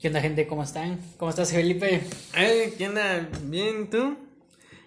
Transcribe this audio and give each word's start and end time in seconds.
¿Qué 0.00 0.06
onda, 0.06 0.20
gente? 0.20 0.46
¿Cómo 0.46 0.62
están? 0.62 1.00
¿Cómo 1.16 1.30
estás, 1.30 1.50
Felipe? 1.50 2.00
¿qué 2.32 2.86
onda? 2.88 3.28
¿Bien 3.42 3.90
tú? 3.90 4.16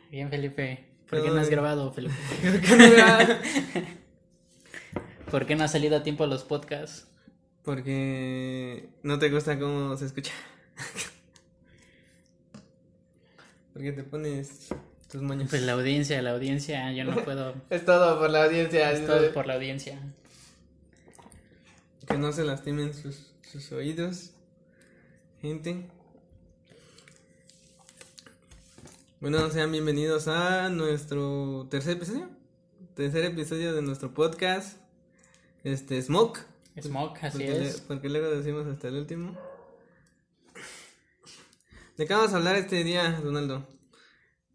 Bien, 0.09 0.29
Felipe. 0.29 0.85
¿Por 1.09 1.21
qué 1.21 1.27
no 1.27 1.35
has 1.35 1.49
bien. 1.49 1.59
grabado, 1.59 1.91
Felipe? 1.91 2.15
¿Por 5.29 5.45
qué 5.45 5.57
no 5.57 5.65
has 5.65 5.73
salido 5.73 5.97
a 5.97 6.03
tiempo 6.03 6.23
a 6.23 6.27
los 6.27 6.45
podcasts? 6.45 7.09
Porque 7.63 8.87
no 9.03 9.19
te 9.19 9.29
gusta 9.29 9.59
cómo 9.59 9.97
se 9.97 10.05
escucha. 10.05 10.31
Porque 13.73 13.91
te 13.91 14.03
pones 14.03 14.69
tus 15.11 15.21
moños. 15.21 15.49
Pues 15.49 15.61
la 15.63 15.73
audiencia, 15.73 16.21
la 16.21 16.31
audiencia, 16.31 16.89
yo 16.93 17.03
no 17.03 17.17
puedo. 17.17 17.53
Es 17.69 17.83
todo 17.83 18.17
por 18.17 18.29
la 18.29 18.45
audiencia. 18.45 18.93
Es 18.93 19.05
todo 19.05 19.33
por 19.33 19.45
la 19.45 19.55
audiencia. 19.55 19.99
Que 22.07 22.17
no 22.17 22.31
se 22.31 22.45
lastimen 22.45 22.93
sus, 22.93 23.33
sus 23.41 23.73
oídos. 23.73 24.31
Gente. 25.41 25.87
Bueno, 29.19 29.49
sean 29.49 29.71
bienvenidos 29.71 30.27
a 30.27 30.69
nuestro 30.69 31.67
tercer 31.69 31.97
episodio. 31.97 32.29
Tercer 32.95 33.25
episodio 33.25 33.73
de 33.73 33.81
nuestro 33.81 34.13
podcast. 34.13 34.77
Este, 35.63 36.01
Smoke. 36.01 36.39
Smoke, 36.81 37.23
así 37.23 37.37
porque, 37.39 37.59
le- 37.59 37.67
es. 37.67 37.81
porque 37.81 38.09
luego 38.09 38.29
decimos 38.31 38.67
hasta 38.67 38.87
el 38.87 38.95
último. 38.95 39.37
¿De 41.97 42.05
qué 42.07 42.13
vamos 42.13 42.33
a 42.33 42.37
hablar 42.37 42.55
este 42.55 42.83
día, 42.83 43.19
Donaldo? 43.23 43.67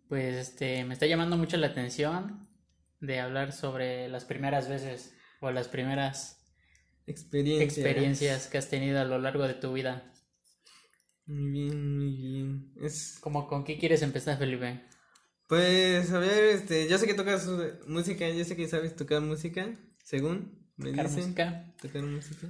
Pues 0.08 0.34
este, 0.36 0.84
me 0.84 0.94
está 0.94 1.06
llamando 1.06 1.36
mucho 1.36 1.56
la 1.56 1.68
atención 1.68 2.48
de 3.00 3.20
hablar 3.20 3.52
sobre 3.52 4.08
las 4.08 4.24
primeras 4.24 4.68
veces 4.68 5.14
o 5.40 5.50
las 5.50 5.68
primeras 5.68 6.40
Experiencia. 7.06 7.64
experiencias 7.64 8.46
que 8.48 8.58
has 8.58 8.68
tenido 8.68 9.00
a 9.00 9.04
lo 9.04 9.18
largo 9.18 9.46
de 9.46 9.54
tu 9.54 9.72
vida. 9.72 10.12
Muy 11.26 11.50
bien, 11.50 11.96
muy 11.98 12.16
bien. 12.16 12.72
Es, 12.80 13.18
¿Cómo, 13.20 13.46
¿Con 13.48 13.64
qué 13.64 13.78
quieres 13.78 14.02
empezar, 14.02 14.38
Felipe? 14.38 14.82
pues, 15.48 16.10
a 16.12 16.18
ver, 16.18 16.44
este, 16.44 16.88
yo 16.88 16.98
sé 16.98 17.06
que 17.06 17.14
tocas 17.14 17.48
música, 17.86 18.28
yo 18.28 18.44
sé 18.44 18.56
que 18.56 18.66
sabes 18.68 18.96
tocar 18.96 19.20
música, 19.22 19.74
según 20.02 20.66
me 20.76 20.90
¿Tocar 20.90 21.06
dicen. 21.06 21.22
música? 21.22 21.74
Tocar 21.80 22.02
música. 22.02 22.48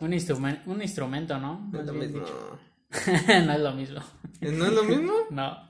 Un, 0.00 0.12
instrumen- 0.12 0.62
un 0.66 0.82
instrumento, 0.82 1.38
¿no? 1.38 1.68
No 1.72 1.80
es 1.80 1.86
lo 1.86 1.92
mismo. 1.94 2.20
no 3.46 3.52
es 3.52 3.60
lo 3.60 3.72
mismo. 3.72 4.00
¿No 4.40 4.66
es 4.66 4.72
lo 4.72 4.84
mismo? 4.84 5.12
No. 5.30 5.66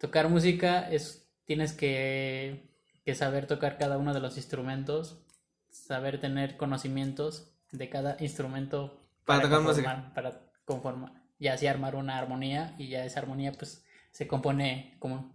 Tocar 0.00 0.28
música 0.28 0.88
es 0.90 1.30
tienes 1.44 1.72
que, 1.72 2.70
que 3.04 3.14
saber 3.14 3.46
tocar 3.46 3.78
cada 3.78 3.96
uno 3.98 4.12
de 4.14 4.20
los 4.20 4.36
instrumentos, 4.36 5.24
saber 5.70 6.20
tener 6.20 6.56
conocimientos 6.56 7.54
de 7.72 7.88
cada 7.88 8.16
instrumento 8.20 9.03
Para 9.24 9.42
tocar 9.42 9.58
conformar, 9.62 9.96
música. 9.98 10.14
para 10.14 10.40
conformar, 10.64 11.12
y 11.38 11.48
así 11.48 11.66
armar 11.66 11.94
una 11.96 12.18
armonía 12.18 12.74
y 12.78 12.88
ya 12.88 13.04
esa 13.04 13.20
armonía 13.20 13.52
pues 13.52 13.84
se 14.12 14.26
compone 14.26 14.96
como 14.98 15.32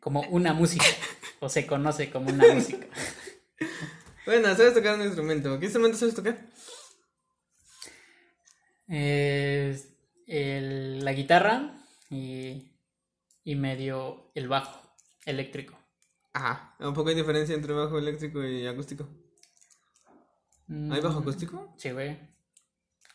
como 0.00 0.20
una 0.30 0.52
música 0.52 0.84
o 1.40 1.48
se 1.48 1.66
conoce 1.66 2.10
como 2.10 2.30
una 2.30 2.54
música. 2.54 2.86
Bueno, 4.26 4.48
sabes 4.56 4.74
tocar 4.74 4.96
un 4.96 5.02
instrumento. 5.06 5.56
¿Qué 5.60 5.66
instrumento 5.66 5.96
sabes 5.96 6.16
tocar? 6.16 6.36
Es 8.88 9.88
el- 10.26 11.04
la 11.04 11.12
guitarra 11.12 11.78
y, 12.10 12.72
y 13.44 13.54
medio 13.54 14.30
el 14.34 14.48
bajo 14.48 14.80
eléctrico. 15.24 15.78
Ajá. 16.32 16.74
¿Un 16.80 16.92
poco 16.92 17.08
hay 17.10 17.14
diferencia 17.14 17.54
entre 17.54 17.72
bajo 17.72 17.98
eléctrico 17.98 18.42
y 18.44 18.66
acústico? 18.66 19.08
¿Hay 20.68 21.00
bajo 21.00 21.20
Mm, 21.20 21.22
acústico? 21.22 21.74
Sí, 21.78 21.90
güey. 21.92 22.18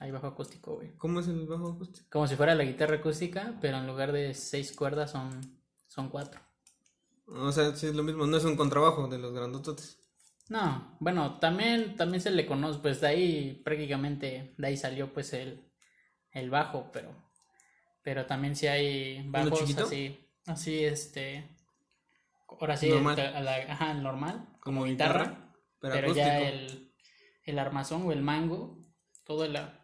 Hay 0.02 0.10
bajo 0.12 0.28
acústico, 0.28 0.76
güey. 0.78 0.92
¿Cómo 0.98 1.20
es 1.20 1.28
el 1.28 1.46
bajo 1.48 1.70
acústico? 1.70 2.08
Como 2.10 2.28
si 2.28 2.36
fuera 2.36 2.56
la 2.56 2.64
guitarra 2.64 2.96
acústica, 2.98 3.54
pero 3.62 3.78
en 3.78 3.86
lugar 3.88 4.12
de 4.12 4.34
seis 4.34 4.76
cuerdas 4.76 5.12
son, 5.12 5.40
son 5.88 6.10
cuatro. 6.10 6.42
O 7.28 7.52
sea, 7.52 7.76
sí 7.76 7.88
es 7.88 7.96
lo 7.96 8.04
mismo, 8.04 8.28
no 8.28 8.38
es 8.38 8.44
un 8.46 8.56
contrabajo 8.56 9.08
de 9.08 9.18
los 9.18 9.34
grandototes. 9.34 9.98
No, 10.50 10.98
bueno, 11.00 11.40
también, 11.40 11.96
también 11.96 12.22
se 12.22 12.32
le 12.32 12.46
conoce, 12.46 12.80
pues 12.80 13.00
de 13.00 13.08
ahí 13.08 13.62
prácticamente, 13.64 14.54
de 14.58 14.68
ahí 14.68 14.76
salió 14.76 15.14
pues 15.14 15.32
el, 15.34 15.62
el 16.32 16.50
bajo, 16.50 16.90
pero, 16.92 17.12
pero 18.04 18.26
también 18.26 18.56
sí 18.56 18.68
hay 18.68 19.24
bajos 19.30 19.78
así, 19.78 20.28
así 20.46 20.84
este, 20.84 21.48
ahora 22.48 22.76
sí, 22.78 22.88
el, 22.88 22.94
Normal. 23.04 23.20
a 23.36 23.40
la- 23.42 23.56
ajá, 23.74 23.92
el 23.92 24.04
normal, 24.04 24.48
como 24.60 24.82
Como 24.82 24.86
guitarra, 24.86 25.24
guitarra, 25.26 25.52
pero, 25.80 25.94
pero 25.96 26.16
ya 26.16 26.40
el, 26.50 26.94
el 27.46 27.60
armazón 27.60 28.04
o 28.06 28.12
el 28.12 28.22
mango, 28.22 28.78
toda 29.26 29.48
la, 29.48 29.81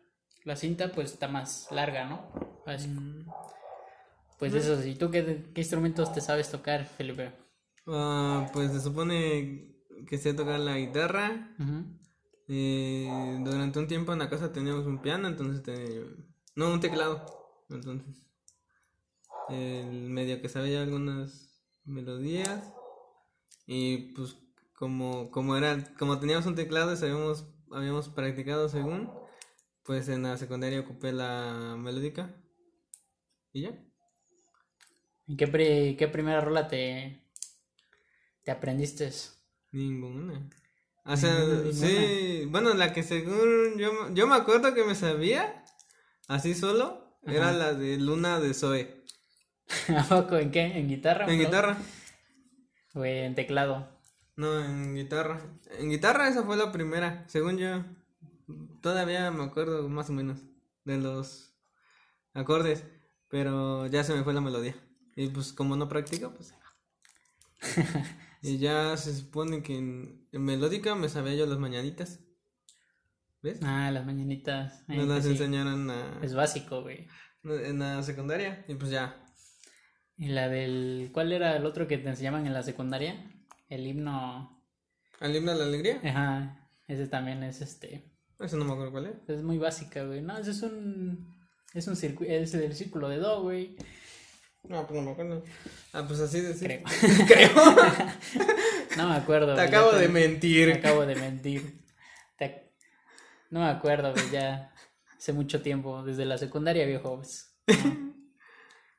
la 0.48 0.56
cinta 0.56 0.92
pues 0.92 1.12
está 1.14 1.28
más 1.28 1.68
larga, 1.72 2.06
¿no? 2.08 2.22
Así, 2.66 2.88
Mm. 2.88 3.26
Pues 4.40 4.54
eso, 4.54 4.86
¿y 4.86 4.94
tú 4.96 5.10
qué, 5.10 5.50
qué 5.54 5.62
instrumentos 5.62 6.14
te 6.14 6.22
sabes 6.22 6.50
tocar, 6.52 6.86
Felipe? 6.86 7.32
Ah, 7.88 8.46
pues 8.54 8.72
se 8.72 8.80
supone 8.82 9.76
que 10.08 10.18
sé 10.18 10.34
tocar 10.34 10.60
la 10.60 10.78
guitarra. 10.78 11.56
Eh, 12.48 13.40
durante 13.42 13.80
un 13.80 13.88
tiempo 13.88 14.14
en 14.14 14.20
la 14.20 14.30
casa 14.30 14.54
teníamos 14.54 14.86
un 14.86 15.00
piano, 15.02 15.28
entonces 15.28 15.64
te- 15.64 16.06
no 16.56 16.72
un 16.72 16.80
teclado, 16.80 17.26
entonces 17.70 18.24
el 19.50 20.10
medio 20.10 20.42
que 20.42 20.50
sabía 20.50 20.82
algunas 20.82 21.50
melodías 21.86 22.74
y 23.66 24.14
pues 24.14 24.36
como 24.74 25.32
como 25.32 25.56
era 25.58 25.84
como 25.98 26.20
teníamos 26.20 26.46
un 26.46 26.56
teclado 26.56 26.94
y 26.94 26.98
sabíamos 26.98 27.46
habíamos 27.72 28.10
practicado 28.10 28.70
según 28.70 29.10
pues 29.88 30.08
en 30.10 30.22
la 30.24 30.38
secundaria 30.38 30.82
ocupé 30.82 31.12
la 31.14 31.76
melódica 31.80 32.30
y 33.54 33.62
ya 33.64 33.72
¿Y 35.28 35.36
qué, 35.38 35.48
pri- 35.48 35.96
qué 35.98 36.08
primera 36.08 36.42
rola 36.42 36.68
te, 36.68 37.22
te 38.44 38.52
aprendiste? 38.52 39.12
Ninguna. 39.72 40.50
O 41.06 41.16
sea, 41.18 41.38
Ninguna, 41.44 41.70
sí, 41.72 42.46
bueno, 42.50 42.74
la 42.74 42.94
que 42.94 43.04
según 43.04 43.78
yo, 43.78 44.14
yo 44.14 44.28
me 44.28 44.36
acuerdo 44.36 44.74
que 44.74 44.84
me 44.86 44.96
sabía, 44.96 45.64
así 46.28 46.56
solo, 46.56 47.20
era 47.28 47.54
la 47.54 47.74
de 47.74 47.98
Luna 47.98 48.40
de 48.40 48.54
Zoe. 48.54 49.06
¿A 49.98 50.04
poco? 50.04 50.38
¿En 50.38 50.52
qué? 50.52 50.62
¿En 50.80 50.88
guitarra? 50.90 51.28
En 51.28 51.38
bro? 51.38 51.40
guitarra, 51.40 51.78
O 52.96 53.06
en 53.06 53.34
teclado. 53.34 53.88
no, 54.38 54.60
en 54.64 54.96
guitarra. 54.96 55.42
En 55.80 55.90
guitarra 55.90 56.30
esa 56.30 56.44
fue 56.44 56.56
la 56.58 56.72
primera, 56.72 57.26
según 57.28 57.58
yo. 57.58 57.84
Todavía 58.82 59.30
me 59.32 59.44
acuerdo 59.44 59.90
más 59.90 60.10
o 60.10 60.14
menos 60.14 60.40
de 60.86 60.98
los 60.98 61.54
acordes, 62.34 62.86
pero 63.30 63.88
ya 63.88 64.04
se 64.04 64.14
me 64.14 64.24
fue 64.24 64.34
la 64.34 64.42
melodía. 64.42 64.76
Y 65.16 65.28
pues 65.30 65.52
como 65.54 65.76
no 65.76 65.90
practico, 65.90 66.34
pues... 66.34 66.54
y 68.42 68.58
ya 68.60 68.96
se 68.98 69.16
supone 69.16 69.64
que 69.64 69.78
en, 69.78 70.28
en 70.32 70.44
melódica 70.44 70.96
me 70.96 71.10
sabía 71.10 71.36
yo 71.36 71.46
las 71.46 71.58
mañanitas. 71.60 72.20
¿Ves? 73.42 73.60
Ah, 73.64 73.92
las 73.92 74.06
mañanitas. 74.06 74.84
eh, 74.88 74.96
Nos 74.96 75.08
las 75.08 75.26
pues 75.26 75.38
sí. 75.38 75.44
enseñaron 75.44 75.90
a- 75.90 76.20
Es 76.22 76.34
básico, 76.34 76.82
güey. 76.82 77.08
en 77.44 77.80
la 77.80 78.02
secundaria 78.04 78.66
y 78.68 78.76
pues 78.76 78.92
ya. 78.92 79.24
¿Y 80.18 80.28
la 80.30 80.50
del... 80.50 81.10
¿Cuál 81.14 81.32
era 81.34 81.56
el 81.58 81.66
otro 81.66 81.88
que 81.88 81.98
te 81.98 82.10
enseñaban 82.10 82.46
en 82.48 82.54
la 82.54 82.64
secundaria? 82.64 83.32
El 83.70 83.86
himno... 83.86 84.64
¿Al 85.20 85.36
himno 85.36 85.52
de 85.52 85.58
la 85.58 85.64
alegría? 85.66 86.02
Ajá, 86.04 86.70
ese 86.88 87.08
también 87.08 87.44
es 87.44 87.62
este... 87.62 88.14
Eso 88.40 88.58
no 88.58 88.66
me 88.66 88.74
acuerdo 88.74 88.92
cuál 88.92 89.06
es. 89.08 89.30
Es 89.30 89.44
muy 89.44 89.58
básica, 89.58 90.04
güey. 90.04 90.22
No, 90.22 90.38
ese 90.38 90.52
es 90.52 90.62
un... 90.62 91.36
Es 91.74 91.88
un 91.88 91.96
circuito... 91.96 92.32
Es 92.32 92.54
el 92.54 92.74
círculo 92.76 93.10
de 93.10 93.18
do, 93.18 93.42
güey. 93.42 93.76
No, 94.64 94.86
pues 94.86 95.00
no 95.00 95.06
me 95.06 95.12
acuerdo. 95.12 95.44
Ah, 95.94 96.04
pues 96.08 96.20
así 96.20 96.42
de 96.42 96.54
Creo. 96.56 96.84
Creo. 97.28 97.50
No 98.98 99.10
me 99.10 99.16
acuerdo. 99.16 99.48
Te 99.56 99.62
güey, 99.62 99.68
acabo 99.68 99.92
de 99.94 100.08
te- 100.08 100.12
mentir. 100.12 100.68
Me 100.68 100.74
acabo 100.76 101.06
de 101.06 101.16
mentir. 101.16 101.82
Te- 102.38 102.72
No 103.50 103.62
me 103.62 103.68
acuerdo, 103.70 104.12
güey, 104.14 104.30
ya 104.32 104.74
hace 105.18 105.34
mucho 105.34 105.62
tiempo, 105.62 106.04
desde 106.04 106.26
la 106.26 106.38
secundaria, 106.38 106.86
viejo. 106.86 107.16
pues, 107.18 107.56
¿no? 107.68 108.14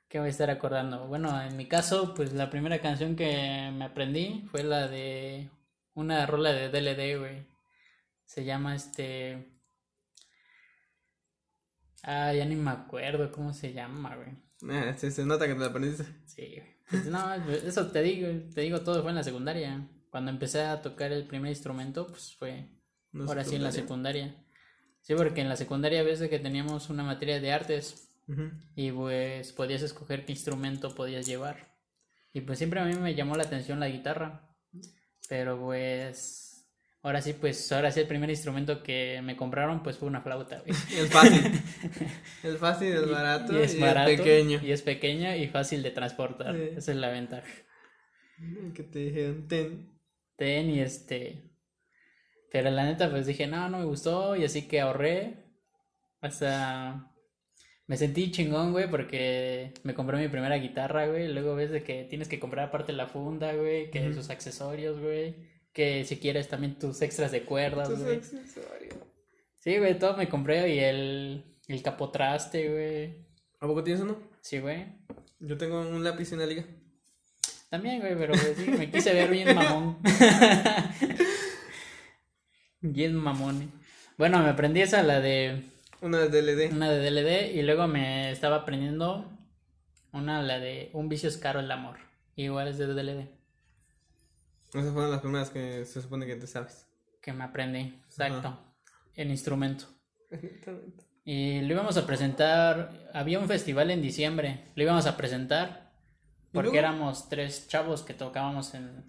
¿Qué 0.08 0.18
voy 0.18 0.28
a 0.28 0.30
estar 0.30 0.48
acordando? 0.50 1.06
Bueno, 1.06 1.40
en 1.42 1.54
mi 1.56 1.68
caso, 1.68 2.14
pues 2.14 2.32
la 2.32 2.48
primera 2.48 2.80
canción 2.80 3.14
que 3.14 3.70
me 3.74 3.84
aprendí 3.84 4.46
fue 4.50 4.62
la 4.62 4.88
de 4.88 5.50
una 5.94 6.24
rola 6.26 6.50
de 6.52 6.70
DLD, 6.70 7.18
güey. 7.20 7.46
Se 8.28 8.44
llama 8.44 8.76
este... 8.76 9.58
Ah, 12.02 12.32
ya 12.34 12.44
ni 12.44 12.56
me 12.56 12.70
acuerdo 12.70 13.32
cómo 13.32 13.54
se 13.54 13.72
llama, 13.72 14.16
güey. 14.16 14.28
Ah, 14.70 14.94
sí, 14.96 15.10
se 15.10 15.24
nota 15.24 15.46
que 15.46 15.54
te 15.54 15.60
la 15.60 15.66
aprendiste. 15.66 16.04
Sí, 16.26 16.56
güey. 16.56 16.76
Pues, 16.90 17.06
no, 17.06 17.34
eso 17.34 17.90
te 17.90 18.02
digo, 18.02 18.28
te 18.54 18.60
digo, 18.60 18.82
todo 18.82 19.00
fue 19.00 19.10
en 19.10 19.16
la 19.16 19.22
secundaria. 19.22 19.88
Cuando 20.10 20.30
empecé 20.30 20.60
a 20.60 20.82
tocar 20.82 21.10
el 21.10 21.26
primer 21.26 21.50
instrumento, 21.50 22.06
pues 22.06 22.36
fue 22.36 22.68
No 23.12 23.24
ahora 23.24 23.44
sí 23.44 23.56
en 23.56 23.62
la 23.62 23.72
secundaria. 23.72 24.36
Sí, 25.00 25.14
porque 25.14 25.40
en 25.40 25.48
la 25.48 25.56
secundaria 25.56 26.02
ves 26.02 26.20
de 26.20 26.28
que 26.28 26.38
teníamos 26.38 26.90
una 26.90 27.02
materia 27.04 27.40
de 27.40 27.50
artes 27.50 28.10
y 28.76 28.92
pues 28.92 29.52
podías 29.54 29.80
escoger 29.80 30.26
qué 30.26 30.32
instrumento 30.32 30.94
podías 30.94 31.26
llevar. 31.26 31.78
Y 32.34 32.42
pues 32.42 32.58
siempre 32.58 32.80
a 32.80 32.84
mí 32.84 32.94
me 32.94 33.14
llamó 33.14 33.36
la 33.36 33.44
atención 33.44 33.80
la 33.80 33.88
guitarra. 33.88 34.54
Pero 35.30 35.58
pues 35.58 36.47
ahora 37.02 37.22
sí, 37.22 37.32
pues 37.32 37.70
ahora 37.72 37.90
sí 37.90 38.00
el 38.00 38.06
primer 38.06 38.30
instrumento 38.30 38.82
que 38.82 39.20
me 39.22 39.36
compraron 39.36 39.82
pues 39.82 39.96
fue 39.96 40.08
una 40.08 40.20
flauta, 40.20 40.60
güey. 40.60 40.72
El 40.98 41.08
fácil. 41.08 41.52
el 42.42 42.58
fácil, 42.58 42.92
el 42.92 43.06
barato 43.06 43.58
y, 43.58 43.62
es 43.62 43.78
barato, 43.78 44.10
pequeño. 44.10 44.60
Y 44.62 44.72
es 44.72 44.82
pequeño 44.82 45.34
y 45.34 45.46
fácil 45.48 45.82
de 45.82 45.90
transportar. 45.90 46.54
Sí. 46.54 46.62
Esa 46.76 46.92
es 46.92 46.98
la 46.98 47.08
ventaja. 47.10 47.48
Que 48.74 48.82
te 48.82 48.98
dijeron, 48.98 49.48
ten. 49.48 49.98
Ten 50.36 50.70
y 50.70 50.80
este... 50.80 51.44
Pero 52.50 52.70
la 52.70 52.84
neta 52.84 53.10
pues 53.10 53.26
dije, 53.26 53.46
no, 53.46 53.68
no 53.68 53.78
me 53.78 53.84
gustó 53.84 54.36
y 54.36 54.44
así 54.44 54.68
que 54.68 54.80
ahorré. 54.80 55.44
Hasta... 56.20 57.12
Me 57.86 57.96
sentí 57.96 58.30
chingón, 58.30 58.72
güey, 58.72 58.88
porque 58.88 59.72
me 59.82 59.94
compré 59.94 60.18
mi 60.18 60.28
primera 60.28 60.56
guitarra, 60.56 61.06
güey. 61.06 61.32
Luego 61.32 61.54
ves 61.54 61.70
de 61.70 61.82
que 61.82 62.04
tienes 62.04 62.28
que 62.28 62.38
comprar 62.38 62.68
aparte 62.68 62.92
la 62.92 63.06
funda, 63.06 63.54
güey, 63.54 63.90
que 63.90 64.04
Ujú. 64.04 64.14
sus 64.14 64.30
accesorios, 64.30 65.00
güey. 65.00 65.57
Que 65.78 66.04
si 66.04 66.18
quieres 66.18 66.48
también 66.48 66.76
tus 66.76 67.00
extras 67.02 67.30
de 67.30 67.44
cuerdas, 67.44 67.88
Tus 67.88 68.00
güey. 68.02 68.16
accesorios. 68.16 68.96
Sí, 69.60 69.78
güey, 69.78 69.96
todo 69.96 70.16
me 70.16 70.28
compré 70.28 70.74
y 70.74 70.80
el, 70.80 71.44
el 71.68 71.82
capotraste, 71.84 72.68
güey. 72.68 73.26
¿A 73.60 73.66
poco 73.68 73.84
tienes 73.84 74.02
uno? 74.02 74.18
Sí, 74.40 74.58
güey. 74.58 74.86
Yo 75.38 75.56
tengo 75.56 75.80
un 75.80 76.02
lápiz 76.02 76.32
en 76.32 76.40
la 76.40 76.46
liga. 76.46 76.64
También, 77.70 78.00
güey, 78.00 78.16
pero 78.18 78.34
sí, 78.34 78.68
me 78.76 78.90
quise 78.90 79.14
ver 79.14 79.30
bien 79.30 79.54
mamón. 79.54 79.98
bien 82.80 83.14
mamón. 83.14 83.62
eh. 83.62 83.68
Bueno, 84.16 84.40
me 84.40 84.48
aprendí 84.50 84.80
esa, 84.80 85.04
la 85.04 85.20
de 85.20 85.62
Una 86.00 86.18
de 86.26 86.42
DLD. 86.42 86.72
una 86.72 86.90
de 86.90 87.08
DLD, 87.10 87.54
y 87.56 87.62
luego 87.62 87.86
me 87.86 88.32
estaba 88.32 88.56
aprendiendo 88.56 89.30
una, 90.12 90.42
la 90.42 90.58
de 90.58 90.90
Un 90.92 91.08
vicio 91.08 91.28
es 91.28 91.36
caro 91.36 91.60
el 91.60 91.70
amor. 91.70 91.98
Igual 92.34 92.68
es 92.68 92.78
de 92.78 92.86
DLD, 92.86 93.28
Esas 94.74 94.92
fueron 94.92 95.10
las 95.10 95.20
primeras 95.20 95.50
que 95.50 95.84
se 95.84 96.02
supone 96.02 96.26
que 96.26 96.36
te 96.36 96.46
sabes. 96.46 96.86
que 97.22 97.32
me 97.32 97.44
aprendí, 97.44 98.00
exacto, 98.06 98.48
Ajá. 98.48 98.60
en 99.14 99.30
instrumento. 99.30 99.86
Y 101.24 101.60
lo 101.62 101.74
íbamos 101.74 101.96
a 101.96 102.06
presentar, 102.06 103.10
había 103.12 103.38
un 103.38 103.48
festival 103.48 103.90
en 103.90 104.00
diciembre, 104.02 104.64
lo 104.74 104.82
íbamos 104.82 105.06
a 105.06 105.16
presentar 105.16 105.92
¿Y 106.50 106.54
porque 106.54 106.78
éramos 106.78 107.28
tres 107.28 107.68
chavos 107.68 108.02
que 108.02 108.14
tocábamos 108.14 108.74
en... 108.74 109.04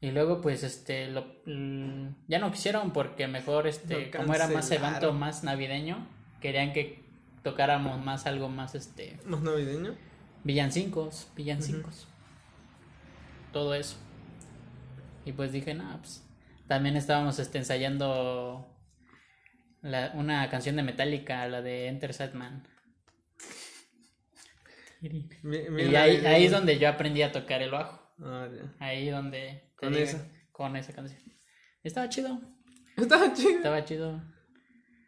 Y 0.00 0.10
luego 0.10 0.40
pues 0.40 0.62
este, 0.62 1.08
lo, 1.08 1.26
mm, 1.46 2.08
ya 2.28 2.38
no 2.38 2.50
quisieron 2.52 2.92
porque 2.92 3.26
mejor 3.26 3.66
este, 3.66 4.10
como 4.10 4.34
era 4.34 4.48
más 4.48 4.70
evento 4.70 5.12
más 5.14 5.44
navideño, 5.44 6.06
querían 6.40 6.72
que 6.74 7.04
tocáramos 7.42 8.02
más 8.04 8.26
algo 8.26 8.48
más 8.48 8.74
este, 8.74 9.18
¿Más 9.24 9.40
navideño? 9.40 9.94
villancicos, 10.44 11.28
villancicos, 11.34 12.06
todo 13.52 13.74
eso. 13.74 13.96
Y 15.24 15.32
pues 15.32 15.52
dije, 15.52 15.74
no, 15.74 15.98
pues 16.00 16.22
también 16.68 16.96
estábamos 16.96 17.38
este, 17.38 17.58
ensayando 17.58 18.66
la- 19.82 20.12
una 20.14 20.48
canción 20.50 20.76
de 20.76 20.82
Metallica, 20.82 21.46
la 21.48 21.62
de 21.62 21.86
Enter 21.88 22.12
Sandman. 22.14 22.66
Bien- 25.00 25.28
Y 25.92 25.94
ahí, 25.96 26.24
ahí 26.24 26.44
es 26.46 26.52
donde 26.52 26.78
yo 26.78 26.88
aprendí 26.88 27.22
a 27.22 27.32
tocar 27.32 27.60
el 27.62 27.70
bajo. 27.70 28.00
Ah, 28.22 28.48
ya. 28.50 28.74
Ahí 28.86 29.10
donde... 29.10 29.70
Con 29.76 29.92
digo, 29.92 30.04
esa. 30.04 30.26
Con 30.52 30.76
esa 30.76 30.92
canción. 30.92 31.20
Estaba 31.82 32.08
chido, 32.08 32.40
Estaba 32.96 33.32
chido. 33.34 33.50
estaba 33.50 33.84
chido 33.84 34.22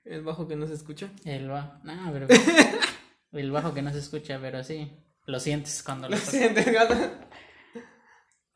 El 0.05 0.23
bajo 0.23 0.47
que 0.49 0.57
no 0.57 0.67
se 0.67 0.75
escucha. 0.75 1.09
el 1.25 1.49
bajo. 1.49 1.79
No, 1.85 2.13
pero... 2.13 2.27
el 3.33 3.51
bajo 3.51 3.73
que 3.73 3.81
no 3.83 3.91
se 3.93 4.01
escucha, 4.01 4.39
pero 4.41 4.63
sí. 4.63 4.93
Lo 5.25 5.41
sientes 5.41 5.83
cuando 5.83 6.09
lo 6.09 6.17
Lo 6.17 6.23
sientes, 6.23 6.71
gata. 6.73 7.29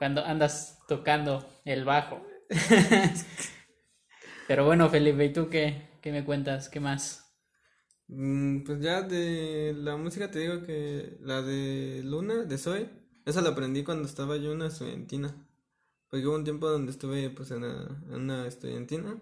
Cuando 0.00 0.24
andas 0.26 0.80
tocando 0.88 1.46
el 1.66 1.84
bajo. 1.86 2.26
Pero 4.46 4.66
bueno, 4.66 4.90
Felipe, 4.90 5.24
¿y 5.24 5.32
tú 5.32 5.48
qué, 5.48 5.88
qué 6.02 6.12
me 6.12 6.26
cuentas? 6.26 6.68
¿Qué 6.68 6.80
más? 6.80 7.32
Mm, 8.08 8.64
Pues 8.64 8.80
ya 8.80 9.02
de 9.02 9.72
la 9.76 9.96
música 9.96 10.30
te 10.30 10.40
digo 10.40 10.62
que 10.64 11.16
la 11.22 11.42
de 11.42 12.02
Luna, 12.04 12.44
de 12.44 12.58
Zoe, 12.58 12.90
esa 13.24 13.40
la 13.42 13.50
aprendí 13.50 13.84
cuando 13.84 14.06
estaba 14.08 14.36
yo 14.36 14.50
en 14.52 14.56
una 14.58 14.66
estudiantina. 14.68 15.34
Porque 16.10 16.26
hubo 16.26 16.36
un 16.36 16.44
tiempo 16.44 16.68
donde 16.70 16.92
estuve 16.92 17.30
pues 17.30 17.50
en 17.52 17.58
una, 17.64 18.02
en 18.08 18.14
una 18.14 18.48
estudiantina. 18.48 19.20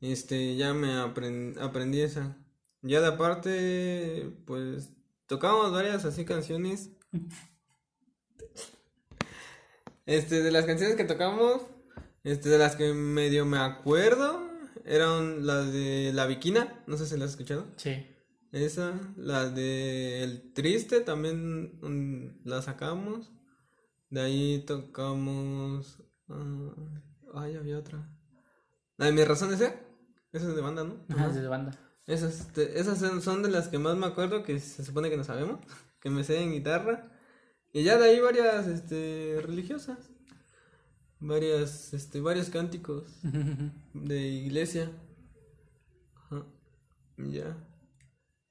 Este, 0.00 0.56
ya 0.56 0.74
me 0.74 0.88
apren- 0.98 1.58
aprendí 1.60 2.00
esa. 2.00 2.36
Ya 2.82 3.00
de 3.00 3.06
aparte, 3.08 4.30
pues 4.46 4.92
tocábamos 5.26 5.72
varias 5.72 6.04
así 6.04 6.24
canciones. 6.24 6.90
Este, 10.06 10.42
de 10.42 10.50
las 10.50 10.66
canciones 10.66 10.96
que 10.96 11.04
tocamos, 11.04 11.62
este, 12.24 12.48
de 12.48 12.58
las 12.58 12.76
que 12.76 12.92
medio 12.92 13.46
me 13.46 13.58
acuerdo, 13.58 14.42
eran 14.84 15.46
las 15.46 15.72
de 15.72 16.12
La 16.14 16.26
Viquina, 16.26 16.82
no 16.86 16.96
sé 16.96 17.06
si 17.06 17.14
las 17.14 17.24
has 17.26 17.30
escuchado. 17.32 17.66
Sí. 17.76 18.06
Esa, 18.52 18.92
la 19.16 19.48
de 19.48 20.22
El 20.22 20.52
Triste 20.52 21.00
también 21.00 21.78
mm, 21.80 22.46
la 22.48 22.62
sacamos. 22.62 23.32
De 24.10 24.20
ahí 24.20 24.64
tocamos. 24.66 25.98
ah, 26.28 26.74
ay, 27.34 27.56
había 27.56 27.78
otra. 27.78 28.08
La 28.96 29.06
de 29.06 29.12
Mi 29.12 29.24
Razón 29.24 29.50
de 29.50 29.56
Ser. 29.56 29.84
Esa 30.32 30.48
es 30.48 30.54
de 30.54 30.60
banda, 30.62 30.84
¿no? 30.84 31.04
Ajá, 31.08 31.26
Ajá. 31.26 31.32
de 31.40 31.48
banda. 31.48 31.72
Esas, 32.06 32.40
este, 32.40 32.78
esas 32.78 32.98
son- 32.98 33.22
son 33.22 33.42
de 33.42 33.48
las 33.50 33.68
que 33.68 33.78
más 33.78 33.96
me 33.96 34.06
acuerdo, 34.06 34.42
que 34.44 34.60
se 34.60 34.84
supone 34.84 35.08
que 35.10 35.16
no 35.16 35.24
sabemos, 35.24 35.58
que 36.00 36.10
me 36.10 36.22
sé 36.22 36.40
en 36.42 36.52
guitarra. 36.52 37.10
Y 37.74 37.82
ya 37.82 37.98
de 37.98 38.04
ahí 38.04 38.20
varias 38.20 38.68
este, 38.68 39.40
religiosas. 39.42 39.98
Varias, 41.18 41.92
este, 41.92 42.20
varios 42.20 42.48
cánticos 42.48 43.20
de 43.94 44.20
iglesia. 44.20 44.92
Ajá. 46.14 46.46
Ya. 47.16 47.56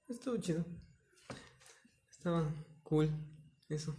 Estuvo 0.09 0.35
chido. 0.37 0.65
Estaba 2.11 2.53
cool. 2.83 3.09
Eso. 3.69 3.95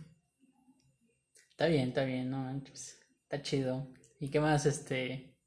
Está 1.52 1.68
bien, 1.68 1.88
está 1.88 2.04
bien, 2.04 2.28
no 2.30 2.42
manches. 2.42 2.98
Está 3.22 3.40
chido. 3.40 3.88
¿Y 4.20 4.28
qué 4.30 4.40
más, 4.40 4.66
este? 4.66 5.38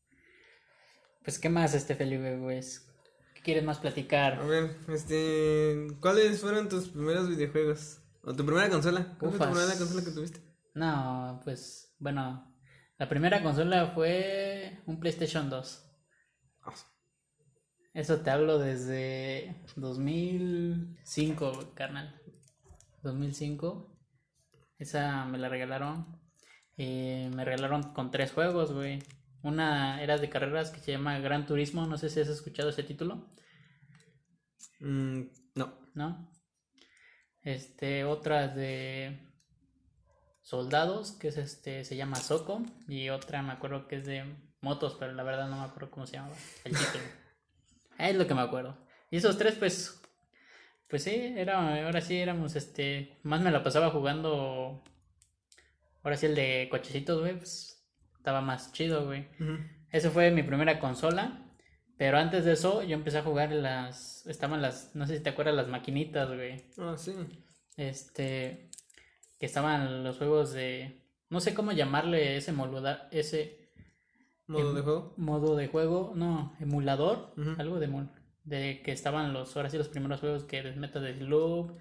Pues, 1.23 1.37
¿qué 1.37 1.49
más, 1.49 1.75
este, 1.75 1.95
Felipe, 1.95 2.35
pues? 2.41 2.91
¿Qué 3.35 3.41
quieres 3.43 3.63
más 3.63 3.77
A 3.77 3.81
platicar? 3.81 4.43
ver, 4.47 4.75
este. 4.87 5.85
¿Cuáles 5.99 6.41
fueron 6.41 6.67
tus 6.67 6.89
primeros 6.89 7.29
videojuegos? 7.29 7.99
¿O 8.27 8.33
tu 8.35 8.45
primera 8.45 8.69
consola? 8.69 9.15
¿Cuál 9.17 9.31
fue 9.31 9.47
tu 9.47 9.53
primera 9.53 9.77
consola 9.77 10.03
que 10.03 10.11
tuviste? 10.11 10.41
No, 10.75 11.39
pues, 11.45 11.95
bueno, 11.97 12.53
la 12.97 13.07
primera 13.07 13.41
consola 13.41 13.91
fue 13.95 14.81
un 14.85 14.99
PlayStation 14.99 15.49
2. 15.49 15.91
Ah, 16.63 16.73
Eso 17.93 18.19
te 18.19 18.29
hablo 18.29 18.59
desde 18.59 19.63
2005, 19.77 21.71
carnal. 21.73 22.21
2005. 23.01 23.97
Esa 24.77 25.23
me 25.23 25.37
la 25.37 25.47
regalaron. 25.47 26.19
Eh, 26.75 27.31
me 27.33 27.45
regalaron 27.45 27.93
con 27.93 28.11
tres 28.11 28.33
juegos, 28.33 28.73
güey. 28.73 28.99
Una 29.41 30.03
era 30.03 30.17
de 30.17 30.29
carreras 30.29 30.71
que 30.71 30.81
se 30.81 30.91
llama 30.91 31.17
Gran 31.19 31.45
Turismo. 31.45 31.85
No 31.87 31.97
sé 31.97 32.09
si 32.09 32.19
has 32.19 32.27
escuchado 32.27 32.71
ese 32.71 32.83
título, 32.83 33.29
mm, 34.81 35.21
no. 35.55 35.73
¿no? 35.93 36.36
Este, 37.47 38.03
otra 38.03 38.49
de 38.49 39.19
soldados, 40.41 41.13
que 41.13 41.29
es 41.29 41.37
este, 41.37 41.85
se 41.85 41.95
llama 41.95 42.17
Soco. 42.17 42.61
Y 42.89 43.07
otra 43.07 43.41
me 43.41 43.53
acuerdo 43.53 43.87
que 43.87 43.95
es 43.95 44.05
de 44.05 44.25
motos, 44.59 44.97
pero 44.99 45.13
la 45.13 45.23
verdad 45.23 45.47
no 45.47 45.55
me 45.55 45.63
acuerdo 45.63 45.89
cómo 45.89 46.05
se 46.05 46.17
llamaba 46.17 46.35
el 46.65 46.73
título. 46.73 47.03
Es 47.97 48.15
lo 48.17 48.27
que 48.27 48.35
me 48.35 48.41
acuerdo. 48.41 48.77
Y 49.09 49.15
esos 49.15 49.37
tres, 49.37 49.55
pues, 49.55 50.01
pues 50.89 51.03
sí, 51.03 51.33
era, 51.37 51.85
ahora 51.85 52.01
sí 52.01 52.17
éramos, 52.17 52.57
este, 52.57 53.17
más 53.23 53.39
me 53.39 53.49
la 53.49 53.63
pasaba 53.63 53.91
jugando. 53.91 54.83
Ahora 56.03 56.17
sí 56.17 56.25
el 56.25 56.35
de 56.35 56.67
cochecitos, 56.69 57.21
güey, 57.21 57.37
pues, 57.37 57.81
estaba 58.17 58.41
más 58.41 58.73
chido, 58.73 59.05
güey. 59.05 59.21
Ujú. 59.39 59.57
Esa 59.89 60.11
fue 60.11 60.31
mi 60.31 60.43
primera 60.43 60.81
consola. 60.81 61.46
Pero 61.97 62.17
antes 62.19 62.45
de 62.45 62.53
eso, 62.53 62.83
yo 62.83 62.93
empecé 62.95 63.17
a 63.17 63.23
jugar 63.23 63.51
en 63.51 63.63
las. 63.63 64.25
Estaban 64.27 64.61
las. 64.61 64.95
No 64.95 65.07
sé 65.07 65.17
si 65.17 65.23
te 65.23 65.29
acuerdas, 65.29 65.55
las 65.55 65.67
maquinitas, 65.67 66.27
güey. 66.29 66.63
Ah, 66.77 66.95
sí. 66.97 67.13
Este. 67.75 68.69
Que 69.39 69.45
estaban 69.45 70.03
los 70.03 70.17
juegos 70.17 70.53
de. 70.53 71.01
No 71.29 71.39
sé 71.39 71.53
cómo 71.53 71.71
llamarle 71.71 72.37
ese 72.37 72.51
moluda, 72.53 73.07
ese 73.11 73.67
¿Modo 74.47 74.69
Em- 74.69 74.75
de 74.75 74.81
juego? 74.81 75.13
modo 75.17 75.55
de 75.57 75.67
juego. 75.67 76.13
No, 76.15 76.55
emulador. 76.59 77.33
Algo 77.57 77.79
de 77.79 77.89
emul- 77.89 78.09
De 78.43 78.81
que 78.83 78.91
estaban 78.93 79.33
los. 79.33 79.55
Ahora 79.57 79.69
sí, 79.69 79.77
los 79.77 79.89
primeros 79.89 80.19
juegos 80.21 80.43
que 80.45 80.63
les 80.63 80.77
meto 80.77 81.01
de 81.01 81.13
Loop. 81.15 81.71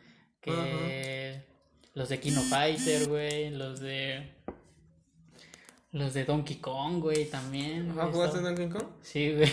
Que. 0.40 1.44
Los 1.94 2.08
de 2.08 2.20
Kino 2.20 2.40
Fighter, 2.42 3.08
güey. 3.08 3.50
Los 3.50 3.80
de. 3.80 4.32
Los 5.92 6.12
de 6.14 6.24
Donkey 6.24 6.56
Kong, 6.56 7.00
güey, 7.00 7.26
también. 7.30 7.90
¿Ah, 7.98 8.08
jugaste 8.12 8.38
estaba- 8.38 8.54
Donkey 8.54 8.68
Kong? 8.68 8.90
Sí, 9.02 9.34
güey. 9.34 9.50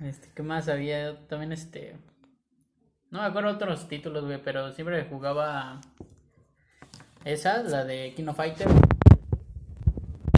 Este, 0.00 0.30
¿qué 0.34 0.42
más 0.42 0.68
había? 0.68 1.26
También 1.28 1.52
este. 1.52 1.96
No 3.10 3.20
me 3.20 3.26
acuerdo 3.26 3.50
otros 3.50 3.88
títulos, 3.88 4.24
güey, 4.24 4.40
pero 4.42 4.72
siempre 4.72 5.04
jugaba 5.10 5.80
esa, 7.24 7.62
la 7.62 7.84
de 7.84 8.14
Kino 8.14 8.34
Fighter. 8.34 8.68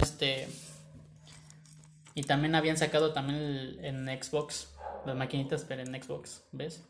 Este. 0.01 0.47
Y 2.15 2.23
también 2.23 2.55
habían 2.55 2.77
sacado 2.77 3.13
también 3.13 3.39
el- 3.39 3.79
en 3.85 4.05
Xbox, 4.23 4.75
las 5.05 5.15
maquinitas, 5.15 5.63
pero 5.67 5.81
en 5.81 6.01
Xbox, 6.01 6.43
¿ves? 6.51 6.83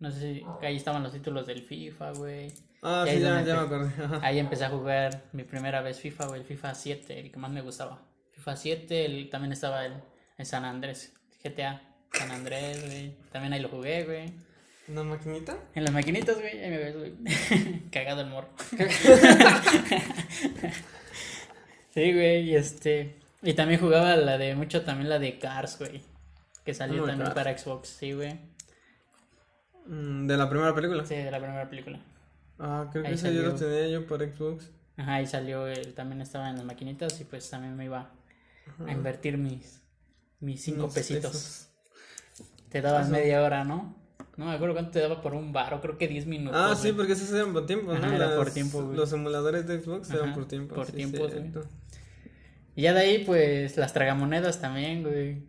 No 0.00 0.10
sé 0.10 0.20
si 0.20 0.42
ahí 0.62 0.76
estaban 0.76 1.02
los 1.02 1.12
títulos 1.12 1.46
del 1.46 1.62
FIFA, 1.62 2.12
güey. 2.12 2.52
Ah, 2.82 3.04
sí, 3.08 3.20
ya, 3.20 3.34
me 3.42 3.50
acordé. 3.52 3.90
Ahí 4.22 4.38
empecé 4.38 4.64
a 4.64 4.70
jugar 4.70 5.22
mi 5.32 5.44
primera 5.44 5.80
vez 5.80 6.00
FIFA, 6.00 6.26
güey, 6.26 6.40
el 6.40 6.46
FIFA 6.46 6.74
7, 6.74 7.20
el 7.20 7.30
que 7.30 7.38
más 7.38 7.50
me 7.50 7.62
gustaba. 7.62 8.02
FIFA 8.32 8.56
7, 8.56 9.04
el- 9.06 9.30
también 9.30 9.52
estaba 9.52 9.86
el, 9.86 9.94
el 10.38 10.46
San 10.46 10.64
Andrés, 10.64 11.14
GTA, 11.42 11.80
San 12.16 12.30
Andrés, 12.30 12.84
güey. 12.86 13.12
También 13.32 13.52
ahí 13.52 13.60
lo 13.60 13.68
jugué, 13.68 14.04
güey. 14.04 14.32
¿Una 14.88 15.02
maquinita? 15.02 15.56
En 15.74 15.84
las 15.84 15.92
maquinitas, 15.92 16.36
güey, 16.38 16.62
ahí 16.62 16.70
me 16.70 16.78
ves, 16.78 16.96
güey. 16.96 17.14
Cagado 17.90 18.20
el 18.20 18.28
morro. 18.28 18.48
sí, 21.94 22.12
güey, 22.12 22.50
y 22.50 22.56
este. 22.56 23.16
Y 23.42 23.54
también 23.54 23.80
jugaba 23.80 24.16
la 24.16 24.38
de 24.38 24.54
mucho, 24.54 24.82
también 24.84 25.08
la 25.08 25.18
de 25.18 25.38
Cars, 25.38 25.78
güey. 25.78 26.02
Que 26.64 26.74
salió 26.74 27.04
Ah, 27.04 27.06
también 27.08 27.30
Cars. 27.30 27.34
para 27.34 27.58
Xbox, 27.58 27.88
sí, 27.88 28.12
güey. 28.12 28.38
Mm, 29.86 30.26
¿De 30.26 30.36
la 30.36 30.48
primera 30.48 30.74
película? 30.74 31.04
Sí, 31.04 31.14
de 31.14 31.30
la 31.30 31.38
primera 31.38 31.68
película. 31.68 32.00
Ah, 32.58 32.88
creo 32.90 33.02
que 33.02 33.08
Ahí 33.08 33.14
ese 33.14 33.34
yo 33.34 33.42
lo 33.42 33.54
tenía 33.54 33.88
yo 33.88 34.06
por 34.06 34.22
Xbox. 34.22 34.70
Ajá, 34.96 35.20
y 35.20 35.26
salió, 35.26 35.66
el, 35.66 35.92
también 35.94 36.20
estaba 36.20 36.48
en 36.48 36.56
las 36.56 36.64
maquinitas 36.64 37.20
y 37.20 37.24
pues 37.24 37.50
también 37.50 37.76
me 37.76 37.84
iba 37.86 38.12
a 38.86 38.92
invertir 38.92 39.36
mis, 39.36 39.82
mis 40.40 40.62
cinco 40.62 40.84
Unos 40.84 40.94
pesitos. 40.94 41.32
pesos. 41.32 41.68
Te 42.74 42.82
daban 42.82 43.02
Eso. 43.04 43.12
media 43.12 43.40
hora, 43.40 43.62
¿no? 43.62 43.94
No 44.36 44.46
me 44.46 44.52
acuerdo 44.52 44.74
cuánto 44.74 44.90
te 44.90 44.98
daba 44.98 45.22
por 45.22 45.32
un 45.32 45.52
bar, 45.52 45.72
o 45.74 45.80
creo 45.80 45.96
que 45.96 46.08
10 46.08 46.26
minutos. 46.26 46.60
Ah, 46.60 46.74
sí, 46.74 46.90
porque 46.92 47.12
esos 47.12 47.32
eran 47.32 47.52
por 47.52 47.66
tiempo, 47.66 47.92
¿no? 47.94 48.04
Ajá, 48.04 48.16
era 48.16 48.34
por 48.34 48.46
Las- 48.46 48.54
tiempo, 48.54 48.82
güey. 48.82 48.96
Los 48.96 49.12
emuladores 49.12 49.64
de 49.68 49.80
Xbox 49.80 50.10
eran 50.10 50.24
Ajá, 50.30 50.34
por 50.34 50.48
tiempo. 50.48 50.74
por 50.74 50.86
sí, 50.86 50.92
güey. 51.04 51.30
cierto. 51.30 51.64
Y 52.74 52.82
ya 52.82 52.92
de 52.94 53.00
ahí, 53.00 53.24
pues, 53.24 53.76
las 53.76 53.92
tragamonedas 53.92 54.60
también, 54.60 55.04
güey. 55.04 55.44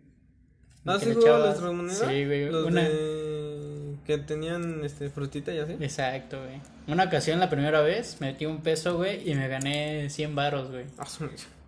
Ah, 0.84 0.98
sí 1.00 1.10
echabas- 1.10 1.46
los 1.48 1.56
tragamonedas. 1.56 1.98
Sí, 1.98 2.24
güey. 2.26 2.48
Los 2.48 2.64
Una... 2.66 2.82
de... 2.84 3.96
que 4.06 4.18
tenían 4.18 4.84
este 4.84 5.10
frutita 5.10 5.52
y 5.52 5.58
así. 5.58 5.72
Exacto, 5.80 6.38
güey. 6.40 6.60
Una 6.86 7.06
ocasión, 7.06 7.40
la 7.40 7.50
primera 7.50 7.80
vez, 7.80 8.20
metí 8.20 8.46
un 8.46 8.62
peso, 8.62 8.96
güey, 8.98 9.28
y 9.28 9.34
me 9.34 9.48
gané 9.48 10.08
100 10.10 10.36
varos, 10.36 10.70
güey. 10.70 10.84
Ah. 10.96 11.06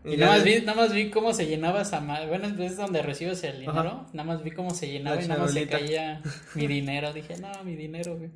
Y 0.04 0.16
nada 0.16 0.36
más, 0.36 0.44
vi, 0.44 0.60
nada 0.60 0.74
más 0.74 0.92
vi 0.94 1.10
cómo 1.10 1.34
se 1.34 1.46
llenaba 1.46 1.82
esa 1.82 2.00
madre. 2.00 2.28
Bueno, 2.28 2.46
es 2.62 2.76
donde 2.76 3.02
recibes 3.02 3.42
el 3.44 3.60
dinero. 3.60 3.78
Ajá. 3.80 4.06
Nada 4.12 4.24
más 4.24 4.42
vi 4.42 4.52
cómo 4.52 4.70
se 4.74 4.88
llenaba 4.88 5.16
La 5.16 5.22
y 5.24 5.28
nada 5.28 5.40
más 5.42 5.52
se 5.52 5.66
caía 5.66 6.22
mi 6.54 6.66
dinero. 6.66 7.12
Dije, 7.12 7.36
no, 7.38 7.50
mi 7.64 7.76
dinero, 7.76 8.16
güey. 8.16 8.30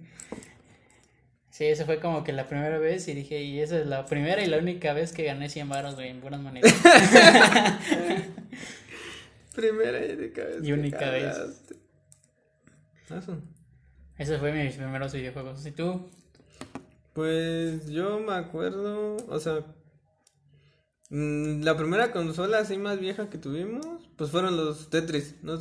Sí, 1.50 1.64
esa 1.66 1.84
fue 1.84 2.00
como 2.00 2.24
que 2.24 2.32
la 2.32 2.46
primera 2.48 2.78
vez 2.78 3.06
y 3.08 3.14
dije, 3.14 3.42
y 3.42 3.60
esa 3.60 3.78
es 3.78 3.86
la 3.86 4.06
primera 4.06 4.42
y 4.42 4.46
la 4.46 4.58
única 4.58 4.92
vez 4.94 5.12
que 5.12 5.24
gané 5.24 5.48
100 5.50 5.68
varos, 5.68 5.94
güey, 5.96 6.08
en 6.08 6.20
buenas 6.20 6.40
monedas. 6.40 6.72
Primera 9.54 10.04
y 10.06 10.12
única 10.12 10.44
vez. 10.44 10.56
Y 10.62 10.72
única 10.72 11.10
vez. 11.10 11.36
su- 13.26 13.42
Esos 14.16 14.40
fueron 14.40 14.64
mis 14.64 14.74
primeros 14.76 15.12
videojuegos. 15.12 15.64
¿Y 15.66 15.72
tú? 15.72 16.10
Pues 17.12 17.88
yo 17.90 18.18
me 18.20 18.32
acuerdo, 18.32 19.16
o 19.28 19.38
sea, 19.38 19.62
la 21.12 21.76
primera 21.76 22.10
consola 22.10 22.58
así 22.60 22.78
más 22.78 22.98
vieja 22.98 23.28
que 23.28 23.36
tuvimos, 23.38 23.84
pues 24.16 24.30
fueron 24.30 24.56
los 24.56 24.88
Tetris, 24.88 25.34
¿no? 25.42 25.58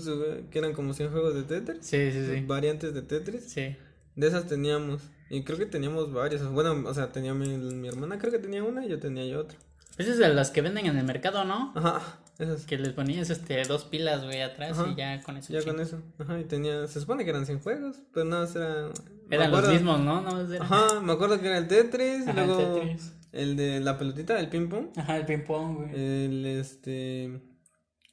Que 0.50 0.60
eran 0.60 0.74
como 0.74 0.94
100 0.94 1.12
juegos 1.12 1.34
de 1.36 1.44
Tetris, 1.44 1.86
Sí, 1.86 2.12
sí, 2.12 2.26
sí. 2.26 2.44
variantes 2.46 2.94
de 2.94 3.02
Tetris. 3.02 3.44
Sí. 3.52 3.76
De 4.16 4.28
esas 4.28 4.48
teníamos, 4.48 5.02
y 5.30 5.44
creo 5.44 5.58
que 5.58 5.66
teníamos 5.66 6.14
varias. 6.14 6.46
Bueno, 6.48 6.84
o 6.88 6.94
sea, 6.94 7.12
tenía 7.12 7.34
mi, 7.34 7.48
mi 7.58 7.88
hermana, 7.88 8.18
creo 8.18 8.32
que 8.32 8.40
tenía 8.40 8.64
una 8.64 8.86
y 8.86 8.90
yo 8.90 9.00
tenía 9.00 9.26
yo 9.26 9.42
otra. 9.42 9.58
Esas 9.98 10.18
de 10.18 10.30
las 10.34 10.52
que 10.52 10.62
venden 10.62 10.86
en 10.86 10.98
el 10.98 11.04
mercado, 11.06 11.44
¿no? 11.44 11.74
Ajá, 11.76 12.20
esas. 12.40 12.66
Que 12.66 12.78
les 12.78 12.94
ponías 12.94 13.30
este 13.30 13.62
dos 13.66 13.84
pilas, 13.84 14.24
güey, 14.24 14.42
atrás 14.42 14.80
Ajá. 14.80 14.90
y 14.90 14.96
ya 14.96 15.22
con 15.22 15.36
eso. 15.38 15.52
Ya 15.54 15.64
con 15.64 15.80
eso. 15.82 16.02
Ajá, 16.18 16.40
y 16.40 16.46
tenía, 16.46 16.88
se 16.88 17.02
supone 17.02 17.24
que 17.26 17.30
eran 17.30 17.46
100 17.46 17.60
juegos, 17.60 17.98
pero 18.14 18.26
nada, 18.26 18.44
más 18.46 18.56
era... 18.56 18.90
me 19.28 19.36
Eran 19.36 19.52
los 19.52 19.68
mismos, 19.68 20.00
¿no? 20.00 20.22
Más 20.22 20.50
eran- 20.50 20.62
Ajá, 20.64 21.02
me 21.02 21.12
acuerdo 21.12 21.40
que 21.42 21.48
era 21.48 21.58
el 21.58 21.68
Tetris, 21.68 22.26
Ajá, 22.28 22.44
el 22.46 22.58
Tetris. 22.58 23.14
El 23.32 23.56
de 23.56 23.80
la 23.80 23.98
pelotita, 23.98 24.40
el 24.40 24.50
ping 24.50 24.68
pong. 24.70 24.90
Ajá, 24.98 25.18
el 25.18 25.26
ping 25.26 25.44
pong, 25.46 25.78
güey. 25.78 25.90
El 25.96 26.46
este. 26.46 27.42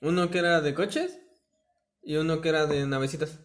Uno 0.01 0.31
que 0.31 0.39
era 0.39 0.61
de 0.61 0.75
coches 0.75 1.19
y 2.03 2.17
uno 2.17 2.41
que 2.41 2.49
era 2.51 2.67
de 2.67 2.87
navecitas. 2.87 3.41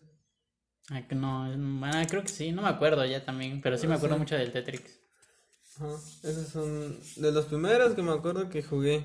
Ah, 0.89 1.07
que 1.07 1.15
no, 1.15 1.45
bueno, 1.79 1.91
creo 2.09 2.21
que 2.23 2.27
sí, 2.29 2.51
no 2.51 2.61
me 2.61 2.67
acuerdo 2.67 3.05
ya 3.05 3.23
también, 3.25 3.61
pero 3.61 3.77
sí 3.77 3.87
me 3.87 3.93
Ah, 3.93 3.97
acuerdo 3.97 4.15
sí. 4.15 4.19
mucho 4.19 4.35
del 4.35 4.51
Tetris. 4.51 4.99
Ajá. 5.77 5.95
Esos 6.23 6.47
son 6.49 6.99
de 7.15 7.31
los 7.31 7.45
primeros 7.45 7.93
que 7.95 8.03
me 8.03 8.11
acuerdo 8.11 8.49
que 8.49 8.61
jugué. 8.61 9.03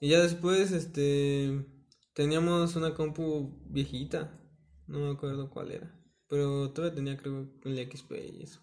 Y 0.00 0.08
ya 0.10 0.20
después, 0.20 0.72
este. 0.72 1.64
Teníamos 2.14 2.76
una 2.76 2.94
compu 2.94 3.60
viejita. 3.66 4.40
No 4.86 4.98
me 5.00 5.10
acuerdo 5.12 5.50
cuál 5.50 5.72
era. 5.72 5.94
Pero 6.28 6.70
todavía 6.72 6.94
tenía, 6.94 7.16
creo, 7.16 7.48
el 7.64 7.90
XP 7.90 8.12
y 8.32 8.42
eso. 8.42 8.60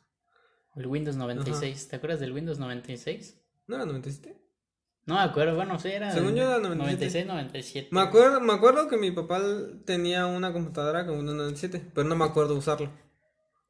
El 0.75 0.87
Windows 0.87 1.15
96, 1.17 1.87
¿te 1.89 1.95
acuerdas 1.97 2.19
del 2.19 2.31
Windows 2.31 2.59
96? 2.59 3.37
¿No 3.67 3.75
era 3.75 3.85
97? 3.85 4.37
No 5.05 5.15
me 5.15 5.21
acuerdo, 5.21 5.55
bueno, 5.55 5.79
sí 5.79 5.89
era. 5.89 6.11
Según 6.11 6.35
yo 6.35 6.43
era 6.43 6.59
97. 6.59 7.25
96, 7.25 7.25
97. 7.25 7.87
Me 7.91 8.01
acuerdo, 8.01 8.39
me 8.39 8.53
acuerdo 8.53 8.87
que 8.87 8.97
mi 8.97 9.11
papá 9.11 9.41
tenía 9.85 10.27
una 10.27 10.53
computadora 10.53 11.05
con 11.05 11.17
Windows 11.17 11.37
97, 11.37 11.91
pero 11.93 12.07
no 12.07 12.15
me 12.15 12.25
acuerdo 12.25 12.55
usarlo. 12.55 12.89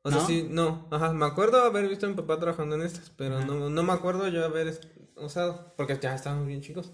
O 0.04 0.12
sea, 0.12 0.20
sí, 0.22 0.48
no, 0.50 0.88
ajá, 0.92 1.14
me 1.14 1.26
acuerdo 1.26 1.64
haber 1.64 1.88
visto 1.88 2.06
a 2.08 2.10
mi 2.10 2.16
papá 2.16 2.40
trabajando 2.40 2.76
en 2.76 2.82
estas, 2.82 3.12
pero 3.12 3.38
Ajá. 3.38 3.46
no, 3.46 3.70
no 3.70 3.84
me 3.84 3.94
acuerdo 3.94 4.28
yo 4.30 4.44
haber 4.44 4.80
usado, 5.16 5.74
porque 5.78 5.98
ya 6.02 6.16
estábamos 6.16 6.48
bien 6.48 6.62
chicos. 6.62 6.92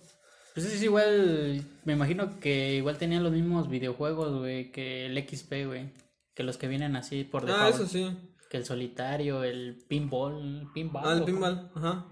Pues 0.54 0.66
es 0.66 0.84
igual, 0.84 1.64
me 1.86 1.94
imagino 1.94 2.40
que 2.40 2.76
igual 2.76 2.98
tenían 2.98 3.24
los 3.24 3.32
mismos 3.32 3.70
videojuegos, 3.70 4.38
güey, 4.40 4.72
que 4.72 5.06
el 5.06 5.18
XP, 5.18 5.66
güey. 5.68 5.90
Que 6.34 6.44
los 6.44 6.58
que 6.58 6.68
vienen 6.68 6.96
así 6.96 7.24
por 7.24 7.44
Ah, 7.50 7.66
default. 7.68 7.76
eso 7.76 7.88
sí. 7.88 8.18
Que 8.50 8.58
el 8.58 8.66
solitario, 8.66 9.44
el 9.44 9.78
pinball, 9.88 10.70
pinball. 10.74 11.04
Ah, 11.06 11.14
el 11.14 11.24
pinball, 11.24 11.70
ajá. 11.76 12.06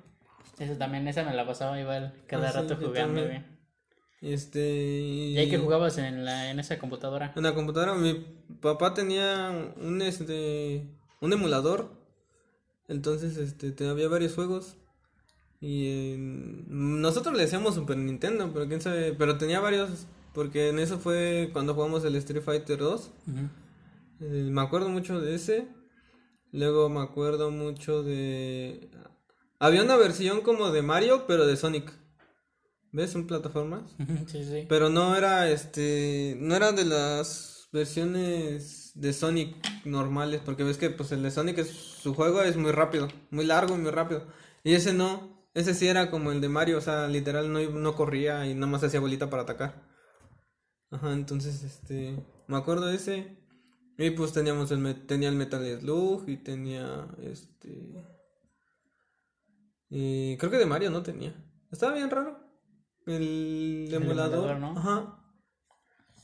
Ese 0.60 0.76
también, 0.76 1.08
esa 1.08 1.24
me 1.24 1.34
la 1.34 1.46
pasaba 1.46 1.80
igual 1.80 2.14
cada 2.28 2.50
Ah, 2.50 2.52
sí, 2.52 2.58
rato 2.60 2.80
yo 2.80 2.88
jugando, 2.88 3.24
güey. 3.24 3.44
Este, 4.22 4.60
y... 5.02 5.34
¿Y 5.34 5.38
ahí 5.38 5.50
que 5.50 5.58
jugabas 5.58 5.98
en, 5.98 6.26
la, 6.26 6.50
en 6.50 6.60
esa 6.60 6.80
computadora? 6.80 7.34
En 7.36 7.44
la 7.44 7.54
computadora, 7.54 7.94
mi 7.96 8.26
papá 8.62 8.94
tenía 8.94 9.74
un, 9.78 10.02
este, 10.02 10.88
un 11.22 11.34
emulador, 11.34 11.92
entonces, 12.88 13.38
este, 13.38 13.72
te- 13.72 13.88
había 13.88 14.08
varios 14.08 14.34
juegos. 14.36 14.78
Y 15.62 15.88
eh, 15.88 16.16
nosotros 16.68 17.36
le 17.36 17.44
decíamos 17.44 17.76
Super 17.76 17.98
Nintendo, 17.98 18.52
pero 18.54 18.68
quién 18.68 18.82
sabe, 18.82 19.14
pero 19.14 19.38
tenía 19.38 19.60
varios, 19.60 20.06
porque 20.34 20.70
en 20.70 20.80
eso 20.80 21.00
fue 21.00 21.50
cuando 21.54 21.74
jugamos 21.74 22.04
el 22.06 22.16
Street 22.16 22.44
Fighter 22.44 22.78
2. 22.78 23.12
Ujú. 23.28 23.40
Eh, 24.22 24.48
me 24.52 24.62
acuerdo 24.62 24.90
mucho 24.90 25.20
de 25.20 25.36
ese. 25.36 25.68
Luego 26.56 26.88
me 26.88 27.02
acuerdo 27.02 27.52
mucho 27.52 28.02
de... 28.02 28.90
Había 29.60 29.84
una 29.84 29.98
versión 29.98 30.40
como 30.40 30.72
de 30.72 30.82
Mario, 30.82 31.26
pero 31.28 31.46
de 31.46 31.58
Sonic. 31.58 31.92
¿Ves? 32.94 33.14
En 33.14 33.28
plataformas. 33.28 33.94
Sí, 34.28 34.46
sí. 34.46 34.66
Pero 34.70 34.90
no 34.90 35.18
era 35.18 35.50
este, 35.50 36.38
no 36.40 36.56
era 36.56 36.72
de 36.72 36.86
las 36.86 37.68
versiones 37.74 38.94
de 38.96 39.12
Sonic 39.12 39.58
normales, 39.86 40.42
porque 40.46 40.64
ves 40.64 40.78
que 40.78 40.90
pues 40.90 41.12
el 41.12 41.24
de 41.24 41.32
Sonic 41.32 41.58
es, 41.58 41.70
su 41.72 42.14
juego 42.14 42.42
es 42.42 42.56
muy 42.56 42.72
rápido, 42.72 43.10
muy 43.32 43.46
largo 43.46 43.76
y 43.76 43.80
muy 43.80 43.92
rápido. 43.92 44.26
Y 44.64 44.76
ese 44.76 44.94
no, 44.94 45.46
ese 45.54 45.74
sí 45.74 45.88
era 45.90 46.10
como 46.10 46.32
el 46.32 46.40
de 46.40 46.48
Mario, 46.48 46.78
o 46.78 46.82
sea, 46.82 47.10
literal 47.10 47.52
no, 47.52 47.60
no 47.70 47.96
corría 47.96 48.48
y 48.48 48.54
nada 48.54 48.68
más 48.68 48.82
hacía 48.82 49.02
bolita 49.02 49.30
para 49.30 49.44
atacar. 49.44 49.84
Ajá, 50.90 51.12
entonces 51.12 51.64
este, 51.64 52.26
me 52.48 52.56
acuerdo 52.56 52.86
de 52.86 52.96
ese. 52.96 53.45
Y 53.98 54.10
pues 54.12 54.34
teníamos 54.34 54.72
el 54.72 55.06
tenía 55.08 55.30
el 55.30 55.36
Metal 55.36 55.64
Slug 55.80 56.28
y 56.28 56.38
tenía 56.38 57.08
este 57.22 57.94
y 59.90 60.36
creo 60.38 60.52
que 60.52 60.58
de 60.58 60.66
Mario 60.66 60.90
no 60.92 61.04
tenía. 61.04 61.34
Estaba 61.72 61.94
bien 61.94 62.10
raro. 62.10 62.40
El, 63.06 63.86
El 63.88 63.94
emulador, 63.94 64.50
emulador, 64.50 64.60
¿no? 64.60 64.80
Ajá. 64.80 65.20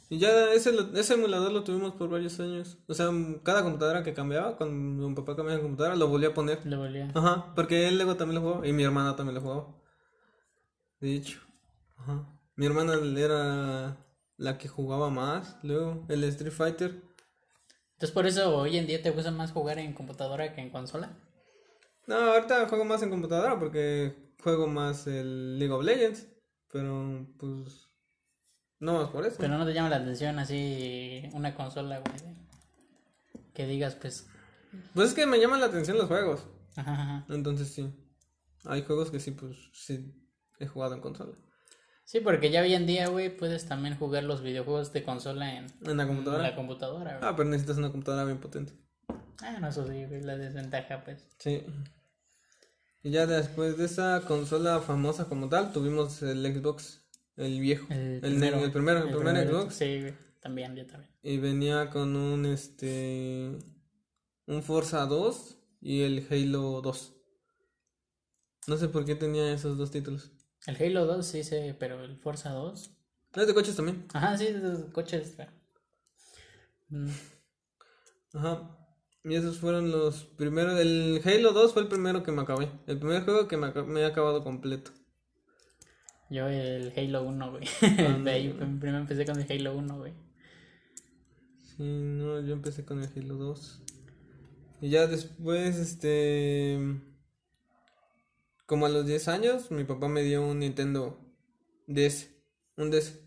Y 0.10 0.18
ya 0.18 0.52
ese, 0.54 0.74
lo- 0.74 0.94
ese 0.98 1.14
emulador 1.14 1.52
lo 1.54 1.64
tuvimos 1.64 1.94
por 1.94 2.10
varios 2.10 2.40
años. 2.40 2.80
O 2.88 2.94
sea, 2.94 3.10
cada 3.44 3.64
computadora 3.64 4.04
que 4.04 4.14
cambiaba, 4.14 4.58
cuando 4.58 5.08
mi 5.08 5.16
papá 5.16 5.36
cambiaba 5.36 5.58
de 5.58 5.62
computadora, 5.64 5.96
lo 5.96 6.08
volvía 6.08 6.30
a 6.30 6.34
poner. 6.34 6.66
Le 6.66 6.76
volía. 6.76 7.12
Ajá, 7.14 7.54
porque 7.56 7.88
él 7.88 7.96
luego 7.98 8.16
también 8.16 8.42
lo 8.42 8.48
jugaba 8.50 8.68
y 8.68 8.74
mi 8.74 8.84
hermana 8.84 9.16
también 9.16 9.36
lo 9.36 9.42
jugaba. 9.42 9.68
De 11.00 11.16
hecho, 11.16 11.40
ajá. 11.98 12.28
Mi 12.56 12.66
hermana 12.66 12.96
era 13.18 14.06
la 14.38 14.58
que 14.58 14.68
jugaba 14.68 15.10
más, 15.10 15.58
luego 15.64 16.06
el 16.10 16.24
Street 16.26 16.52
Fighter. 16.52 17.02
Entonces 18.02 18.16
por 18.16 18.26
eso 18.26 18.58
hoy 18.58 18.78
en 18.80 18.88
día 18.88 19.00
te 19.00 19.12
gusta 19.12 19.30
más 19.30 19.52
jugar 19.52 19.78
en 19.78 19.94
computadora 19.94 20.56
que 20.56 20.62
en 20.62 20.72
consola. 20.72 21.16
No, 22.08 22.16
ahorita 22.16 22.68
juego 22.68 22.84
más 22.84 23.04
en 23.04 23.12
computadora 23.12 23.60
porque 23.60 24.34
juego 24.42 24.66
más 24.66 25.06
el 25.06 25.60
League 25.60 25.72
of 25.72 25.84
Legends, 25.84 26.28
pero 26.72 27.28
pues 27.38 27.90
no 28.80 28.94
más 28.96 29.10
por 29.12 29.24
eso. 29.24 29.36
Pero 29.40 29.56
no 29.56 29.68
te 29.68 29.76
llama 29.76 29.90
la 29.90 29.98
atención 29.98 30.40
así 30.40 31.30
una 31.34 31.54
consola, 31.54 32.00
güey. 32.00 32.36
Que 33.54 33.68
digas, 33.68 33.94
pues. 33.94 34.28
Pues 34.96 35.10
es 35.10 35.14
que 35.14 35.28
me 35.28 35.40
llaman 35.40 35.60
la 35.60 35.68
atención 35.68 36.00
los 36.00 36.08
juegos, 36.08 36.48
Ajá, 36.76 36.94
ajá. 36.94 37.26
entonces 37.30 37.68
sí. 37.68 37.94
Hay 38.66 38.82
juegos 38.82 39.12
que 39.12 39.20
sí, 39.20 39.30
pues 39.30 39.70
sí 39.74 40.12
he 40.58 40.66
jugado 40.66 40.96
en 40.96 41.02
consola. 41.02 41.38
Sí, 42.12 42.20
porque 42.20 42.52
ya 42.52 42.62
hoy 42.62 42.74
en 42.74 42.86
día, 42.86 43.08
güey, 43.08 43.30
puedes 43.38 43.66
también 43.66 43.96
jugar 43.98 44.26
los 44.26 44.42
videojuegos 44.42 44.92
de 44.92 45.02
consola 45.02 45.56
en, 45.56 45.68
En 45.86 45.96
la 45.96 46.06
computadora. 46.06 46.44
en 46.44 46.50
la 46.50 46.56
computadora. 46.58 47.20
Ah, 47.24 47.38
pero 47.38 47.48
necesitas 47.48 47.78
una 47.78 47.90
computadora 47.90 48.26
bien 48.26 48.38
potente. 48.38 48.74
Ah, 49.42 49.58
no, 49.62 49.70
eso 49.70 49.88
sí, 49.88 50.04
güey, 50.08 50.22
la 50.22 50.36
desventaja, 50.36 51.06
pues. 51.06 51.26
Sí. 51.38 51.64
Y 53.02 53.12
ya 53.12 53.26
después 53.28 53.78
de 53.78 53.86
esa 53.86 54.24
consola 54.28 54.82
famosa 54.82 55.30
como 55.30 55.48
tal, 55.48 55.72
tuvimos 55.72 56.22
el 56.22 56.46
Xbox, 56.54 57.02
el 57.38 57.62
viejo. 57.62 57.88
El 57.90 58.20
El, 58.26 58.40
ne- 58.42 58.48
el 58.62 58.72
primero, 58.74 59.06
el, 59.06 59.14
primer 59.16 59.16
primero, 59.16 59.62
Xbox. 59.62 59.76
Sí, 59.76 60.02
güey, 60.02 60.14
también, 60.42 60.76
yo 60.76 60.86
también. 60.86 61.10
Y 61.24 61.38
venía 61.38 61.90
con 61.92 62.18
un 62.18 62.46
este 62.46 63.58
un 64.48 64.64
Forza 64.64 65.06
2 65.06 65.60
y 65.80 66.02
el 66.02 66.28
Halo 66.30 66.82
2. 66.82 67.14
No 68.68 68.76
sé 68.76 68.90
por 68.90 69.06
qué 69.06 69.16
tenía 69.16 69.54
esos 69.54 69.78
dos 69.78 69.92
títulos. 69.92 70.30
El 70.68 70.76
Halo 70.76 71.06
2 71.06 71.26
sí 71.26 71.44
sé, 71.44 71.76
pero 71.80 72.04
el 72.04 72.18
Forza 72.18 72.52
2. 72.52 72.92
Es 73.34 73.48
de 73.48 73.54
coches 73.54 73.76
también. 73.76 74.06
Ajá, 74.14 74.38
sí, 74.38 74.46
de 74.46 74.60
los 74.60 74.80
coches. 74.92 75.36
Mm, 76.90 77.08
Ajá. 78.34 78.78
Y 79.24 79.36
esos 79.36 79.60
fueron 79.60 79.92
los 79.92 80.24
primeros. 80.26 80.80
El 80.80 81.22
Halo 81.24 81.54
2 81.54 81.74
fue 81.74 81.84
el 81.84 81.88
primero 81.88 82.24
que 82.24 82.32
me 82.32 82.42
acabé. 82.42 82.70
El 82.88 82.98
primer 83.00 83.24
juego 83.24 83.48
que 83.48 83.58
me, 83.58 83.68
aca- 83.68 83.84
me 83.84 84.02
he 84.02 84.06
acabado 84.06 84.44
completo. 84.44 84.92
Yo 86.30 86.48
el 86.48 86.94
Halo 86.96 87.24
1, 87.24 87.52
güey. 87.52 87.64
Ah, 88.00 88.20
De 88.24 88.32
ahí, 88.32 88.48
no. 88.48 88.58
primero 88.80 88.98
empecé 88.98 89.26
con 89.26 89.40
el 89.40 89.52
Halo 89.52 89.76
1, 89.78 89.98
güey. 89.98 90.14
Sí, 91.64 91.84
no, 91.84 92.40
yo 92.42 92.54
empecé 92.54 92.84
con 92.86 93.02
el 93.04 93.10
Halo 93.16 93.36
2. 93.36 93.82
Y 94.82 94.90
ya 94.90 95.08
después, 95.08 95.76
este. 95.78 96.80
Como 98.72 98.86
a 98.86 98.90
los 98.90 99.06
10 99.06 99.28
años, 99.28 99.70
mi 99.70 99.84
papá 99.84 100.08
me 100.08 100.24
dio 100.24 100.48
un 100.48 100.60
Nintendo 100.60 101.20
DS. 101.88 102.30
Un 102.78 102.90
DS. 102.90 103.20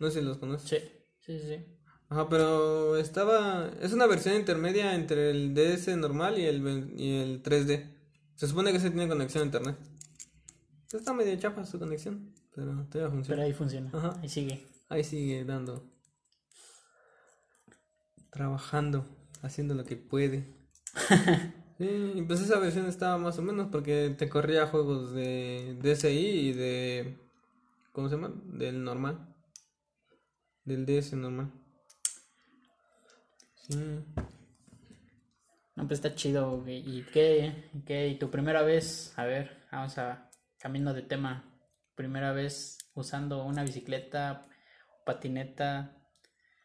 No 0.00 0.10
sé 0.10 0.18
si 0.18 0.26
los 0.26 0.38
conoces. 0.38 0.68
Sí, 0.68 0.78
sí, 1.20 1.38
sí. 1.38 1.64
Ajá, 2.08 2.28
pero 2.28 2.96
estaba. 2.96 3.70
Es 3.80 3.92
una 3.92 4.08
versión 4.08 4.34
intermedia 4.34 4.96
entre 4.96 5.30
el 5.30 5.54
DS 5.54 5.96
normal 5.96 6.40
y 6.40 6.46
el, 6.46 6.92
y 6.96 7.18
el 7.18 7.40
3D. 7.44 7.88
Se 8.34 8.48
supone 8.48 8.72
que 8.72 8.80
se 8.80 8.90
tiene 8.90 9.06
conexión 9.06 9.44
a 9.44 9.46
internet. 9.46 9.76
Está 10.92 11.12
medio 11.12 11.36
chapa 11.36 11.64
su 11.64 11.78
conexión, 11.78 12.34
pero 12.52 12.66
todavía 12.66 12.88
Pero 12.90 13.10
funciona. 13.12 13.42
ahí 13.44 13.52
funciona. 13.52 13.90
Ajá. 13.94 14.18
Ahí 14.20 14.28
sigue. 14.28 14.66
Ahí 14.88 15.04
sigue 15.04 15.44
dando. 15.44 15.88
Trabajando, 18.32 19.06
haciendo 19.40 19.76
lo 19.76 19.84
que 19.84 19.94
puede. 19.94 20.52
Sí, 21.78 22.12
y 22.14 22.22
pues 22.22 22.40
esa 22.40 22.58
versión 22.60 22.86
estaba 22.86 23.18
más 23.18 23.38
o 23.38 23.42
menos 23.42 23.68
porque 23.70 24.14
te 24.16 24.28
corría 24.28 24.66
juegos 24.66 25.12
de 25.12 25.76
DSi 25.82 26.08
y 26.08 26.52
de. 26.52 27.18
¿Cómo 27.92 28.08
se 28.08 28.14
llama? 28.16 28.32
Del 28.44 28.82
normal. 28.84 29.34
Del 30.64 30.86
DS 30.86 31.12
normal. 31.14 31.50
Sí. 33.68 33.78
No, 35.76 35.86
pues 35.86 35.98
está 35.98 36.14
chido, 36.14 36.60
güey. 36.60 36.78
¿Y 36.78 37.02
qué, 37.12 37.70
qué? 37.86 38.08
¿Y 38.08 38.18
tu 38.18 38.30
primera 38.30 38.62
vez? 38.62 39.12
A 39.16 39.24
ver, 39.24 39.66
vamos 39.70 39.98
a 39.98 40.30
cambiando 40.58 40.94
de 40.94 41.02
tema. 41.02 41.44
Primera 41.94 42.32
vez 42.32 42.78
usando 42.94 43.44
una 43.44 43.62
bicicleta, 43.62 44.46
patineta. 45.04 45.96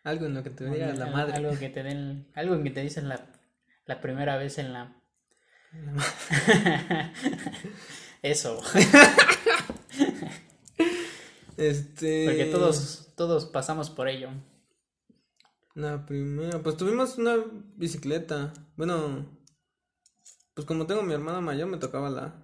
Algo 0.03 0.27
en 0.27 0.35
lo 0.35 0.43
que 0.43 0.49
te 0.51 0.65
diga 0.69 0.93
la 0.93 1.07
madre. 1.07 1.33
Algo 1.33 1.57
que 1.57 1.69
te 1.69 1.83
den, 1.83 2.31
algo 2.35 2.61
que 2.63 2.69
te 2.69 2.81
dicen 2.81 3.09
la, 3.09 3.31
la 3.85 3.99
primera 3.99 4.37
vez 4.37 4.57
en 4.57 4.73
la. 4.73 4.98
Eso, 8.21 8.61
Este. 11.57 12.25
porque 12.25 12.45
todos, 12.45 13.13
todos 13.15 13.45
pasamos 13.45 13.89
por 13.89 14.07
ello. 14.07 14.29
La 15.75 16.05
primera, 16.05 16.61
pues 16.61 16.77
tuvimos 16.77 17.17
una 17.17 17.37
bicicleta. 17.75 18.53
Bueno, 18.75 19.25
pues 20.53 20.65
como 20.67 20.87
tengo 20.87 21.03
mi 21.03 21.13
hermana 21.13 21.41
mayor, 21.41 21.67
me 21.67 21.77
tocaba 21.77 22.09
la, 22.09 22.43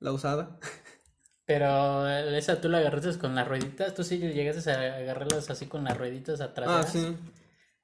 la 0.00 0.12
usada. 0.12 0.58
Pero 1.46 2.06
esa 2.06 2.60
tú 2.60 2.68
la 2.68 2.78
agarraste 2.78 3.18
con 3.18 3.34
las 3.34 3.48
rueditas, 3.48 3.94
tú 3.94 4.04
sí 4.04 4.18
llegaste 4.18 4.70
a 4.70 4.96
agarrarlas 4.98 5.48
así 5.50 5.66
con 5.66 5.84
las 5.84 5.96
rueditas 5.96 6.40
atrás. 6.40 6.68
Ah, 6.70 6.82
sí. 6.82 7.16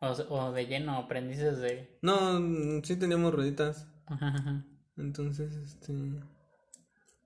O, 0.01 0.09
o 0.09 0.53
de 0.53 0.67
lleno, 0.67 0.99
aprendices 0.99 1.59
de. 1.59 1.99
No, 2.03 2.39
mm, 2.41 2.83
sí 2.85 2.97
teníamos 2.97 3.35
rueditas. 3.35 3.87
Ajá, 4.07 4.29
ajá. 4.29 4.65
Entonces, 4.97 5.53
este. 5.57 5.93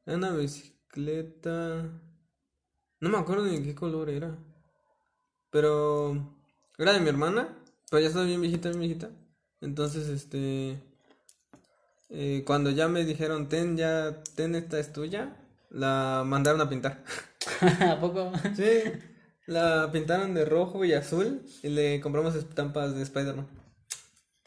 Era 0.07 0.17
una 0.17 0.33
bicicleta. 0.33 1.91
No 3.01 3.09
me 3.11 3.19
acuerdo 3.19 3.45
ni 3.45 3.63
qué 3.63 3.75
color 3.75 4.11
era. 4.11 4.37
Pero. 5.51 6.37
Era 6.79 6.93
de 6.93 7.01
mi 7.01 7.09
hermana. 7.09 7.57
Pero 7.91 8.01
ya 8.01 8.09
estaba 8.09 8.25
bien 8.27 8.41
viejita, 8.41 8.69
bien 8.71 8.81
viejita. 8.81 9.11
Entonces, 9.61 10.09
este. 10.09 10.83
eh, 12.11 12.43
cuando 12.47 12.71
ya 12.71 12.89
me 12.89 13.05
dijeron, 13.05 13.49
ten, 13.49 13.77
ya, 13.77 14.23
ten, 14.37 14.55
esta 14.55 14.79
es 14.79 14.93
tuya. 14.93 15.37
La 15.71 16.23
mandaron 16.27 16.61
a 16.61 16.69
pintar. 16.69 17.05
¿A 17.81 18.01
poco? 18.01 18.33
Sí, 18.57 18.83
la 19.47 19.91
pintaron 19.93 20.35
de 20.35 20.45
rojo 20.45 20.85
y 20.85 20.93
azul. 20.95 21.43
Y 21.63 21.69
le 21.69 22.01
compramos 22.01 22.35
estampas 22.35 22.95
de 22.95 23.03
Spider-Man. 23.03 23.49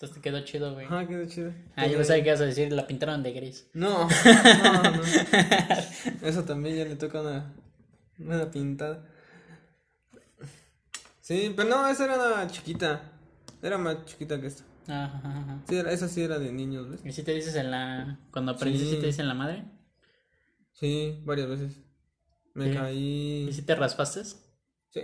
Entonces 0.02 0.16
te 0.20 0.22
quedó 0.30 0.44
chido, 0.44 0.74
güey. 0.74 0.88
Ajá, 0.88 1.08
quedó 1.08 1.28
chido. 1.28 1.54
Ah, 1.76 1.86
yo 1.86 1.96
pensaba 1.98 2.20
que 2.20 2.26
ibas 2.28 2.42
a 2.42 2.46
decir, 2.46 2.74
la 2.74 2.88
pintaron 2.88 3.22
de 3.22 3.34
gris. 3.34 3.68
No, 3.74 4.10
no, 4.10 4.84
no. 4.84 5.02
Eso 6.24 6.44
también 6.44 6.76
ya 6.76 6.86
le 6.86 6.96
toca 6.96 7.22
una, 7.22 7.54
una 8.18 8.50
pintada. 8.50 9.08
Sí, 11.22 11.54
pero 11.56 11.70
no, 11.70 11.88
esa 11.88 12.06
era 12.06 12.16
una 12.16 12.48
chiquita. 12.48 13.12
Era 13.62 13.78
más 13.78 14.04
chiquita 14.06 14.42
que 14.42 14.48
esta. 14.48 14.64
Ajá, 14.88 15.22
ajá, 15.24 15.40
ajá. 15.40 15.60
Sí, 15.70 15.76
esa 15.78 16.08
sí 16.08 16.24
era 16.24 16.40
de 16.40 16.52
niños, 16.52 16.90
¿ves? 16.90 17.02
¿Y 17.06 17.12
si 17.12 17.22
te 17.22 17.34
dices 17.36 17.54
en 17.54 17.70
la... 17.70 18.18
Cuando 18.32 18.54
aprendes, 18.54 18.82
Sí. 18.82 18.90
si 18.96 19.00
te 19.00 19.06
dicen 19.06 19.28
la 19.28 19.36
madre? 19.36 19.66
Sí, 20.74 21.22
varias 21.26 21.48
veces. 21.48 21.80
Me 22.56 22.72
Sí. 22.72 22.76
caí. 22.76 23.46
¿Y 23.50 23.54
si 23.54 23.62
te 23.62 23.76
raspaste? 23.76 24.24
Sí. 24.26 25.02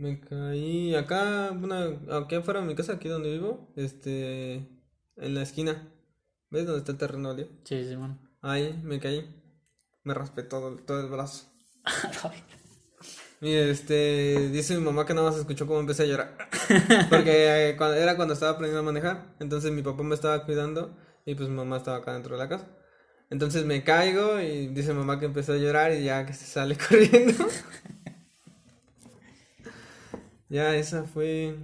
Me 0.00 0.18
caí 0.18 0.94
acá, 0.94 1.50
bueno, 1.50 2.00
aquí 2.18 2.34
afuera 2.34 2.60
de 2.60 2.66
mi 2.66 2.74
casa, 2.74 2.94
aquí 2.94 3.06
donde 3.06 3.32
vivo, 3.32 3.70
este, 3.76 4.54
en 4.54 5.34
la 5.34 5.42
esquina. 5.42 5.92
¿Ves 6.48 6.64
dónde 6.64 6.78
está 6.78 6.92
el 6.92 6.96
terreno 6.96 7.28
baldío? 7.28 7.48
Sí, 7.64 7.86
Simón. 7.86 8.18
Ahí 8.40 8.80
me 8.82 8.98
caí. 8.98 9.28
Me 10.02 10.14
raspé 10.14 10.42
todo, 10.42 10.74
todo 10.78 11.02
el 11.02 11.10
brazo. 11.10 11.44
Y 13.42 13.54
este, 13.54 14.50
dice 14.50 14.76
mi 14.76 14.84
mamá 14.84 15.06
que 15.06 15.14
nada 15.14 15.30
más 15.30 15.38
escuchó 15.38 15.66
cómo 15.66 15.80
empecé 15.80 16.02
a 16.02 16.06
llorar. 16.06 16.36
Porque 17.08 17.70
eh, 17.70 17.76
cuando, 17.78 17.96
era 17.96 18.14
cuando 18.14 18.34
estaba 18.34 18.52
aprendiendo 18.52 18.80
a 18.80 18.92
manejar. 18.92 19.34
Entonces 19.40 19.72
mi 19.72 19.80
papá 19.80 20.02
me 20.02 20.14
estaba 20.14 20.44
cuidando 20.44 20.94
y 21.24 21.34
pues 21.34 21.48
mi 21.48 21.54
mamá 21.54 21.78
estaba 21.78 21.96
acá 21.96 22.12
dentro 22.12 22.36
de 22.36 22.42
la 22.42 22.50
casa. 22.50 22.68
Entonces 23.30 23.64
me 23.64 23.82
caigo 23.82 24.38
y 24.40 24.66
dice 24.68 24.92
mamá 24.92 25.18
que 25.18 25.24
empezó 25.24 25.54
a 25.54 25.56
llorar 25.56 25.94
y 25.94 26.04
ya 26.04 26.26
que 26.26 26.34
se 26.34 26.44
sale 26.44 26.76
corriendo. 26.88 27.46
Ya 30.50 30.76
esa 30.76 31.04
fue 31.04 31.56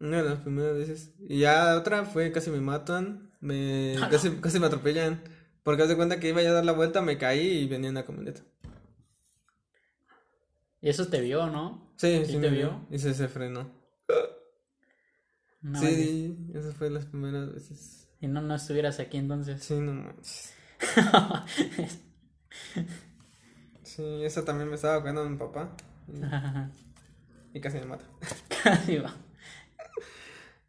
una 0.00 0.22
de 0.22 0.28
las 0.28 0.40
primeras 0.40 0.76
veces. 0.76 1.14
Y 1.26 1.38
ya 1.40 1.76
otra 1.78 2.04
fue 2.04 2.30
casi 2.32 2.50
me 2.50 2.60
matan, 2.60 3.30
me 3.40 3.96
casi, 4.10 4.30
casi 4.36 4.60
me 4.60 4.66
atropellan. 4.66 5.22
Porque 5.62 5.82
haz 5.84 5.88
de 5.88 5.96
cuenta 5.96 6.18
que 6.20 6.28
iba 6.28 6.42
ya 6.42 6.50
a 6.50 6.54
dar 6.54 6.64
la 6.64 6.72
vuelta, 6.72 7.00
me 7.00 7.16
caí 7.18 7.46
y 7.60 7.68
venía 7.68 7.88
una 7.90 8.04
camioneta. 8.04 8.42
Y 10.80 10.88
eso 10.88 11.06
te 11.06 11.20
vio, 11.20 11.46
¿no? 11.46 11.94
Sí, 11.96 12.24
¿Sí 12.26 12.32
te 12.32 12.38
me 12.38 12.50
vio? 12.50 12.80
vio. 12.80 12.86
Y 12.90 12.98
se, 12.98 13.14
se 13.14 13.28
frenó. 13.28 13.70
No, 15.60 15.78
sí, 15.78 16.36
esas 16.52 16.74
fueron 16.74 16.94
las 16.94 17.06
primeras 17.06 17.54
veces. 17.54 18.08
Y 18.20 18.26
no, 18.26 18.42
no 18.42 18.56
estuvieras 18.56 18.98
aquí 18.98 19.16
entonces. 19.16 19.62
Sí, 19.62 19.74
no 19.78 19.92
manches. 19.94 20.52
Sí, 23.84 24.24
esa 24.24 24.44
también 24.44 24.68
me 24.68 24.76
estaba 24.76 25.00
cuidando 25.00 25.28
mi 25.28 25.36
papá. 25.36 25.76
Y, 27.54 27.60
casi 27.60 27.78
me 27.78 27.86
mata. 27.86 28.04
Casi 28.64 28.98
va. 28.98 29.14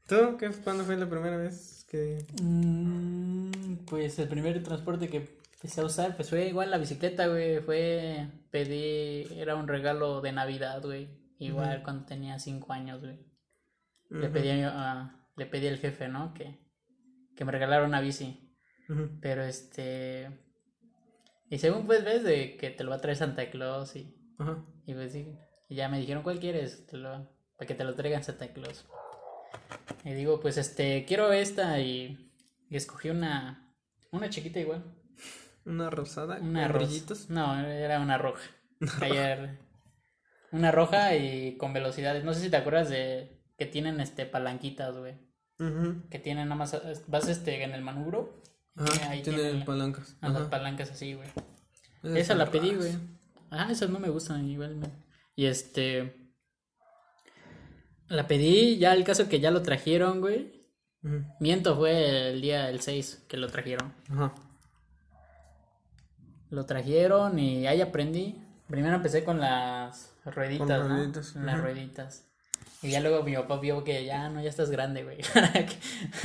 ¿Tú? 0.08 0.38
¿Qué, 0.38 0.50
¿Cuándo 0.63 0.84
fue 0.84 0.98
la 0.98 1.10
primera 1.10 1.38
vez 1.38 1.86
que...? 1.89 2.26
Mm, 2.41 3.86
pues 3.86 4.19
el 4.19 4.28
primer 4.28 4.62
transporte 4.63 5.08
que 5.10 5.30
empecé 5.56 5.82
a 5.82 5.86
usar, 5.86 6.15
pues 6.15 6.30
fue 6.30 6.48
igual 6.48 6.72
la 6.72 6.78
bicicleta, 6.78 7.28
güey. 7.28 7.60
Fue, 7.62 8.28
pedí, 8.52 9.28
era 9.39 9.56
un 9.56 9.67
regalo 9.67 10.19
de 10.22 10.32
Navidad, 10.34 10.82
güey. 10.82 11.08
Igual 11.39 11.84
cuando 11.84 12.06
tenía 12.06 12.38
cinco 12.39 12.74
años, 12.74 13.02
güey. 13.02 13.19
Le 14.10 14.26
Ujú, 14.26 14.34
pedí 14.34 14.50
a, 14.50 14.54
mi- 14.56 14.63
a- 14.63 15.26
le 15.36 15.46
pedí 15.46 15.67
al 15.67 15.78
jefe, 15.78 16.08
¿no? 16.10 16.34
Que, 16.34 16.60
que 17.36 17.46
me 17.46 17.52
regalara 17.52 17.86
una 17.86 18.02
bici. 18.02 18.56
Pero 19.22 19.43
este... 19.43 20.30
Y 21.50 21.58
según 21.60 21.86
pues 21.86 22.04
ves 22.04 22.24
de 22.24 22.58
que 22.58 22.69
te 22.72 22.84
lo 22.84 22.89
va 22.89 22.98
a 22.98 23.02
traer 23.02 23.17
Santa 23.17 23.50
Claus 23.50 23.96
y, 23.96 24.15
Ajá. 24.38 24.63
y 24.86 24.93
pues 24.93 25.12
sí. 25.13 25.36
Y 25.74 25.76
ya 25.76 25.90
me 25.90 25.98
dijeron, 25.98 26.22
¿cuál 26.22 26.40
quieres? 26.40 26.86
Te 26.86 26.98
lo, 26.98 27.28
para 27.58 27.68
que 27.68 27.74
te 27.74 27.84
lo 27.84 27.96
traigan 27.96 28.24
Santa 28.24 28.48
Claus. 28.54 28.86
Y 30.06 30.14
digo, 30.14 30.40
pues 30.40 30.58
este, 30.58 31.04
quiero 31.06 31.34
esta 31.34 31.80
y, 31.80 32.32
y 32.70 32.76
escogí 32.76 33.10
una, 33.10 33.74
una 34.12 34.30
chiquita 34.30 34.60
igual. 34.60 34.84
Una 35.66 35.90
rosada 35.90 36.38
Una 36.40 36.68
con 36.68 36.78
brillitos. 36.78 37.32
No, 37.32 37.60
era 37.60 38.00
una 38.00 38.20
roja. 38.20 38.44
Ayer. 39.02 39.58
Una 40.52 40.72
roja 40.72 41.16
y 41.16 41.58
con 41.58 41.74
velocidades. 41.74 42.24
No 42.24 42.36
sé 42.36 42.42
si 42.42 42.50
te 42.52 42.58
acuerdas 42.58 42.90
de 42.90 43.42
que 43.58 43.66
tienen 43.66 44.00
este 44.00 44.28
palanquitas, 44.28 44.96
güey. 44.96 45.16
Que 46.12 46.20
tienen 46.20 46.50
nada 46.50 46.60
más. 46.60 46.80
Vas 47.08 47.28
este 47.30 47.64
en 47.64 47.72
el 47.74 47.82
manubrio. 47.82 48.44
y 48.78 48.82
Ajá, 48.84 49.10
ahí 49.10 49.24
tiene 49.24 49.40
tienen 49.42 49.66
palancas. 49.66 50.18
las 50.22 50.44
palancas 50.50 50.92
así, 50.92 51.16
güey. 51.16 51.30
Esa 52.16 52.36
la 52.36 52.52
pedí, 52.52 52.76
güey. 52.76 52.92
Ah, 53.50 53.70
esas 53.72 53.90
no 53.90 53.98
me 53.98 54.10
gustan, 54.10 54.48
igual. 54.48 54.76
me- 54.76 55.03
Y 55.36 55.46
este. 55.48 56.15
La 58.08 58.28
pedí, 58.28 58.78
ya 58.78 58.93
el 58.93 59.04
caso 59.04 59.28
que 59.28 59.39
ya 59.39 59.50
lo 59.52 59.62
trajeron, 59.62 60.22
güey. 60.22 60.62
Miento, 61.39 61.76
fue 61.76 62.30
el 62.30 62.41
día 62.41 62.69
el 62.69 62.80
6 62.80 63.26
que 63.28 63.38
lo 63.38 63.48
trajeron. 63.48 63.93
Ajá. 64.10 64.34
Lo 66.50 66.65
trajeron 66.65 67.39
y 67.39 67.67
ahí 67.67 67.82
aprendí. 67.82 68.41
Primero 68.67 68.96
empecé 68.96 69.24
con 69.24 69.39
las 69.39 70.15
rueditas, 70.26 70.67
Con 70.80 70.89
¿no? 70.89 70.96
rueditas, 70.96 71.36
Las 71.36 71.60
rueditas. 71.62 72.26
Y 72.82 72.91
ya 72.91 73.00
luego 73.02 73.24
mi 73.24 73.34
papá 73.34 73.60
vio 73.60 73.84
que 73.84 74.06
ya 74.06 74.30
no, 74.30 74.41
ya 74.41 74.50
estás 74.50 74.69
grande, 74.69 75.04
güey. 75.04 75.17
que, 75.17 75.67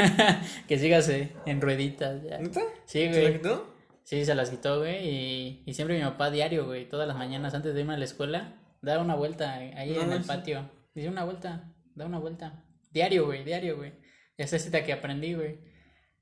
que 0.68 0.79
sigas 0.79 1.09
eh, 1.09 1.33
en 1.47 1.61
rueditas. 1.61 2.23
Ya. 2.23 2.38
¿Neta? 2.38 2.61
Sí, 2.85 3.01
¿Se 3.01 3.11
la 3.11 3.21
güey. 3.21 3.33
quitó? 3.38 3.75
Sí, 4.05 4.25
se 4.25 4.35
las 4.35 4.51
quitó, 4.51 4.79
güey. 4.79 5.09
Y, 5.09 5.62
y 5.66 5.75
siempre 5.75 5.97
mi 5.97 6.05
papá 6.05 6.31
diario, 6.31 6.66
güey, 6.66 6.88
todas 6.88 7.09
las 7.09 7.16
mañanas 7.16 7.55
antes 7.55 7.75
de 7.75 7.81
irme 7.81 7.94
a 7.94 7.99
la 7.99 8.05
escuela, 8.05 8.55
da 8.83 8.99
una 9.01 9.14
vuelta 9.14 9.55
ahí 9.55 9.93
No 9.95 10.03
en 10.03 10.12
el 10.12 10.25
patio. 10.25 10.71
Dice 10.95 11.09
una 11.09 11.25
vuelta, 11.25 11.73
da 11.95 12.07
una 12.07 12.19
vuelta. 12.19 12.64
Diario, 12.91 13.27
güey, 13.27 13.45
diario, 13.45 13.77
güey. 13.77 13.93
Esa 14.37 14.57
es 14.57 14.64
cita 14.64 14.85
que 14.85 14.93
aprendí, 14.93 15.35
güey. 15.35 15.59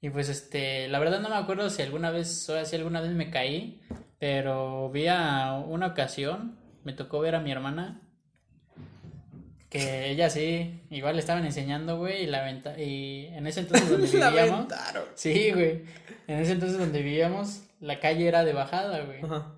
Y 0.01 0.11
pues 0.11 0.29
este, 0.29 0.89
la 0.89 0.99
verdad 0.99 1.21
no 1.21 1.29
me 1.29 1.37
acuerdo 1.37 1.71
si 1.71 1.83
alguna 1.83 2.11
vez, 2.11 2.49
o 2.49 2.65
si 2.65 2.77
alguna 2.77 3.01
vez 3.01 3.13
me 3.13 3.31
caí, 3.31 3.81
pero 4.19 4.91
vi 4.91 5.07
a 5.09 5.55
una 5.67 5.89
ocasión, 5.89 6.59
me 6.85 6.93
tocó 6.93 7.21
ver 7.21 7.35
a 7.35 7.41
mi 7.41 7.51
hermana, 7.51 8.03
que 9.69 10.11
ella 10.11 10.31
sí, 10.31 10.83
igual 10.91 11.17
le 11.17 11.21
estaban 11.21 11.45
enseñando, 11.45 11.99
güey, 11.99 12.25
y 12.25 12.27
la 12.27 12.43
venta, 12.45 12.79
y 12.79 13.27
en 13.33 13.47
ese 13.47 13.61
entonces 13.61 13.91
donde 13.91 14.07
vivíamos, 14.13 14.67
sí, 15.15 15.51
güey, 15.53 15.85
en 16.27 16.39
ese 16.39 16.53
entonces 16.53 16.79
donde 16.79 17.03
vivíamos, 17.03 17.63
la 17.81 17.99
calle 17.99 18.29
era 18.29 18.45
de 18.45 18.53
bajada, 18.53 19.01
güey. 19.01 19.23
Ajá. 19.25 19.56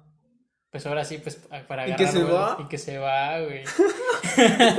Pues 0.70 0.86
ahora 0.86 1.04
sí, 1.04 1.18
pues 1.18 1.46
a- 1.50 1.66
para 1.66 1.88
¿Y 1.88 1.92
agarrar. 1.92 2.06
que 2.06 2.12
se 2.18 2.24
va? 2.24 2.56
Y 2.60 2.68
que 2.68 2.78
se 2.78 2.98
va, 2.98 3.40
güey. 3.40 3.64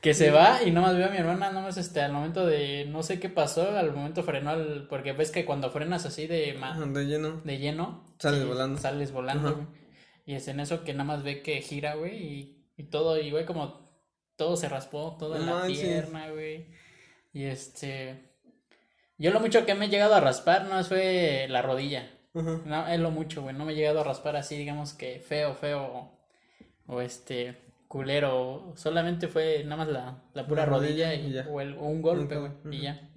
que 0.00 0.14
se 0.14 0.30
va 0.30 0.62
y 0.64 0.70
nomás 0.70 0.96
veo 0.96 1.06
a 1.06 1.10
mi 1.10 1.16
hermana, 1.16 1.52
nomás 1.52 1.76
este, 1.76 2.00
al 2.00 2.12
momento 2.12 2.44
de, 2.44 2.86
no 2.86 3.02
sé 3.02 3.20
qué 3.20 3.28
pasó, 3.28 3.76
al 3.76 3.92
momento 3.92 4.22
frenó, 4.24 4.50
al, 4.50 4.86
porque 4.88 5.12
ves 5.12 5.30
que 5.30 5.44
cuando 5.44 5.70
frenas 5.70 6.04
así 6.06 6.26
de, 6.26 6.54
ma- 6.54 6.70
Ajá, 6.72 6.86
de 6.86 7.04
lleno. 7.06 7.40
de 7.44 7.58
lleno, 7.58 8.14
Sales 8.18 8.46
volando. 8.46 8.80
Sales 8.80 9.12
volando, 9.12 9.48
Ajá. 9.48 9.56
güey. 9.56 9.68
Y 10.26 10.34
es 10.34 10.48
en 10.48 10.60
eso 10.60 10.84
que 10.84 10.92
nada 10.92 11.04
más 11.04 11.22
ve 11.22 11.42
que 11.42 11.60
gira, 11.62 11.94
güey, 11.94 12.16
y, 12.22 12.66
y 12.76 12.84
todo, 12.84 13.18
y 13.18 13.30
güey, 13.30 13.46
como 13.46 13.90
todo 14.36 14.56
se 14.56 14.68
raspó, 14.68 15.16
toda 15.18 15.38
No 15.38 15.46
la 15.46 15.52
manches. 15.60 15.80
pierna, 15.80 16.30
güey. 16.30 16.66
Y 17.32 17.44
este. 17.44 18.30
Yo 19.18 19.30
lo 19.30 19.40
mucho 19.40 19.64
que 19.64 19.74
me 19.74 19.86
he 19.86 19.88
llegado 19.88 20.14
a 20.14 20.20
raspar 20.20 20.64
no 20.66 20.82
fue 20.84 21.46
la 21.48 21.62
rodilla. 21.62 22.10
No, 22.34 22.86
es 22.88 22.98
lo 23.00 23.10
mucho, 23.10 23.42
güey. 23.42 23.54
No 23.54 23.64
me 23.64 23.72
he 23.72 23.76
llegado 23.76 24.00
a 24.00 24.04
raspar 24.04 24.36
así, 24.36 24.56
digamos 24.56 24.94
que 24.94 25.20
feo, 25.20 25.54
feo. 25.54 25.82
O, 25.82 26.18
o 26.86 27.00
este, 27.00 27.56
culero. 27.88 28.72
Solamente 28.76 29.28
fue 29.28 29.64
nada 29.64 29.76
más 29.84 29.88
la, 29.88 30.22
la 30.34 30.46
pura 30.46 30.62
La 30.62 30.66
rodilla 30.66 31.10
rodilla 31.10 31.14
y, 31.14 31.36
y 31.36 31.38
o, 31.50 31.60
el- 31.60 31.74
o 31.78 31.82
un 31.82 32.02
golpe, 32.02 32.36
güey. 32.36 32.52
Y 32.70 32.82
ya. 32.82 33.08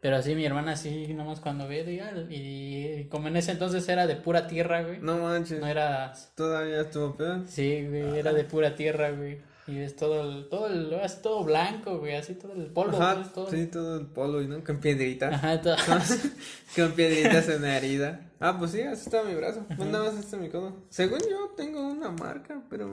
Pero 0.00 0.16
así 0.16 0.34
mi 0.34 0.44
hermana 0.44 0.76
sí, 0.76 1.08
nada 1.14 1.28
más 1.30 1.40
cuando 1.40 1.66
ve, 1.66 1.82
diga, 1.84 2.12
y 2.30 3.06
como 3.08 3.28
en 3.28 3.36
ese 3.36 3.52
entonces 3.52 3.88
era 3.88 4.06
de 4.06 4.16
pura 4.16 4.46
tierra, 4.46 4.82
güey. 4.82 4.98
No 5.00 5.18
manches. 5.18 5.60
No 5.60 5.66
era, 5.66 6.12
Todavía 6.36 6.82
estuvo 6.82 7.16
peor. 7.16 7.46
sí, 7.46 7.86
güey, 7.88 8.18
era 8.18 8.32
de 8.32 8.44
pura 8.44 8.74
tierra, 8.76 9.10
güey. 9.10 9.38
Y 9.68 9.78
es 9.78 9.96
todo 9.96 10.22
el, 10.30 10.48
todo 10.48 10.68
el, 10.68 10.94
así 10.94 11.20
todo 11.22 11.42
blanco, 11.42 11.98
güey, 11.98 12.14
así 12.14 12.34
todo 12.34 12.52
el 12.52 12.66
polvo, 12.66 12.96
Ajá, 13.02 13.32
todo. 13.32 13.50
sí, 13.50 13.66
todo 13.66 13.98
el 13.98 14.06
polo 14.06 14.40
y 14.40 14.46
no, 14.46 14.62
con 14.62 14.78
piedritas. 14.78 15.34
Ajá, 15.34 15.60
todo. 15.60 15.74
Con 16.76 16.92
piedritas 16.92 17.48
en 17.48 17.62
la 17.62 17.76
herida. 17.76 18.30
Ah, 18.38 18.56
pues 18.58 18.70
sí, 18.72 18.82
así 18.82 19.02
está 19.06 19.24
mi 19.24 19.34
brazo. 19.34 19.64
Pues 19.76 19.88
nada 19.88 20.04
más 20.12 20.22
este 20.22 20.36
es 20.36 20.42
mi 20.42 20.50
codo. 20.50 20.84
Según 20.90 21.18
yo, 21.20 21.52
tengo 21.56 21.80
una 21.88 22.10
marca, 22.10 22.62
pero. 22.70 22.88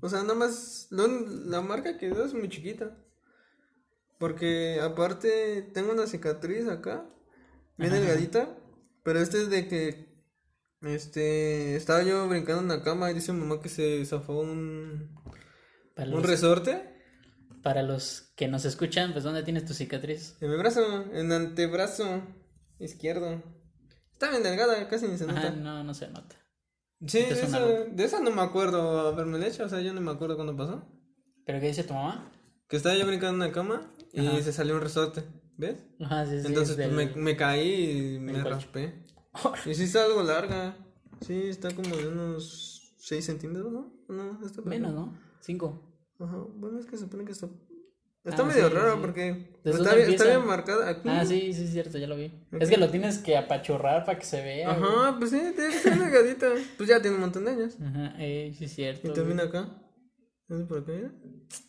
O 0.00 0.08
sea, 0.08 0.22
nada 0.22 0.34
más. 0.34 0.88
lo- 0.90 1.06
la 1.46 1.60
marca 1.60 1.96
que 1.98 2.06
dio 2.10 2.24
es 2.24 2.34
muy 2.34 2.48
chiquita. 2.48 2.96
Porque 4.18 4.80
aparte, 4.82 5.62
tengo 5.74 5.92
una 5.92 6.06
cicatriz 6.06 6.66
acá. 6.68 7.04
Bien 7.76 7.92
Ajá. 7.92 8.00
delgadita. 8.00 8.48
Pero 9.02 9.20
este 9.20 9.42
es 9.42 9.50
de 9.50 9.68
que. 9.68 10.08
Este. 10.82 11.76
Estaba 11.76 12.02
yo 12.02 12.26
brincando 12.28 12.62
en 12.62 12.68
la 12.78 12.82
cama 12.82 13.10
y 13.10 13.14
dice 13.14 13.32
mamá 13.32 13.60
que 13.60 13.68
se 13.68 14.04
zafó 14.06 14.40
un. 14.40 15.10
Para 16.00 16.12
Un 16.12 16.22
los, 16.22 16.30
resorte. 16.30 16.82
para 17.62 17.82
los 17.82 18.32
que 18.34 18.48
nos 18.48 18.64
escuchan, 18.64 19.12
pues 19.12 19.22
¿dónde 19.22 19.42
tienes 19.42 19.66
tu 19.66 19.74
cicatriz? 19.74 20.34
En 20.40 20.50
mi 20.50 20.56
brazo, 20.56 20.80
en 21.12 21.30
antebrazo 21.30 22.22
izquierdo. 22.78 23.42
Está 24.10 24.30
bien 24.30 24.42
delgada, 24.42 24.88
casi 24.88 25.08
ni 25.08 25.18
se 25.18 25.26
nota. 25.26 25.40
Ajá, 25.40 25.50
no, 25.50 25.84
no 25.84 25.92
se 25.92 26.08
nota. 26.08 26.36
Sí, 27.06 27.22
suena 27.28 27.58
esa, 27.58 27.60
de 27.60 28.02
esa 28.02 28.20
no 28.20 28.30
me 28.30 28.40
acuerdo 28.40 29.08
haberme 29.08 29.46
hecho, 29.46 29.64
o 29.64 29.68
sea, 29.68 29.80
yo 29.82 29.92
no 29.92 30.00
me 30.00 30.10
acuerdo 30.10 30.36
cuándo 30.36 30.56
pasó. 30.56 30.88
¿Pero 31.44 31.60
qué 31.60 31.66
dice 31.66 31.84
tu 31.84 31.92
mamá? 31.92 32.32
Que 32.66 32.78
estaba 32.78 32.96
yo 32.96 33.06
brincando 33.06 33.44
en 33.44 33.50
la 33.50 33.54
cama 33.54 33.92
y 34.14 34.26
Ajá. 34.26 34.40
se 34.40 34.54
salió 34.54 34.76
un 34.76 34.80
resorte, 34.80 35.22
¿ves? 35.58 35.84
Ajá, 36.00 36.24
sí, 36.24 36.40
sí, 36.40 36.46
Entonces 36.46 36.78
es 36.78 36.88
pues, 36.94 37.14
me, 37.14 37.36
caí 37.36 38.14
y 38.14 38.18
me 38.20 38.42
raspé. 38.42 39.04
Y 39.66 39.74
sí 39.74 39.82
está 39.82 40.06
algo 40.06 40.22
larga. 40.22 40.78
Sí, 41.20 41.42
está 41.50 41.70
como 41.74 41.94
de 41.94 42.08
unos 42.08 42.94
6 43.00 43.22
centímetros, 43.22 43.70
¿no? 43.70 43.92
No, 44.08 44.46
está 44.46 44.62
para 44.62 44.70
Menos. 44.70 44.94
¿no? 44.94 45.30
Cinco. 45.40 45.89
Ajá, 46.20 46.36
bueno, 46.56 46.78
es 46.78 46.86
que 46.86 46.96
se 46.96 47.04
supone 47.04 47.24
que 47.24 47.32
está... 47.32 47.48
Está 48.22 48.42
Ah, 48.42 48.46
medio 48.46 48.68
sí, 48.68 48.74
raro 48.74 48.92
sí. 48.94 48.98
porque 49.00 49.50
¿Desde 49.64 49.78
está 49.82 49.94
bien, 49.94 50.10
está 50.10 50.24
empieza? 50.24 50.24
bien 50.26 50.46
marcada 50.46 50.90
aquí. 50.90 51.08
Ah, 51.08 51.24
sí, 51.24 51.54
sí, 51.54 51.64
es 51.64 51.70
cierto, 51.70 51.96
ya 51.96 52.06
lo 52.06 52.16
vi. 52.16 52.30
Es 52.60 52.68
que 52.68 52.76
lo 52.76 52.90
tienes 52.90 53.16
que 53.18 53.34
apachurrar 53.38 54.04
para 54.04 54.18
que 54.18 54.26
se 54.26 54.42
vea. 54.44 54.74
güey. 54.76 54.90
Ajá, 54.90 55.16
pues 55.18 55.30
sí, 55.30 55.38
tiene 55.56 55.70
que 55.72 55.78
ser 55.78 55.98
delgadita. 55.98 56.48
Pues 56.76 56.86
ya 56.88 57.00
tiene 57.00 57.14
un 57.16 57.22
montón 57.22 57.46
de 57.46 57.52
años. 57.52 57.78
Ajá, 57.80 58.14
eh, 58.18 58.54
sí, 58.58 58.66
es 58.66 58.74
cierto. 58.74 59.08
Y 59.08 59.14
también 59.14 59.38
güey. 59.38 59.48
acá. 59.48 59.74
¿Ves 60.48 60.62
por 60.64 60.78
acá? 60.80 60.92
mira? 60.92 61.12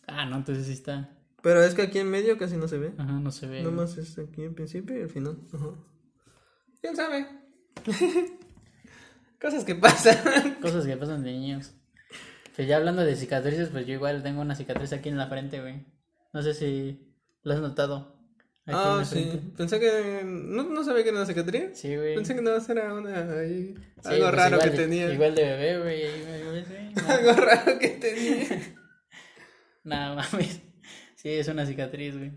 Ah, 0.06 0.26
no, 0.26 0.36
entonces 0.36 0.66
sí 0.66 0.74
está. 0.74 1.16
Pero 1.40 1.62
es 1.62 1.74
que 1.74 1.80
aquí 1.82 1.98
en 2.00 2.10
medio 2.10 2.36
casi 2.36 2.58
no 2.58 2.68
se 2.68 2.76
ve. 2.76 2.92
Ajá, 2.98 3.12
no 3.18 3.30
se 3.30 3.46
ve. 3.46 3.60
Nada 3.62 3.70
más 3.74 3.96
es 3.96 4.18
aquí 4.18 4.44
al 4.44 4.52
principio 4.52 4.98
y 4.98 5.02
al 5.02 5.08
final. 5.08 5.38
Ajá. 5.54 5.70
¿Quién 6.82 6.94
sabe? 6.96 7.26
Cosas 9.40 9.64
que 9.64 9.74
pasan. 9.74 10.56
Cosas 10.60 10.84
que 10.86 10.96
pasan 10.96 11.22
de 11.24 11.32
niños. 11.32 11.72
Pues 12.54 12.68
ya 12.68 12.76
hablando 12.76 13.02
de 13.04 13.16
cicatrices, 13.16 13.70
pues 13.70 13.86
yo 13.86 13.94
igual 13.94 14.22
tengo 14.22 14.40
una 14.42 14.54
cicatriz 14.54 14.92
aquí 14.92 15.08
en 15.08 15.16
la 15.16 15.26
frente, 15.28 15.60
güey. 15.60 15.84
No 16.32 16.42
sé 16.42 16.54
si 16.54 17.14
lo 17.42 17.54
has 17.54 17.60
notado. 17.60 18.16
Aquí 18.66 18.76
Ah, 18.78 19.02
sí. 19.04 19.14
frente. 19.24 19.38
Pensé 19.56 19.80
que. 19.80 20.22
No, 20.24 20.62
no 20.64 20.84
sabía 20.84 21.02
que 21.02 21.08
era 21.08 21.18
una 21.18 21.26
cicatriz. 21.26 21.70
Sí, 21.78 21.96
güey. 21.96 22.14
Pensé 22.14 22.34
que 22.34 22.42
más 22.42 22.68
era 22.68 22.94
una. 22.94 23.18
ahí, 23.40 23.74
Sí, 24.02 24.08
algo 24.08 24.24
pues 24.26 24.34
raro 24.34 24.58
que 24.58 24.70
de- 24.70 24.76
tenía. 24.76 25.12
Igual 25.12 25.34
de 25.34 25.42
bebé, 25.44 25.78
güey. 25.80 26.64
sí, 26.64 26.94
no. 27.02 27.12
algo 27.12 27.32
raro 27.32 27.78
que 27.78 27.88
tenía. 27.88 28.46
Nada 29.84 30.14
mames. 30.14 30.60
Sí, 31.16 31.30
es 31.30 31.48
una 31.48 31.66
cicatriz, 31.66 32.16
güey. 32.16 32.32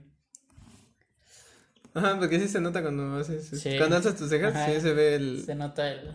Ajá, 1.94 2.18
porque 2.20 2.40
sí 2.40 2.48
se 2.48 2.60
nota 2.60 2.82
cuando 2.82 3.16
haces. 3.18 3.48
Sí. 3.48 3.78
Cuando 3.78 3.96
alzas 3.98 4.16
tus 4.16 4.30
cejas, 4.30 4.56
Ajá. 4.56 4.66
sí 4.74 4.82
se 4.82 4.94
ve 4.94 5.16
el, 5.16 5.44
Se 5.46 5.56
nota 5.56 5.92
el. 5.92 6.12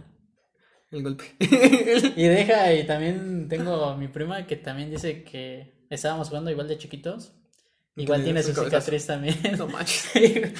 El 0.91 1.03
golpe. 1.03 1.25
Y 2.17 2.25
deja, 2.25 2.73
y 2.75 2.85
también 2.87 3.49
tengo 3.49 3.97
mi 3.97 4.09
prima 4.09 4.47
que 4.47 4.57
también 4.57 4.91
dice 4.91 5.23
que 5.23 5.87
estábamos 5.91 6.29
jugando 6.29 6.51
igual 6.51 6.69
de 6.69 6.79
chiquitos. 6.79 7.33
Igual 7.97 8.25
tiene 8.25 8.43
su 8.43 8.55
cicatriz 8.55 9.07
también. 9.07 9.37
no 9.59 9.67
manches. 9.67 10.15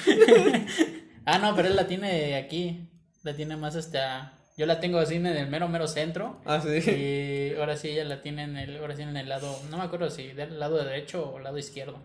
ah, 1.25 1.39
no, 1.39 1.55
pero 1.55 1.67
él 1.67 1.75
la 1.75 1.87
tiene 1.87 2.35
aquí. 2.35 2.89
La 3.23 3.35
tiene 3.35 3.55
más 3.57 3.75
hasta. 3.75 4.37
Yo 4.57 4.65
la 4.65 4.79
tengo 4.79 4.99
así 4.99 5.15
en 5.15 5.25
el 5.25 5.49
mero, 5.49 5.67
mero 5.67 5.87
centro. 5.87 6.41
Ah, 6.45 6.61
sí. 6.61 6.91
Y 6.91 7.55
ahora 7.57 7.77
sí 7.77 7.89
ella 7.89 8.03
la 8.05 8.21
tiene 8.21 8.43
en 8.43 8.57
el, 8.57 8.77
ahora 8.77 8.95
sí 8.95 9.01
en 9.01 9.15
el 9.15 9.29
lado, 9.29 9.59
no 9.69 9.77
me 9.77 9.83
acuerdo 9.83 10.09
si 10.09 10.27
del 10.27 10.59
lado 10.59 10.83
derecho 10.83 11.31
o 11.31 11.39
lado 11.39 11.57
izquierdo. 11.57 11.99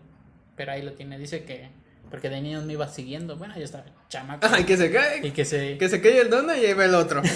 Pero 0.55 0.71
ahí 0.71 0.81
lo 0.81 0.93
tiene. 0.93 1.19
Dice 1.19 1.43
que, 1.43 1.69
porque 2.09 2.29
de 2.29 2.41
niños 2.41 2.63
me 2.65 2.73
iba 2.73 2.87
siguiendo. 2.87 3.35
Bueno, 3.37 3.55
yo 3.57 3.63
estaba 3.63 3.85
chamaco. 4.09 4.47
Ay, 4.49 4.63
que 4.63 4.77
se 4.77 4.91
cae. 4.91 5.25
Y 5.27 5.31
que 5.31 5.45
se. 5.45 5.77
Que 5.77 5.89
se 5.89 6.01
cae 6.01 6.19
el 6.21 6.29
dono 6.29 6.55
y 6.55 6.65
ahí 6.65 6.73
va 6.73 6.85
el 6.85 6.95
otro. 6.95 7.21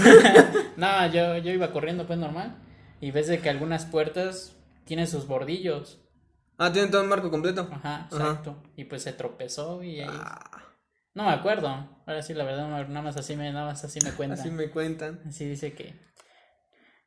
No, 0.78 1.12
yo, 1.12 1.38
yo 1.38 1.52
iba 1.52 1.72
corriendo 1.72 2.08
pues 2.08 2.18
normal. 2.18 2.58
Y 3.02 3.12
ves 3.12 3.28
de 3.28 3.40
que 3.40 3.50
algunas 3.50 3.86
puertas 3.86 4.56
tienen 4.86 5.06
sus 5.08 5.28
bordillos. 5.28 6.02
ah, 6.58 6.72
tiene 6.72 6.88
todo 6.88 7.02
el 7.04 7.10
marco 7.10 7.30
completo. 7.30 7.68
Ajá, 7.72 8.08
Ajá. 8.08 8.08
exacto. 8.12 8.64
Y 8.76 8.86
pues 8.86 9.04
se 9.04 9.14
tropezó 9.14 9.84
y 9.84 10.00
ahí. 10.00 10.08
Ah, 10.10 10.74
No 11.14 11.26
me 11.26 11.32
acuerdo. 11.32 11.68
Ahora 12.08 12.22
sí, 12.24 12.34
la 12.34 12.46
verdad, 12.46 12.68
nada 12.88 13.02
más 13.02 13.18
así 13.18 13.36
me, 13.36 13.52
nada 13.52 13.66
más 13.68 13.84
así 13.84 14.00
me 14.04 14.12
cuentan. 14.12 14.40
así 14.40 14.50
me 14.50 14.70
cuentan. 14.70 15.22
Así 15.28 15.46
dice 15.46 15.74
que, 15.74 15.94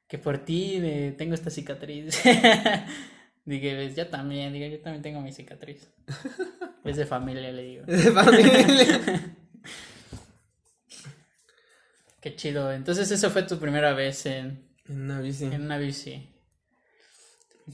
que 0.08 0.18
por 0.18 0.38
ti 0.38 1.14
tengo 1.16 1.34
esta 1.34 1.50
cicatriz. 1.50 2.20
Dije, 3.44 3.74
ves, 3.74 3.96
yo 3.96 4.06
también, 4.08 4.52
digo, 4.52 4.66
yo 4.66 4.80
también 4.82 5.02
tengo 5.02 5.20
mi 5.20 5.32
cicatriz. 5.32 5.90
Es 6.84 6.96
de 6.96 7.06
familia, 7.06 7.50
le 7.50 7.62
digo. 7.62 7.84
De 7.86 8.12
familia. 8.12 9.36
Qué 12.20 12.36
chido. 12.36 12.72
Entonces, 12.72 13.10
eso 13.10 13.30
fue 13.30 13.42
tu 13.42 13.58
primera 13.58 13.94
vez 13.94 14.26
en, 14.26 14.68
En 14.86 15.02
una 15.02 15.20
bici. 15.20 15.44
En 15.44 15.62
una 15.62 15.78
bici. 15.78 16.30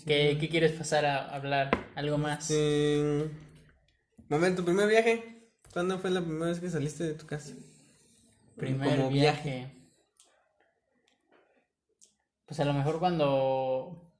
¿Qué, 0.06 0.38
¿Qué 0.40 0.48
quieres 0.48 0.72
pasar 0.72 1.04
a 1.04 1.26
hablar? 1.28 1.70
¿Algo 1.96 2.18
más? 2.18 2.46
Sí. 2.46 3.24
Momento, 4.28 4.62
tu 4.62 4.66
primer 4.66 4.88
viaje. 4.88 5.50
¿Cuándo 5.72 5.98
fue 5.98 6.10
la 6.10 6.20
primera 6.20 6.46
vez 6.46 6.60
que 6.60 6.70
saliste 6.70 7.04
de 7.04 7.14
tu 7.14 7.26
casa? 7.26 7.52
Primer 8.56 8.96
Como 8.96 9.10
viaje. 9.10 9.72
Pues 12.46 12.58
a 12.60 12.64
lo 12.64 12.72
mejor 12.72 12.98
cuando. 12.98 14.12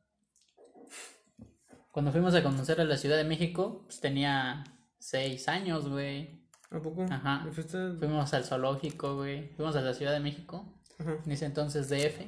Cuando 1.91 2.13
fuimos 2.13 2.35
a 2.35 2.43
conocer 2.43 2.81
a 2.81 2.85
la 2.85 2.97
Ciudad 2.97 3.17
de 3.17 3.25
México, 3.25 3.83
pues 3.85 4.01
tenía 4.01 4.65
seis 5.01 5.49
años, 5.49 5.89
güey. 5.89 6.41
¿A 6.71 6.79
poco? 6.81 7.05
Ajá. 7.11 7.47
¿Fuiste? 7.51 7.95
Fuimos 7.99 8.33
al 8.33 8.45
zoológico, 8.45 9.17
güey. 9.17 9.49
Fuimos 9.57 9.75
a 9.75 9.81
la 9.81 9.93
Ciudad 9.95 10.13
de 10.13 10.21
México. 10.21 10.73
Ajá. 11.01 11.17
En 11.27 11.33
ese 11.33 11.47
entonces 11.47 11.89
DF. 11.89 12.21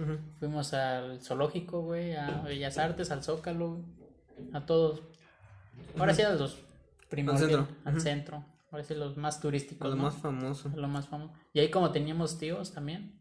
Ajá. 0.00 0.18
Fuimos 0.38 0.74
al 0.74 1.22
zoológico, 1.22 1.82
güey, 1.82 2.14
a 2.14 2.42
Bellas 2.42 2.76
Artes, 2.76 3.10
al 3.10 3.22
Zócalo, 3.24 3.76
güey, 3.76 4.50
a 4.52 4.66
todos. 4.66 5.02
Ahora 5.96 6.12
sí 6.12 6.22
a 6.22 6.30
los 6.34 6.58
centro. 7.10 7.68
al 7.84 8.00
centro. 8.00 8.44
Ahora 8.70 8.84
sí 8.84 8.94
los 8.94 9.16
más 9.16 9.40
turísticos, 9.40 9.88
Lo 9.88 9.96
¿no? 9.96 10.02
más 10.02 10.14
famoso. 10.16 10.70
Lo 10.76 10.88
más 10.88 11.08
famoso. 11.08 11.32
Y 11.54 11.60
ahí 11.60 11.70
como 11.70 11.90
teníamos 11.90 12.38
tíos 12.38 12.72
también, 12.74 13.18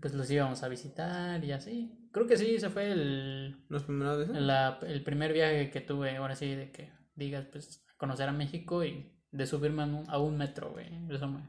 pues 0.00 0.14
los 0.14 0.30
íbamos 0.30 0.62
a 0.62 0.68
visitar 0.68 1.44
y 1.44 1.52
así. 1.52 2.08
Creo 2.12 2.26
que 2.26 2.36
sí, 2.38 2.54
ese 2.54 2.70
fue 2.70 2.90
el, 2.92 3.64
¿Las 3.68 3.82
primeras 3.82 4.18
veces? 4.18 4.36
la- 4.36 4.78
el 4.86 5.02
primer 5.04 5.32
viaje 5.32 5.70
que 5.70 5.80
tuve, 5.82 6.16
ahora 6.16 6.34
sí, 6.34 6.54
de 6.54 6.70
que 6.72 6.90
digas, 7.16 7.44
pues, 7.52 7.83
a 7.83 7.83
conocer 8.04 8.28
a 8.28 8.32
México 8.32 8.84
y 8.84 9.10
de 9.32 9.46
subirme 9.46 9.82
a 9.82 9.86
un, 9.86 10.10
a 10.10 10.18
un 10.18 10.36
metro, 10.36 10.72
güey. 10.72 10.86
Eso 11.10 11.26
me... 11.26 11.40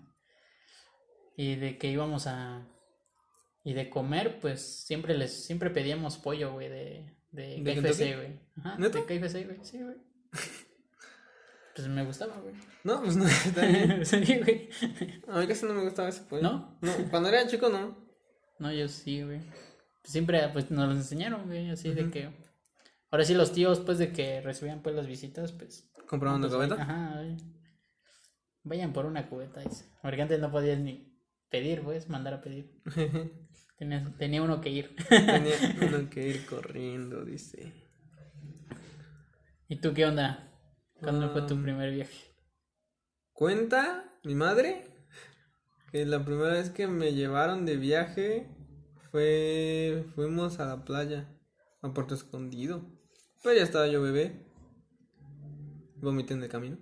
Y 1.36 1.56
de 1.56 1.78
que 1.78 1.92
íbamos 1.92 2.28
a... 2.28 2.66
Y 3.64 3.74
de 3.74 3.90
comer, 3.90 4.40
pues, 4.40 4.86
siempre 4.86 5.18
les, 5.18 5.46
siempre 5.46 5.70
pedíamos 5.70 6.18
pollo, 6.18 6.54
güey, 6.54 6.70
de, 6.70 7.18
de, 7.32 7.62
¿De 7.62 7.76
KFC, 7.76 8.16
güey. 8.16 8.40
Ajá, 8.58 8.78
¿Neta? 8.78 9.00
de 9.00 9.06
KFC, 9.06 9.46
güey, 9.46 9.60
sí, 9.64 9.82
güey. 9.82 9.98
Pues 11.76 11.88
me 11.90 12.06
gustaba, 12.06 12.38
güey. 12.38 12.56
No, 12.86 13.02
pues 13.02 13.18
no, 13.18 13.26
sí, 14.06 14.38
güey. 14.38 14.70
A 15.28 15.40
mí 15.40 15.48
casi 15.48 15.66
no 15.66 15.74
me 15.74 15.84
gustaba 15.84 16.08
ese 16.08 16.22
pollo. 16.22 16.42
¿No? 16.44 16.78
No, 16.80 16.94
cuando 17.10 17.28
era 17.28 17.46
chico 17.48 17.68
no. 17.68 17.98
No, 18.60 18.72
yo 18.72 18.88
sí, 18.88 19.24
güey. 19.24 19.40
Pues 19.40 20.12
siempre, 20.14 20.48
pues, 20.54 20.72
nos 20.72 20.88
lo 20.88 20.94
enseñaron, 20.94 21.48
güey, 21.48 21.70
así 21.72 21.92
de 21.92 22.04
Ujú. 22.04 22.12
que... 22.12 22.30
Ahora 23.12 23.26
sí, 23.26 23.34
los 23.34 23.52
tíos, 23.52 23.82
pues, 23.82 23.98
de 23.98 24.14
que 24.14 24.40
recibían, 24.40 24.82
pues, 24.82 24.96
las 24.96 25.08
visitas, 25.08 25.52
pues... 25.52 25.90
¿Compraban 26.08 26.42
de 26.42 26.48
Pues, 26.48 26.58
cubeta? 26.58 26.76
Ajá. 26.76 27.24
Vayan 28.64 28.94
por 28.94 29.06
una 29.06 29.30
cubeta, 29.30 29.62
dice. 29.62 29.86
Porque 30.02 30.22
antes 30.22 30.40
no 30.40 30.52
podías 30.52 30.80
ni 30.80 31.18
pedir, 31.50 31.82
pues, 31.84 32.10
mandar 32.10 32.34
a 32.36 32.42
pedir. 32.42 32.82
Tenía, 33.78 34.16
tenía 34.18 34.42
uno 34.42 34.62
que 34.62 34.70
ir. 34.70 34.96
Tenía 35.30 35.56
uno 35.82 36.10
que 36.10 36.28
ir 36.30 36.46
corriendo, 36.50 37.26
dice. 37.26 37.74
¿Y 39.68 39.76
tú 39.82 39.94
qué 39.94 40.06
onda? 40.06 40.52
¿Cuándo 41.02 41.30
fue 41.30 41.42
tu 41.44 41.56
Um, 41.56 41.64
primer 41.64 41.92
viaje? 41.92 42.36
Cuenta 43.34 44.04
mi 44.24 44.34
madre 44.36 44.88
que 45.92 46.06
la 46.06 46.24
primera 46.26 46.54
vez 46.54 46.70
que 46.70 46.88
me 46.88 47.14
llevaron 47.14 47.66
de 47.66 47.78
viaje 47.78 48.50
fue 49.12 50.06
fuimos 50.16 50.60
a 50.60 50.66
la 50.66 50.86
playa 50.86 51.28
a 51.82 51.94
Puerto 51.94 52.16
Escondido. 52.16 52.84
Pero 53.44 53.56
ya 53.58 53.64
estaba 53.64 53.88
yo 53.88 54.02
bebé. 54.02 54.45
Vomité 56.02 56.34
en 56.34 56.44
el 56.44 56.50
camino. 56.50 56.78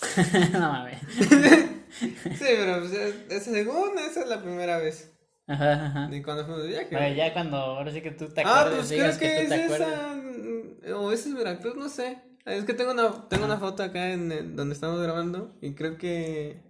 no 0.52 0.60
mames. 0.72 0.98
Sí, 1.90 2.44
pero 2.56 2.80
pues, 2.80 2.92
es, 2.92 3.14
esa 3.48 4.20
es 4.22 4.28
la 4.28 4.40
primera 4.42 4.78
vez. 4.78 5.10
Ajá, 5.46 5.86
ajá. 5.86 6.06
De 6.08 6.22
cuando 6.22 6.44
fuimos 6.44 6.62
de 6.62 6.68
viaje. 6.68 6.88
Bueno, 6.90 7.16
ya 7.16 7.32
cuando, 7.32 7.56
ahora 7.56 7.90
sí 7.90 8.02
que 8.02 8.10
tú 8.10 8.28
te 8.28 8.42
Ah, 8.42 8.60
acuerdas, 8.60 8.86
pues 8.88 9.00
creo 9.00 9.18
que, 9.18 9.42
es 9.42 9.50
esa. 9.50 10.14
mm, 10.14 10.92
O 10.94 11.10
ese 11.12 11.30
es 11.30 11.34
Veracruz, 11.34 11.74
no 11.76 11.88
sé. 11.88 12.18
Es 12.44 12.64
que 12.64 12.74
tengo 12.74 12.92
una, 12.92 13.28
tengo 13.28 13.46
una 13.46 13.58
foto 13.58 13.82
acá 13.82 14.10
en 14.12 14.54
donde 14.54 14.74
estamos 14.74 15.00
grabando. 15.02 15.56
Y 15.60 15.74
creo 15.74 15.96
que. 15.98 16.62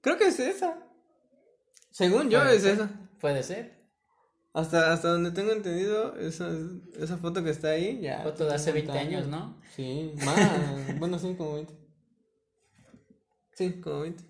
Creo 0.00 0.16
que 0.16 0.28
es 0.28 0.40
esa. 0.40 0.78
Según 1.90 2.30
yo, 2.30 2.42
es 2.44 2.62
ser. 2.62 2.74
esa. 2.74 2.90
Puede 3.20 3.42
ser. 3.42 3.79
Hasta, 4.52 4.92
hasta 4.92 5.12
donde 5.12 5.30
tengo 5.30 5.52
entendido, 5.52 6.16
esa, 6.16 6.50
esa 6.98 7.16
foto 7.18 7.44
que 7.44 7.50
está 7.50 7.68
ahí, 7.68 8.00
ya. 8.00 8.22
Foto 8.22 8.46
de 8.46 8.54
hace 8.54 8.72
50 8.72 8.92
20 8.94 9.16
años, 9.16 9.28
¿no? 9.28 9.60
Sí, 9.76 10.12
más. 10.24 10.98
bueno, 10.98 11.18
sí, 11.18 11.34
como 11.36 11.54
20. 11.54 11.74
Sí, 13.54 13.80
como 13.80 14.00
20. 14.00 14.24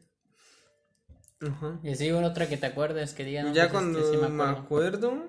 Ajá. 1.42 1.80
Y 1.82 1.90
así, 1.90 2.10
bueno, 2.12 2.28
otra 2.28 2.48
que 2.48 2.58
te 2.58 2.66
acuerdes, 2.66 3.14
que 3.14 3.24
digan. 3.24 3.54
ya 3.54 3.62
pues, 3.62 3.72
cuando 3.72 3.98
este, 3.98 4.10
sí 4.10 4.16
me 4.18 4.42
acuerdo. 4.44 5.28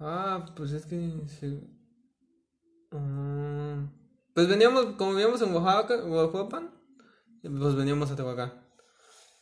Ah, 0.00 0.46
pues 0.56 0.72
es 0.72 0.86
que. 0.86 1.12
se- 1.26 1.60
Ah, 2.94 3.86
pues 4.34 4.48
veníamos, 4.48 4.96
como 4.96 5.10
vivíamos 5.12 5.40
en 5.42 5.54
Oaxaca, 5.54 6.04
Oaxapan, 6.04 6.70
pues 7.42 7.74
veníamos 7.74 8.10
a 8.10 8.16
Tehuacán. 8.16 8.66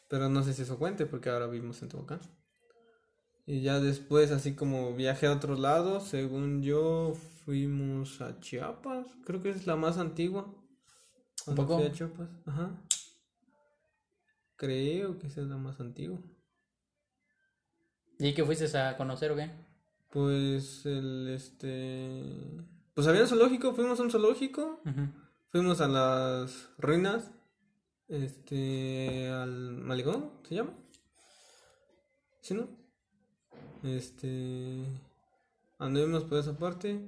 Pero 0.08 0.28
no 0.28 0.42
sé 0.42 0.52
si 0.52 0.62
eso 0.62 0.78
cuente, 0.78 1.06
porque 1.06 1.30
ahora 1.30 1.46
vivimos 1.46 1.80
en 1.82 1.88
Tehuacán. 1.88 2.20
Y 3.50 3.62
ya 3.62 3.80
después, 3.80 4.30
así 4.30 4.54
como 4.54 4.94
viajé 4.94 5.26
a 5.26 5.32
otros 5.32 5.58
lados, 5.58 6.04
según 6.04 6.62
yo, 6.62 7.14
fuimos 7.44 8.20
a 8.20 8.38
Chiapas. 8.38 9.08
Creo 9.24 9.42
que 9.42 9.50
es 9.50 9.66
la 9.66 9.74
más 9.74 9.98
antigua. 9.98 10.54
Cuando 11.44 11.66
poco? 11.66 11.78
fui 11.78 11.88
a 11.88 11.92
Chiapas, 11.92 12.28
ajá. 12.46 12.80
Creo 14.54 15.18
que 15.18 15.26
esa 15.26 15.40
es 15.40 15.48
la 15.48 15.56
más 15.56 15.80
antigua. 15.80 16.20
¿Y 18.20 18.34
qué 18.34 18.44
fuiste 18.44 18.78
a 18.78 18.96
conocer 18.96 19.32
o 19.32 19.36
qué? 19.36 19.50
Pues 20.10 20.86
el 20.86 21.30
este. 21.34 22.22
Pues 22.94 23.08
había 23.08 23.22
un 23.22 23.26
zoológico, 23.26 23.74
fuimos 23.74 23.98
a 23.98 24.04
un 24.04 24.12
zoológico, 24.12 24.80
fuimos 25.50 25.80
a 25.80 25.88
las 25.88 26.68
ruinas, 26.78 27.32
este, 28.06 29.28
al 29.28 29.72
malecón, 29.72 30.34
¿se 30.44 30.54
llama? 30.54 30.72
¿Sí, 32.42 32.54
no? 32.54 32.79
Este. 33.84 34.84
Anduvimos 35.78 36.24
por 36.24 36.38
esa 36.38 36.56
parte. 36.56 37.00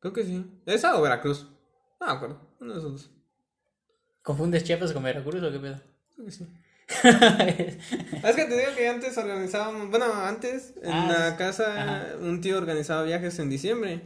Creo 0.00 0.12
que 0.12 0.24
sí. 0.24 0.44
¿Esa 0.66 0.98
o 0.98 1.02
Veracruz? 1.02 1.46
No 2.00 2.06
me 2.06 2.12
acuerdo, 2.12 2.40
uno 2.60 2.72
de 2.72 2.78
esos 2.78 2.92
dos. 2.92 3.10
¿Confundes 4.22 4.64
Chiapas 4.64 4.92
con 4.92 5.02
Veracruz 5.02 5.42
o 5.42 5.50
qué 5.52 5.58
pedo? 5.58 5.80
Creo 6.14 6.26
que 6.26 6.32
sí. 6.32 6.46
Es 8.24 8.36
que 8.36 8.44
te 8.46 8.56
digo 8.58 8.74
que 8.76 8.88
antes 8.88 9.16
organizábamos, 9.16 9.90
bueno, 9.90 10.06
antes 10.12 10.74
en 10.82 10.92
Ah, 10.92 11.06
la 11.30 11.36
casa 11.36 11.82
Ajá. 11.82 12.06
un 12.20 12.40
tío 12.40 12.58
organizaba 12.58 13.02
viajes 13.04 13.38
en 13.38 13.48
diciembre. 13.48 14.02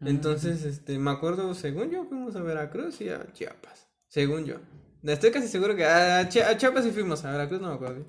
Entonces, 0.00 0.64
este, 0.64 0.98
me 0.98 1.12
acuerdo, 1.12 1.54
según 1.54 1.90
yo, 1.90 2.04
fuimos 2.06 2.34
a 2.34 2.40
Veracruz 2.42 3.00
y 3.00 3.08
a 3.10 3.32
Chiapas. 3.32 3.86
Según 4.08 4.44
yo. 4.46 4.56
Estoy 5.04 5.30
casi 5.30 5.46
seguro 5.46 5.76
que 5.76 5.84
a, 5.84 6.28
Chi- 6.28 6.40
a 6.40 6.56
Chiapas 6.56 6.84
sí 6.84 6.90
fuimos, 6.90 7.24
a 7.24 7.30
Veracruz 7.32 7.60
no 7.60 7.68
me 7.68 7.74
acuerdo. 7.74 8.04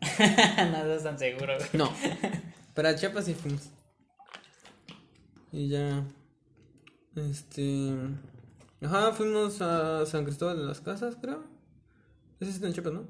no 0.70 0.76
estás 0.76 1.02
tan 1.04 1.18
seguro, 1.18 1.54
güey. 1.56 1.68
No. 1.72 1.90
Pero 2.74 2.88
a 2.88 2.94
Chiapas 2.94 3.24
sí 3.24 3.34
fuimos. 3.34 3.70
Y 5.52 5.68
ya. 5.68 6.04
Este. 7.16 7.92
Ajá, 8.82 9.12
fuimos 9.12 9.60
a 9.60 10.06
San 10.06 10.24
Cristóbal 10.24 10.58
de 10.58 10.64
las 10.64 10.80
Casas, 10.80 11.16
creo. 11.20 11.44
Ese 12.40 12.52
está 12.52 12.66
en 12.68 12.72
Chiapas, 12.74 12.92
¿no? 12.92 13.04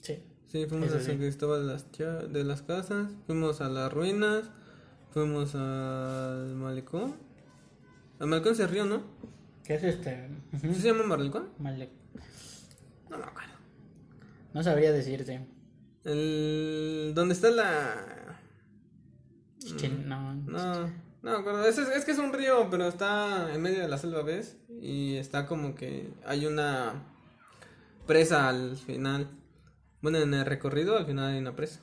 Sí. 0.00 0.22
Sí, 0.46 0.66
fuimos 0.66 0.88
Eso 0.88 0.96
a 0.98 1.00
San 1.00 1.12
sí. 1.12 1.18
Cristóbal 1.18 1.66
de 1.66 1.72
las, 1.72 1.92
de 2.32 2.44
las 2.44 2.62
Casas, 2.62 3.08
fuimos 3.26 3.60
a 3.60 3.68
las 3.68 3.92
ruinas, 3.92 4.50
fuimos 5.12 5.54
al 5.54 6.54
malecón. 6.56 7.16
Al 8.18 8.26
malecón 8.28 8.54
se 8.56 8.66
río, 8.66 8.84
¿no? 8.86 9.02
¿Qué 9.64 9.74
es 9.74 9.84
este? 9.84 10.28
Ujú. 10.52 10.74
¿Sí 10.74 10.80
se 10.80 10.88
llama 10.88 11.04
malecón? 11.04 11.50
Male- 11.58 11.90
No 13.10 13.18
me 13.18 13.24
acuerdo. 13.24 13.52
No 14.54 14.62
sabría 14.62 14.90
decirte. 14.92 15.46
El... 16.06 17.12
¿Dónde 17.14 17.34
está 17.34 17.50
la...? 17.50 18.40
Chin- 19.58 20.08
No. 20.08 20.34
No, 20.34 20.92
no 21.22 21.30
acuerdo. 21.30 21.66
Es, 21.66 21.76
es, 21.78 22.04
que 22.04 22.12
es 22.12 22.18
un 22.18 22.32
río, 22.32 22.68
pero 22.70 22.86
está 22.86 23.52
en 23.52 23.60
medio 23.60 23.80
de 23.80 23.88
la 23.88 23.98
selva, 23.98 24.22
¿ves? 24.22 24.56
Y 24.80 25.16
está 25.16 25.46
como 25.46 25.74
que 25.74 26.14
hay 26.24 26.46
una 26.46 27.02
presa 28.06 28.48
al 28.48 28.76
final. 28.76 29.28
Bueno, 30.00 30.18
en 30.18 30.32
el 30.34 30.46
recorrido 30.46 30.96
al 30.96 31.06
final 31.06 31.32
hay 31.32 31.38
una 31.40 31.56
presa. 31.56 31.80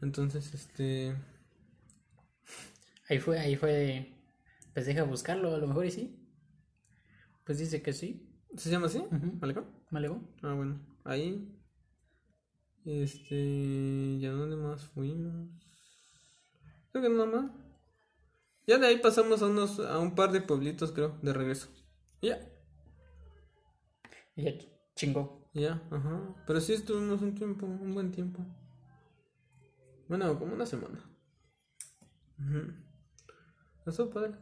Entonces, 0.00 0.54
este... 0.54 1.14
Ahí 3.10 3.18
fue, 3.18 3.38
ahí 3.38 3.56
fue. 3.56 4.14
Pues 4.72 4.86
deja 4.86 5.02
buscarlo, 5.02 5.54
a 5.54 5.58
lo 5.58 5.66
mejor 5.66 5.84
y 5.84 5.90
sí. 5.90 6.16
Pues 7.44 7.58
dice 7.58 7.82
que 7.82 7.92
sí. 7.92 8.26
¿Se 8.56 8.70
llama 8.70 8.86
así? 8.86 9.04
Malego. 9.90 10.22
Ah, 10.42 10.54
bueno, 10.54 10.80
ahí. 11.04 11.54
Este. 12.84 14.18
¿Ya 14.18 14.30
dónde 14.30 14.56
más 14.56 14.84
fuimos? 14.86 15.48
Creo 16.92 17.02
que 17.04 17.10
no 17.10 17.26
más. 17.26 17.50
Ya 18.66 18.78
de 18.78 18.86
ahí 18.86 18.98
pasamos 18.98 19.42
a 19.42 19.46
unos, 19.46 19.80
a 19.80 19.98
un 19.98 20.14
par 20.14 20.32
de 20.32 20.40
pueblitos, 20.40 20.92
creo, 20.92 21.18
de 21.22 21.32
regreso. 21.32 21.68
Ya. 22.22 22.38
Ya 24.36 24.52
chingó. 24.94 25.48
Ya, 25.52 25.82
ajá. 25.90 26.34
Pero 26.46 26.60
sí 26.60 26.74
estuvimos 26.74 27.22
un 27.22 27.34
tiempo, 27.34 27.66
un 27.66 27.94
buen 27.94 28.12
tiempo. 28.12 28.44
Bueno, 30.08 30.38
como 30.38 30.54
una 30.54 30.66
semana. 30.66 31.04
Eso 33.86 34.10
padre. 34.10 34.34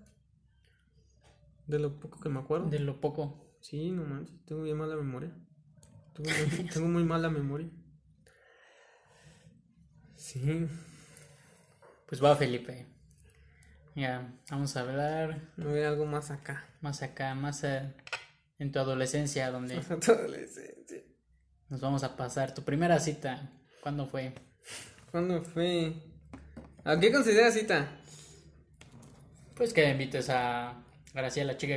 De 1.66 1.78
lo 1.78 1.98
poco 1.98 2.20
que 2.20 2.28
me 2.28 2.40
acuerdo. 2.40 2.68
De 2.68 2.78
lo 2.78 3.00
poco. 3.00 3.56
Sí, 3.60 3.90
no 3.90 4.04
manches, 4.04 4.44
tengo 4.44 4.62
bien 4.62 4.76
mala 4.76 4.96
memoria. 4.96 5.34
Tengo 6.14 6.30
muy, 6.30 6.68
tengo 6.72 6.88
muy 6.88 7.04
mala 7.04 7.30
memoria. 7.30 7.70
Sí. 10.28 10.66
Pues 12.06 12.22
va, 12.22 12.36
Felipe. 12.36 12.86
Ya, 13.94 14.30
vamos 14.50 14.76
a 14.76 14.80
hablar 14.80 15.40
No 15.56 15.70
hay 15.70 15.82
algo 15.82 16.04
más 16.06 16.30
acá. 16.30 16.66
más 16.82 17.02
acá, 17.02 17.34
más 17.34 17.64
eh, 17.64 17.94
en 18.58 18.70
tu 18.72 18.78
adolescencia, 18.78 19.50
donde 19.50 19.76
Tu 20.04 20.12
adolescencia. 20.12 21.02
nos 21.70 21.80
vamos 21.80 22.04
a 22.04 22.14
pasar. 22.16 22.52
Tu 22.52 22.62
primera 22.62 22.98
cita, 23.00 23.50
¿cuándo 23.82 24.06
fue? 24.06 24.34
¿Cuándo 25.10 25.42
fue? 25.42 25.94
¿A 26.84 27.00
qué 27.00 27.10
consideras 27.10 27.54
cita? 27.54 27.88
Pues 29.54 29.72
que 29.72 29.90
invites 29.90 30.28
a 30.28 30.84
Graciela, 31.14 31.52
la 31.54 31.58
chica, 31.58 31.74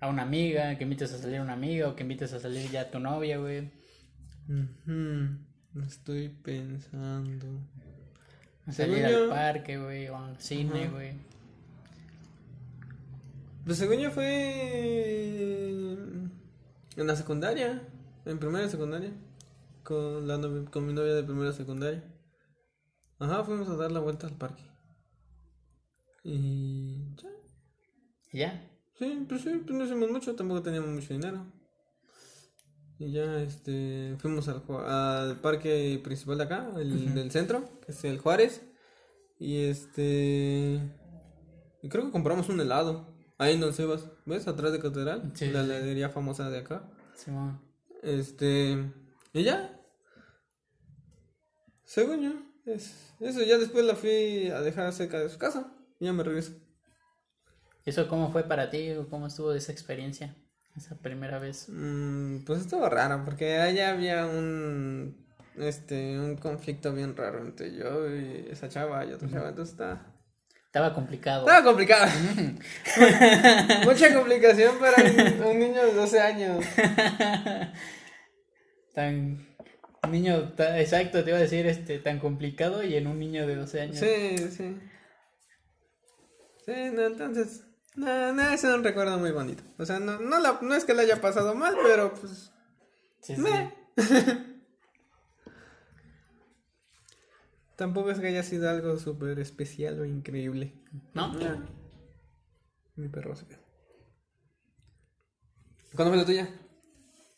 a 0.00 0.08
una 0.08 0.22
amiga, 0.22 0.76
que 0.78 0.84
invites 0.84 1.12
a 1.12 1.18
salir 1.18 1.36
a 1.36 1.42
una 1.42 1.52
amiga 1.52 1.88
o 1.88 1.94
que 1.94 2.02
invites 2.04 2.32
a 2.32 2.40
salir 2.40 2.70
ya 2.70 2.80
a 2.82 2.90
tu 2.90 2.98
novia, 2.98 3.36
güey. 3.36 3.70
Estoy 5.86 6.28
pensando. 6.28 7.46
A 8.66 8.72
salir 8.72 9.04
al 9.06 9.12
yo- 9.12 9.28
parque, 9.30 9.78
güey, 9.78 10.08
o 10.08 10.16
al 10.16 10.38
cine, 10.38 10.88
güey. 10.88 11.12
Pues 13.64 13.78
según 13.78 13.96
yo 13.98 14.10
fue 14.10 15.92
en 16.96 17.06
la 17.06 17.16
secundaria, 17.16 17.82
en 18.24 18.38
primera 18.38 18.68
secundaria, 18.68 19.12
con 19.84 20.26
la 20.28 20.36
novia- 20.36 20.70
con 20.70 20.86
mi 20.86 20.92
novia 20.92 21.14
de 21.14 21.22
primera 21.22 21.52
secundaria. 21.52 22.02
Ajá, 23.18 23.44
fuimos 23.44 23.68
a 23.68 23.76
dar 23.76 23.92
la 23.92 24.00
vuelta 24.00 24.26
al 24.26 24.34
parque. 24.36 24.62
Y 26.24 27.14
ya. 27.16 27.30
¿Y 28.32 28.38
ya? 28.38 28.68
Sí, 28.98 29.24
pues 29.28 29.42
sí, 29.42 29.50
pues 29.64 29.76
no 29.78 29.84
hicimos 29.84 30.10
mucho, 30.10 30.34
tampoco 30.34 30.62
teníamos 30.62 30.90
mucho 30.90 31.12
dinero. 31.14 31.46
Y 33.02 33.10
ya, 33.10 33.42
este, 33.42 34.14
fuimos 34.20 34.46
al, 34.46 35.40
parque 35.40 36.00
principal 36.04 36.38
de 36.38 36.44
acá, 36.44 36.70
el 36.76 37.12
del 37.14 37.32
centro, 37.32 37.68
que 37.84 37.90
es 37.90 38.04
el 38.04 38.18
Juárez. 38.18 38.62
Y 39.40 39.64
este, 39.64 40.80
y 41.82 41.88
creo 41.88 42.04
que 42.04 42.12
compramos 42.12 42.48
un 42.48 42.60
helado. 42.60 43.12
Ahí 43.38 43.54
en 43.54 43.60
Don 43.60 43.74
Sebas, 43.74 44.08
¿ves? 44.24 44.46
Atrás 44.46 44.70
de 44.70 44.78
Catedral, 44.78 45.32
Sí, 45.34 45.50
la 45.50 45.62
heladería 45.62 46.10
famosa 46.10 46.48
de 46.48 46.58
acá. 46.58 46.88
Simón. 47.16 47.60
Este, 48.04 48.78
y 49.32 49.42
ya. 49.42 49.80
Según 51.82 52.22
yo, 52.22 52.32
es, 52.72 53.16
eso 53.18 53.42
ya 53.42 53.58
después 53.58 53.84
la 53.84 53.96
fui 53.96 54.48
a 54.48 54.60
dejar 54.60 54.92
cerca 54.92 55.18
de 55.18 55.28
su 55.28 55.38
casa. 55.38 55.74
Y 55.98 56.04
ya 56.04 56.12
me 56.12 56.22
regreso. 56.22 56.52
¿Eso 57.84 58.06
cómo 58.06 58.30
fue 58.30 58.44
para 58.44 58.70
ti? 58.70 58.92
¿Cómo 59.10 59.26
estuvo 59.26 59.52
esa 59.52 59.72
experiencia? 59.72 60.36
Esa 60.76 60.96
primera 60.96 61.38
vez. 61.38 61.66
Mm, 61.68 62.44
pues 62.44 62.60
estuvo 62.62 62.88
raro, 62.88 63.22
porque 63.24 63.56
allá 63.58 63.90
había 63.90 64.26
un 64.26 65.22
este 65.58 66.18
un 66.18 66.36
conflicto 66.36 66.94
bien 66.94 67.14
raro 67.14 67.40
entre 67.40 67.74
yo 67.76 68.08
y 68.08 68.46
esa 68.50 68.68
chava 68.70 69.04
y 69.04 69.12
otra 69.12 69.28
chava, 69.28 69.50
entonces 69.50 69.72
está 69.74 70.06
Estaba 70.64 70.94
complicado. 70.94 71.40
estaba 71.46 71.62
complicado. 71.62 72.10
Mucha 73.84 74.14
complicación 74.14 74.78
para 74.78 74.96
un, 75.02 75.42
un 75.46 75.58
niño 75.58 75.84
de 75.84 75.92
12 75.92 76.20
años. 76.20 76.64
Tan... 78.94 79.46
Niño, 80.08 80.52
ta- 80.54 80.80
exacto, 80.80 81.22
te 81.22 81.30
iba 81.30 81.38
a 81.38 81.42
decir, 81.42 81.64
este, 81.66 81.98
tan 82.00 82.18
complicado 82.18 82.82
y 82.82 82.96
en 82.96 83.06
un 83.06 83.18
niño 83.20 83.46
de 83.46 83.54
12 83.54 83.80
años. 83.82 83.98
Sí, 83.98 84.36
sí. 84.50 84.76
Sí, 86.66 86.72
no, 86.92 87.06
entonces 87.06 87.62
no, 87.96 88.32
no, 88.32 88.42
es 88.50 88.64
un 88.64 88.82
recuerdo 88.84 89.18
muy 89.18 89.30
bonito. 89.32 89.62
O 89.78 89.84
sea, 89.84 89.98
no, 90.00 90.18
no, 90.18 90.38
la- 90.40 90.58
no 90.62 90.74
es 90.74 90.84
que 90.84 90.94
la 90.94 91.02
haya 91.02 91.20
pasado 91.20 91.54
mal, 91.54 91.76
pero 91.82 92.12
pues 92.14 92.50
Sí. 93.22 93.34
Tampoco 97.76 98.10
es 98.10 98.18
que 98.20 98.26
haya 98.28 98.42
sido 98.42 98.68
algo 98.70 98.98
súper 98.98 99.38
especial 99.38 100.00
o 100.00 100.04
increíble. 100.04 100.74
¿No? 101.14 101.32
Mi 102.96 103.08
perro 103.08 103.34
se 103.34 103.46
quedó. 103.46 103.62
¿Cuándo 105.94 106.12
fue 106.12 106.18
la 106.18 106.26
tuya? 106.26 106.48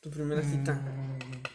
Tu 0.00 0.10
primera 0.10 0.42
cita. 0.42 0.80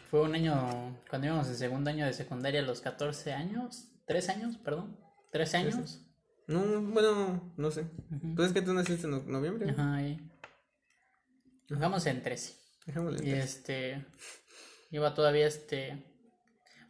Fue 0.09 0.21
un 0.21 0.33
año, 0.33 0.99
cuando 1.09 1.27
íbamos 1.27 1.47
en 1.49 1.55
segundo 1.55 1.89
año 1.89 2.05
de 2.05 2.13
secundaria, 2.13 2.61
a 2.61 2.63
los 2.63 2.81
14 2.81 3.33
años, 3.33 3.91
3 4.07 4.29
años, 4.29 4.57
perdón, 4.57 4.97
13 5.31 5.57
años. 5.57 6.01
No, 6.49 6.81
bueno, 6.81 7.53
no 7.57 7.71
sé. 7.71 7.81
Ujú. 8.11 8.35
Pues 8.35 8.47
es 8.49 8.53
que 8.53 8.61
tú 8.61 8.73
naciste 8.73 9.05
en 9.05 9.11
no- 9.11 9.23
noviembre. 9.23 9.69
Ajá, 9.71 9.95
ahí. 9.95 10.19
Vamos 11.69 12.05
en 12.07 12.21
13. 12.23 12.55
Dejémosle. 12.87 13.25
Y 13.27 13.31
este, 13.33 14.05
iba 14.91 15.13
todavía 15.13 15.45
este, 15.47 16.03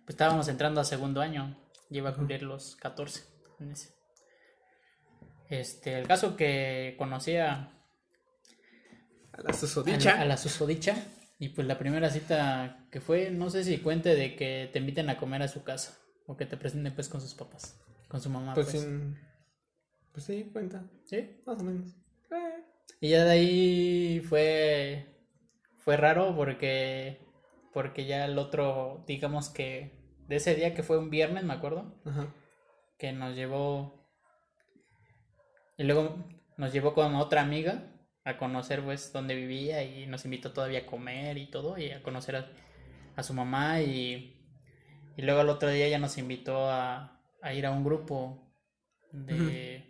pues 0.05 0.09
estábamos 0.11 0.47
entrando 0.47 0.79
a 0.79 0.85
segundo 0.85 1.19
año, 1.21 1.57
y 1.89 1.97
iba 1.97 2.11
a 2.11 2.15
cumplir 2.15 2.43
los 2.43 2.75
14 2.77 3.23
en 3.59 3.71
ese. 3.71 3.93
Este, 5.49 5.97
el 5.99 6.07
caso 6.07 6.37
que 6.37 6.95
conocía 6.97 7.73
A 9.33 9.41
la 9.41 9.49
a 9.49 9.53
susodicha. 9.53 10.15
la, 10.15 10.21
a 10.21 10.25
la 10.25 10.37
susodicha 10.37 10.95
y 11.39 11.49
pues 11.49 11.67
la 11.67 11.77
primera 11.79 12.09
cita 12.11 12.85
que 12.91 13.01
fue, 13.01 13.31
no 13.31 13.49
sé 13.49 13.63
si 13.63 13.79
cuente 13.79 14.15
de 14.15 14.35
que 14.35 14.69
te 14.71 14.79
inviten 14.79 15.09
a 15.09 15.17
comer 15.17 15.41
a 15.41 15.47
su 15.47 15.63
casa 15.63 15.97
o 16.27 16.37
que 16.37 16.45
te 16.45 16.55
presenten 16.55 16.93
pues 16.93 17.09
con 17.09 17.19
sus 17.19 17.33
papás, 17.33 17.79
con 18.07 18.21
su 18.21 18.29
mamá 18.29 18.53
Pues, 18.53 18.67
pues. 18.69 18.87
Pues 20.11 20.25
sí, 20.25 20.49
cuenta. 20.51 20.83
¿Sí? 21.05 21.41
Más 21.45 21.59
o 21.61 21.63
menos. 21.63 21.95
Eh, 22.31 22.63
Y 23.01 23.09
ya 23.09 23.23
de 23.25 23.31
ahí 23.31 24.19
fue 24.27 25.05
fue 25.77 25.97
raro 25.97 26.35
porque 26.35 27.19
porque 27.73 28.05
ya 28.05 28.25
el 28.25 28.37
otro, 28.37 29.03
digamos 29.07 29.49
que 29.49 29.97
de 30.27 30.35
ese 30.37 30.55
día 30.55 30.73
que 30.73 30.83
fue 30.83 30.97
un 30.97 31.09
viernes, 31.09 31.43
me 31.43 31.53
acuerdo, 31.53 31.99
Ajá. 32.05 32.33
que 32.97 33.11
nos 33.13 33.35
llevó 33.35 34.07
y 35.77 35.83
luego 35.83 36.25
nos 36.57 36.73
llevó 36.73 36.93
con 36.93 37.15
otra 37.15 37.41
amiga 37.41 37.95
a 38.25 38.37
conocer 38.37 38.83
pues 38.83 39.13
dónde 39.13 39.35
vivía 39.35 39.83
y 39.83 40.05
nos 40.07 40.25
invitó 40.25 40.51
todavía 40.51 40.79
a 40.79 40.85
comer 40.85 41.37
y 41.37 41.49
todo 41.49 41.77
y 41.77 41.91
a 41.91 42.03
conocer 42.03 42.35
a, 42.35 42.51
a 43.15 43.23
su 43.23 43.33
mamá 43.33 43.81
y, 43.81 44.35
y 45.15 45.21
luego 45.21 45.39
al 45.41 45.49
otro 45.49 45.69
día 45.69 45.87
ya 45.87 45.99
nos 45.99 46.17
invitó 46.17 46.69
a, 46.69 47.21
a 47.41 47.53
ir 47.53 47.65
a 47.65 47.71
un 47.71 47.83
grupo 47.83 48.51
de 49.11 49.88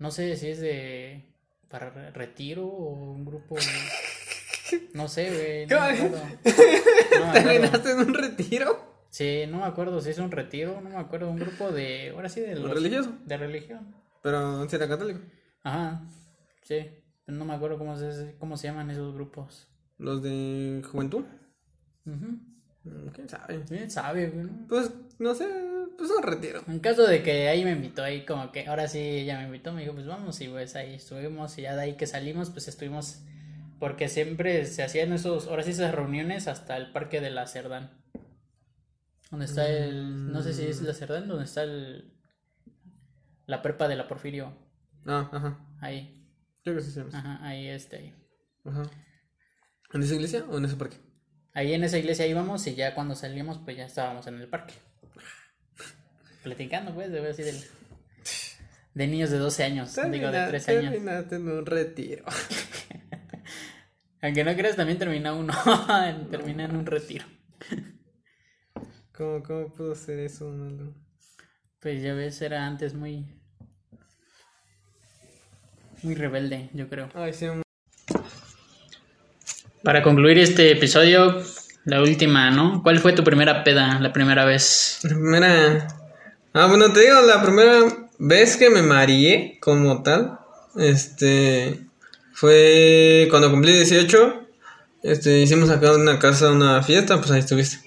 no 0.00 0.10
sé 0.10 0.36
si 0.36 0.48
es 0.48 0.60
de 0.60 1.32
para 1.68 1.90
re- 1.90 2.10
retiro 2.10 2.66
o 2.66 3.12
un 3.12 3.24
grupo 3.24 3.54
no 4.94 5.06
sé 5.08 5.30
güey 5.30 5.66
no 5.66 5.80
me 5.80 5.96
¿Qué? 5.96 6.02
acuerdo. 6.02 6.26
No 7.20 7.26
me 7.26 7.38
acuerdo. 7.38 7.48
¿Terminaste 7.50 7.90
en 7.90 7.98
un 7.98 8.14
retiro? 8.14 8.90
Sí, 9.10 9.42
no 9.48 9.58
me 9.58 9.64
acuerdo 9.64 10.00
si 10.00 10.10
es 10.10 10.18
un 10.18 10.30
retiro, 10.30 10.80
no 10.80 10.88
me 10.90 10.96
acuerdo, 10.96 11.28
un 11.28 11.38
grupo 11.38 11.70
de, 11.72 12.10
ahora 12.10 12.28
sí, 12.28 12.40
de 12.40 12.54
los- 12.54 12.70
¿Religioso? 12.70 13.12
De 13.26 13.36
religión. 13.36 13.94
Pero 14.22 14.68
si 14.68 14.76
era 14.76 14.86
católico. 14.88 15.20
Ajá, 15.64 16.02
sí, 16.62 16.86
pero 17.26 17.36
no 17.38 17.44
me 17.44 17.54
acuerdo 17.54 17.76
cómo 17.78 17.96
se, 17.96 18.36
cómo 18.38 18.56
se 18.56 18.68
llaman 18.68 18.90
esos 18.90 19.12
grupos. 19.14 19.66
Los 19.98 20.22
de 20.22 20.82
juventud. 20.90 21.24
Ujú. 22.06 22.38
Mm, 22.84 23.08
¿Quién 23.08 23.28
sabe? 23.28 23.58
Bien 23.70 23.90
sabe. 23.90 24.32
Pues, 24.68 24.90
no 25.18 25.34
sé, 25.34 25.46
pues 25.98 26.10
un 26.10 26.22
retiro. 26.22 26.62
En 26.66 26.78
caso 26.80 27.06
de 27.06 27.22
que 27.22 27.48
ahí 27.48 27.64
me 27.64 27.72
invitó, 27.72 28.02
ahí 28.02 28.24
como 28.24 28.50
que, 28.52 28.66
ahora 28.66 28.88
sí 28.88 28.98
ella 28.98 29.38
me 29.38 29.44
invitó, 29.46 29.72
me 29.72 29.82
dijo, 29.82 29.94
pues 29.94 30.06
vamos, 30.06 30.40
y 30.40 30.48
pues 30.48 30.74
ahí 30.76 30.94
estuvimos, 30.94 31.58
y 31.58 31.62
ya 31.62 31.76
de 31.76 31.82
ahí 31.82 31.96
que 31.96 32.06
salimos, 32.06 32.50
pues 32.50 32.68
estuvimos, 32.68 33.20
porque 33.78 34.08
siempre 34.08 34.64
se 34.66 34.82
hacían 34.82 35.12
esos, 35.12 35.46
ahora 35.46 35.62
sí 35.62 35.70
esas 35.72 35.94
reuniones 35.94 36.48
hasta 36.48 36.76
el 36.76 36.90
parque 36.92 37.20
de 37.20 37.30
la 37.30 37.46
Cerdán. 37.46 37.90
Donde 39.30 39.44
está 39.46 39.68
el, 39.68 40.32
no 40.32 40.42
sé 40.42 40.54
si 40.54 40.64
es 40.66 40.80
la 40.82 40.92
Cerdán, 40.94 41.28
donde 41.28 41.44
está 41.44 41.62
el, 41.62 42.12
la 43.46 43.62
prepa 43.62 43.88
de 43.88 43.96
la 43.96 44.08
Porfirio, 44.08 44.52
Ah, 45.06 45.28
ajá. 45.32 45.58
ahí, 45.80 46.16
Creo 46.62 46.76
que 46.76 46.82
sí 46.82 46.92
llama. 46.92 47.10
ajá, 47.18 47.46
ahí 47.46 47.68
este, 47.68 47.96
ahí. 47.96 48.14
Ajá. 48.64 48.82
¿En 49.92 50.02
esa 50.02 50.14
iglesia 50.14 50.44
o 50.48 50.58
en 50.58 50.64
ese 50.64 50.76
parque? 50.76 50.96
Ahí 51.60 51.74
en 51.74 51.84
esa 51.84 51.98
iglesia 51.98 52.26
íbamos 52.26 52.66
y 52.68 52.74
ya 52.74 52.94
cuando 52.94 53.14
salimos 53.14 53.58
pues 53.62 53.76
ya 53.76 53.84
estábamos 53.84 54.26
en 54.26 54.40
el 54.40 54.48
parque. 54.48 54.72
Platicando 56.42 56.94
pues, 56.94 57.12
de 57.12 57.28
así 57.28 57.42
del... 57.42 57.62
De 58.94 59.06
niños 59.06 59.28
de 59.28 59.36
12 59.36 59.64
años, 59.64 59.94
digo 60.10 60.30
de 60.30 60.46
13 60.46 60.78
años. 60.78 60.92
Terminaste 60.92 61.36
en 61.36 61.48
un 61.50 61.66
retiro. 61.66 62.24
Aunque 64.22 64.42
no 64.42 64.56
creas, 64.56 64.76
también 64.76 64.96
termina 64.98 65.34
uno, 65.34 65.52
termina 66.30 66.64
en 66.64 66.76
un 66.76 66.86
retiro. 66.86 67.26
¿Cómo, 69.12 69.42
cómo 69.42 69.70
pudo 69.70 69.94
ser 69.94 70.18
eso, 70.20 70.48
Malo? 70.48 70.94
Pues 71.78 72.02
ya 72.02 72.14
ves, 72.14 72.40
era 72.40 72.66
antes 72.66 72.94
muy... 72.94 73.26
Muy 76.02 76.14
rebelde, 76.14 76.70
yo 76.72 76.88
creo. 76.88 77.10
Ay, 77.12 77.34
sí, 77.34 77.48
Para 79.82 80.02
concluir 80.02 80.38
este 80.38 80.70
episodio, 80.70 81.42
La 81.86 82.02
última, 82.02 82.50
¿no? 82.50 82.82
¿Cuál 82.82 82.98
fue 82.98 83.14
tu 83.14 83.24
primera 83.24 83.64
peda 83.64 83.98
la 84.00 84.12
primera 84.12 84.44
vez? 84.44 84.98
La 85.02 85.10
primera. 85.10 85.88
Ah, 86.52 86.66
bueno, 86.66 86.92
te 86.92 87.00
digo, 87.00 87.22
la 87.22 87.42
primera 87.42 87.80
vez 88.18 88.58
que 88.58 88.68
me 88.68 88.82
mareé 88.82 89.58
como 89.60 90.02
tal. 90.02 90.38
Este. 90.76 91.80
Fue 92.34 93.26
cuando 93.30 93.50
cumplí 93.50 93.72
18. 93.72 94.48
Este, 95.02 95.40
hicimos 95.40 95.70
acá 95.70 95.94
en 95.94 96.02
una 96.02 96.18
casa 96.18 96.50
una 96.50 96.82
fiesta, 96.82 97.16
pues 97.18 97.30
ahí 97.30 97.40
estuviste. 97.40 97.78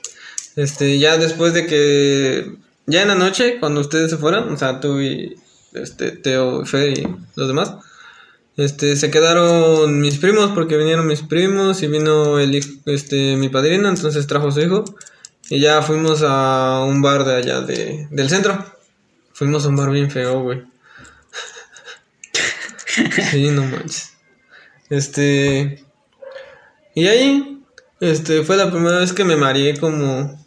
Este, 0.55 0.97
ya 0.97 1.17
después 1.17 1.53
de 1.53 1.67
que. 1.67 2.55
Ya 2.87 3.03
en 3.03 3.09
la 3.09 3.15
noche, 3.15 3.59
cuando 3.59 3.81
ustedes 3.81 4.09
se 4.09 4.17
fueron, 4.17 4.51
o 4.51 4.57
sea, 4.57 4.79
tú 4.79 4.99
y. 4.99 5.35
Este, 5.73 6.11
Teo, 6.11 6.65
Fer 6.65 6.97
y 6.97 7.07
los 7.35 7.47
demás. 7.47 7.75
Este, 8.55 8.95
se 8.95 9.09
quedaron 9.09 9.99
mis 9.99 10.17
primos 10.19 10.51
porque 10.53 10.77
vinieron 10.77 11.07
mis 11.07 11.21
primos 11.21 11.81
y 11.81 11.87
vino 11.87 12.37
el 12.39 12.53
hijo- 12.55 12.69
este, 12.85 13.35
mi 13.35 13.49
padrino, 13.49 13.89
entonces 13.89 14.27
trajo 14.27 14.49
a 14.49 14.51
su 14.51 14.61
hijo. 14.61 14.85
Y 15.49 15.59
ya 15.59 15.81
fuimos 15.81 16.21
a 16.25 16.83
un 16.87 17.01
bar 17.01 17.25
de 17.25 17.35
allá 17.35 17.61
de, 17.61 18.07
del 18.11 18.29
centro. 18.29 18.63
Fuimos 19.33 19.65
a 19.65 19.69
un 19.69 19.75
bar 19.75 19.89
bien 19.91 20.09
feo, 20.11 20.41
güey. 20.41 20.61
Sí, 23.31 23.49
no 23.49 23.63
manches. 23.63 24.13
Este. 24.89 25.83
Y 26.93 27.07
ahí, 27.07 27.63
este, 27.99 28.43
fue 28.43 28.55
la 28.57 28.69
primera 28.69 28.99
vez 28.99 29.13
que 29.13 29.23
me 29.23 29.35
mareé 29.35 29.77
como. 29.79 30.39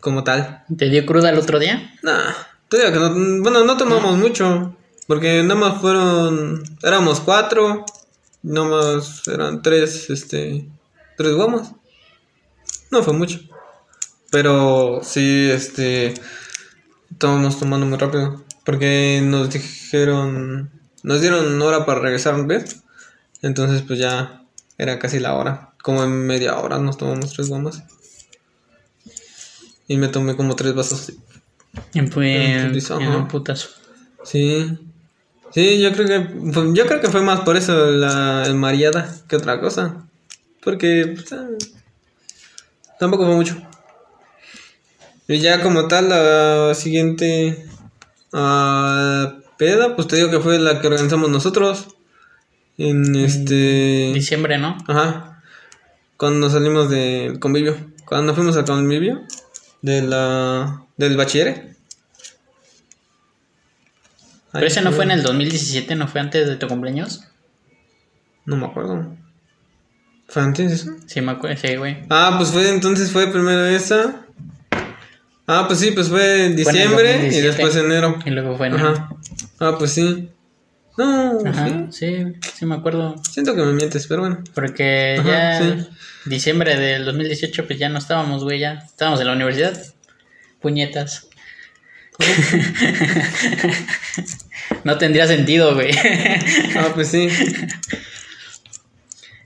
como 0.00 0.22
tal. 0.22 0.64
¿Te 0.76 0.88
dio 0.88 1.04
cruda 1.04 1.30
el 1.30 1.38
otro 1.38 1.58
día? 1.58 1.92
Nah, 2.02 2.32
te 2.68 2.78
digo 2.78 2.92
que 2.92 2.98
no, 3.00 3.42
bueno, 3.42 3.64
no 3.64 3.76
tomamos 3.76 4.16
mucho. 4.16 4.76
Porque 5.10 5.42
nada 5.42 5.56
más 5.58 5.80
fueron. 5.80 6.62
Éramos 6.84 7.18
cuatro. 7.18 7.84
Nada 8.44 8.68
más 8.68 9.26
eran 9.26 9.60
tres, 9.60 10.08
este. 10.08 10.68
Tres 11.16 11.32
gomas. 11.34 11.72
No 12.92 13.02
fue 13.02 13.12
mucho. 13.14 13.40
Pero 14.30 15.00
sí, 15.02 15.50
este. 15.50 16.14
Estábamos 17.10 17.58
tomando 17.58 17.86
muy 17.86 17.98
rápido. 17.98 18.44
Porque 18.64 19.20
nos 19.20 19.50
dijeron. 19.50 20.70
Nos 21.02 21.20
dieron 21.20 21.60
hora 21.60 21.84
para 21.84 21.98
regresar, 21.98 22.46
¿ves? 22.46 22.84
Entonces, 23.42 23.82
pues 23.82 23.98
ya 23.98 24.44
era 24.78 25.00
casi 25.00 25.18
la 25.18 25.34
hora. 25.34 25.72
Como 25.82 26.04
en 26.04 26.24
media 26.24 26.56
hora 26.56 26.78
nos 26.78 26.98
tomamos 26.98 27.32
tres 27.32 27.48
gomas. 27.48 27.82
Y 29.88 29.96
me 29.96 30.06
tomé 30.06 30.36
como 30.36 30.54
tres 30.54 30.72
vasos. 30.72 31.14
Y 31.94 32.00
fue 32.02 32.70
un 32.70 33.26
putazo. 33.26 33.70
Sí. 34.22 34.78
Sí, 35.52 35.80
yo 35.80 35.92
creo 35.92 36.06
que 36.06 36.52
fue- 36.52 36.74
yo 36.74 36.86
creo 36.86 37.00
que 37.00 37.08
fue 37.08 37.22
más 37.22 37.40
por 37.40 37.56
eso 37.56 37.90
la 37.90 38.44
el 38.46 38.54
mareada 38.54 39.12
que 39.28 39.36
otra 39.36 39.60
cosa. 39.60 40.06
Porque 40.62 41.12
pues, 41.14 41.32
ah, 41.32 41.46
tampoco 42.98 43.26
fue 43.26 43.34
mucho. 43.34 43.56
Y 45.26 45.38
ya 45.38 45.62
como 45.62 45.86
tal 45.88 46.08
la 46.08 46.74
siguiente 46.74 47.64
ah, 48.32 49.34
peda, 49.58 49.96
pues 49.96 50.08
te 50.08 50.16
digo 50.16 50.30
que 50.30 50.40
fue 50.40 50.58
la 50.58 50.80
que 50.80 50.86
organizamos 50.86 51.30
nosotros 51.30 51.88
en 52.78 53.14
este 53.16 54.12
Diciembre, 54.14 54.58
¿no? 54.58 54.76
Ajá. 54.88 55.42
Cuando 56.16 56.50
salimos 56.50 56.90
del 56.90 57.38
convivio. 57.40 57.76
Cuando 58.04 58.34
fuimos 58.34 58.56
al 58.56 58.64
convivio 58.64 59.22
de 59.82 60.02
la 60.02 60.82
del 60.96 61.16
bachiller. 61.16 61.76
Pero 64.52 64.66
ese 64.66 64.80
no 64.82 64.92
fue 64.92 65.04
en 65.04 65.12
el 65.12 65.22
2017, 65.22 65.94
¿no 65.94 66.08
fue 66.08 66.20
antes 66.20 66.46
de 66.48 66.56
tu 66.56 66.66
cumpleaños? 66.68 67.24
No 68.46 68.56
me 68.56 68.66
acuerdo. 68.66 69.16
¿Fue 70.28 70.42
antes 70.42 70.72
eso? 70.72 70.90
Sí, 71.06 71.20
me 71.20 71.32
acuerdo, 71.32 71.56
sí, 71.56 71.76
güey. 71.76 71.98
Ah, 72.08 72.34
pues 72.36 72.50
fue 72.50 72.68
entonces 72.70 73.10
fue 73.10 73.26
primero 73.28 73.64
esa. 73.66 74.26
Ah, 75.46 75.64
pues 75.66 75.80
sí, 75.80 75.90
pues 75.90 76.08
fue 76.08 76.46
en 76.46 76.52
Fue 76.52 76.52
en 76.52 76.56
diciembre 76.56 77.10
y 77.10 77.40
2017. 77.42 77.46
después 77.48 77.76
enero. 77.76 78.18
Y 78.24 78.30
luego 78.30 78.56
fue 78.56 78.68
en... 78.68 78.74
Ajá. 78.74 79.08
Ah, 79.58 79.74
pues 79.78 79.92
sí. 79.92 80.28
No, 80.96 81.38
Ajá, 81.46 81.86
sí. 81.90 82.06
sí, 82.06 82.32
sí 82.54 82.66
me 82.66 82.74
acuerdo. 82.76 83.16
Siento 83.30 83.54
que 83.54 83.62
me 83.62 83.72
mientes, 83.72 84.06
pero 84.06 84.20
bueno. 84.20 84.44
Porque 84.54 85.16
Ajá, 85.18 85.28
ya 85.28 85.58
sí. 85.58 85.88
diciembre 86.26 86.76
del 86.76 87.04
2018 87.04 87.66
pues 87.66 87.78
ya 87.78 87.88
no 87.88 87.98
estábamos, 87.98 88.44
güey, 88.44 88.60
ya 88.60 88.74
estábamos 88.74 89.20
en 89.20 89.26
la 89.26 89.32
universidad. 89.32 89.80
Puñetas. 90.60 91.26
no 94.84 94.98
tendría 94.98 95.26
sentido, 95.26 95.74
güey. 95.74 95.90
Ah, 96.76 96.90
pues 96.94 97.08
sí. 97.08 97.28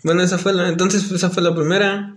Bueno, 0.03 0.23
esa 0.23 0.39
fue 0.39 0.53
la, 0.53 0.69
entonces 0.69 1.11
esa 1.11 1.31
fue 1.31 1.43
la 1.43 1.55
primera. 1.55 2.17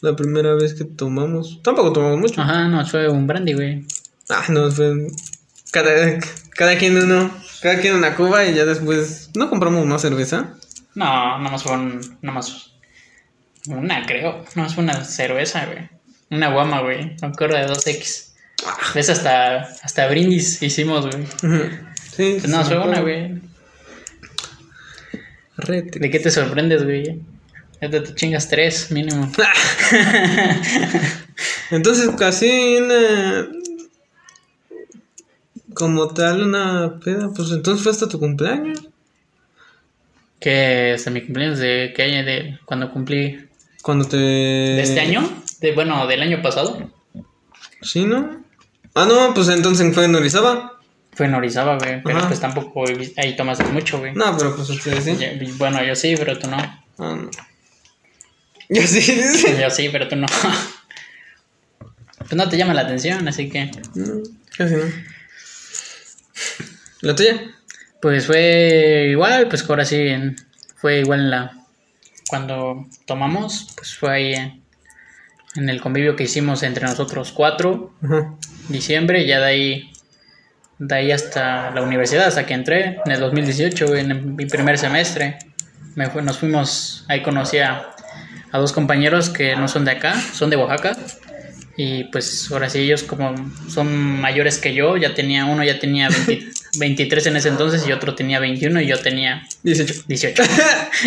La 0.00 0.16
primera 0.16 0.54
vez 0.54 0.74
que 0.74 0.84
tomamos. 0.84 1.60
Tampoco 1.62 1.92
tomamos 1.92 2.18
mucho. 2.18 2.40
Ajá, 2.40 2.68
no, 2.68 2.84
fue 2.84 3.08
un 3.08 3.26
brandy, 3.26 3.52
güey. 3.52 3.84
Ah, 4.28 4.44
no, 4.48 4.70
fue 4.70 5.08
cada, 5.70 6.18
cada 6.50 6.76
quien 6.76 6.96
uno, 6.96 7.30
cada 7.62 7.80
quien 7.80 7.94
una 7.94 8.16
cuba 8.16 8.44
y 8.44 8.54
ya 8.54 8.64
después 8.64 9.30
no 9.34 9.48
compramos 9.48 9.86
más 9.86 10.02
cerveza. 10.02 10.54
No, 10.94 11.04
nada 11.04 11.50
más 11.50 11.62
fue 11.62 11.72
un, 11.72 12.00
nada 12.20 12.34
más 12.34 12.72
una, 13.68 14.04
creo. 14.06 14.38
Nada 14.38 14.50
más 14.56 14.74
fue 14.74 14.84
una 14.84 15.04
cerveza, 15.04 15.66
güey. 15.66 15.88
Una 16.30 16.52
guama, 16.52 16.80
güey. 16.80 17.16
Me 17.20 17.28
acuerdo 17.28 17.56
de 17.56 17.66
2X. 17.66 18.31
¿Ves? 18.94 19.10
Hasta, 19.10 19.62
hasta 19.82 20.06
brindis 20.08 20.62
hicimos, 20.62 21.06
güey. 21.06 21.26
Sí, 22.12 22.36
Pues 22.38 22.48
no, 22.52 22.62
sí, 22.62 22.68
fue 22.68 22.78
una, 22.78 23.00
güey. 23.00 23.40
Rete. 25.56 25.98
¿De 25.98 26.10
qué 26.10 26.20
te 26.20 26.30
sorprendes, 26.30 26.84
güey? 26.84 27.22
Ya 27.80 27.88
te, 27.88 28.00
te 28.00 28.14
chingas 28.14 28.50
tres, 28.50 28.90
mínimo. 28.90 29.32
Entonces 31.70 32.10
casi 32.18 32.76
una 32.76 33.48
como 35.74 36.08
tal 36.08 36.42
una 36.42 37.00
peda, 37.02 37.30
pues 37.34 37.50
entonces 37.50 37.82
fue 37.82 37.92
hasta 37.92 38.08
tu 38.08 38.18
cumpleaños. 38.18 38.86
Que 40.38 40.92
hasta 40.96 41.10
mi 41.10 41.22
cumpleaños 41.22 41.60
de 41.60 41.94
que 41.96 42.02
año 42.02 42.24
de 42.24 42.58
cuando 42.66 42.92
cumplí 42.92 43.48
Cuando 43.80 44.04
te 44.04 44.18
de 44.18 44.82
este 44.82 45.00
año, 45.00 45.26
de 45.60 45.72
bueno, 45.72 46.06
del 46.06 46.20
año 46.20 46.42
pasado, 46.42 46.90
Sí, 47.80 48.04
¿no? 48.04 48.41
Ah, 48.94 49.06
no, 49.06 49.32
pues 49.34 49.48
entonces 49.48 49.94
fue 49.94 50.04
en 50.04 50.14
Orizaba. 50.14 50.78
fue 51.12 51.26
en 51.26 51.34
Orizaba, 51.34 51.78
güey, 51.78 52.02
pero 52.02 52.18
Ajá. 52.18 52.28
pues 52.28 52.40
tampoco 52.40 52.84
ahí 53.16 53.36
tomaste 53.36 53.64
mucho, 53.64 53.98
güey. 53.98 54.14
No, 54.14 54.36
pero 54.36 54.54
pues 54.54 54.68
ustedes 54.70 55.04
sí. 55.04 55.16
Bueno, 55.56 55.82
yo 55.84 55.94
sí, 55.94 56.14
pero 56.16 56.38
tú 56.38 56.48
no. 56.48 56.56
Ah, 56.58 57.16
no. 57.16 57.30
Yo 58.68 58.82
sí, 58.86 59.00
dice. 59.00 59.58
Yo 59.60 59.70
sí, 59.70 59.88
pero 59.90 60.08
tú 60.08 60.16
no. 60.16 60.26
Pues 62.18 62.32
no 62.34 62.48
te 62.48 62.56
llama 62.56 62.74
la 62.74 62.82
atención, 62.82 63.26
así 63.28 63.48
que 63.50 63.70
No, 63.94 64.22
casi 64.56 64.74
no. 64.76 64.84
¿La 67.00 67.14
tuya? 67.16 67.40
pues 68.00 68.26
fue 68.26 69.08
igual, 69.10 69.48
pues 69.48 69.68
ahora 69.68 69.84
sí 69.84 70.08
fue 70.76 71.00
igual 71.00 71.20
en 71.20 71.30
la 71.30 71.58
cuando 72.28 72.86
tomamos, 73.06 73.68
pues 73.76 73.94
fue 73.96 74.10
ahí 74.12 74.34
en, 74.34 74.61
en 75.56 75.68
el 75.68 75.80
convivio 75.80 76.16
que 76.16 76.24
hicimos 76.24 76.62
entre 76.62 76.86
nosotros 76.86 77.32
cuatro, 77.32 77.92
Ajá. 78.02 78.34
diciembre, 78.68 79.22
y 79.22 79.26
ya 79.26 79.40
de 79.40 79.46
ahí 79.46 79.92
de 80.78 80.94
ahí 80.96 81.12
hasta 81.12 81.70
la 81.70 81.82
universidad, 81.82 82.26
hasta 82.26 82.44
que 82.44 82.54
entré 82.54 82.98
en 83.04 83.12
el 83.12 83.20
2018, 83.20 83.86
güey, 83.86 84.00
en 84.00 84.34
mi 84.34 84.46
primer 84.46 84.78
semestre. 84.78 85.38
Me 85.94 86.06
nos 86.06 86.38
fuimos, 86.38 87.04
ahí 87.08 87.22
conocí 87.22 87.58
a, 87.58 87.90
a 88.50 88.58
dos 88.58 88.72
compañeros 88.72 89.28
que 89.28 89.54
no 89.54 89.68
son 89.68 89.84
de 89.84 89.92
acá, 89.92 90.14
son 90.32 90.50
de 90.50 90.56
Oaxaca. 90.56 90.96
Y 91.76 92.04
pues 92.04 92.50
ahora 92.50 92.68
sí, 92.68 92.80
ellos 92.80 93.02
como 93.02 93.34
son 93.68 94.20
mayores 94.20 94.58
que 94.58 94.74
yo, 94.74 94.96
ya 94.96 95.14
tenía 95.14 95.44
uno, 95.44 95.62
ya 95.62 95.78
tenía 95.78 96.08
20 96.08 96.48
23 96.78 97.26
en 97.28 97.36
ese 97.36 97.48
entonces 97.48 97.86
y 97.86 97.92
otro 97.92 98.14
tenía 98.14 98.40
21 98.40 98.80
y 98.80 98.86
yo 98.86 99.00
tenía 99.00 99.42
18. 99.62 100.04
18. 100.06 100.42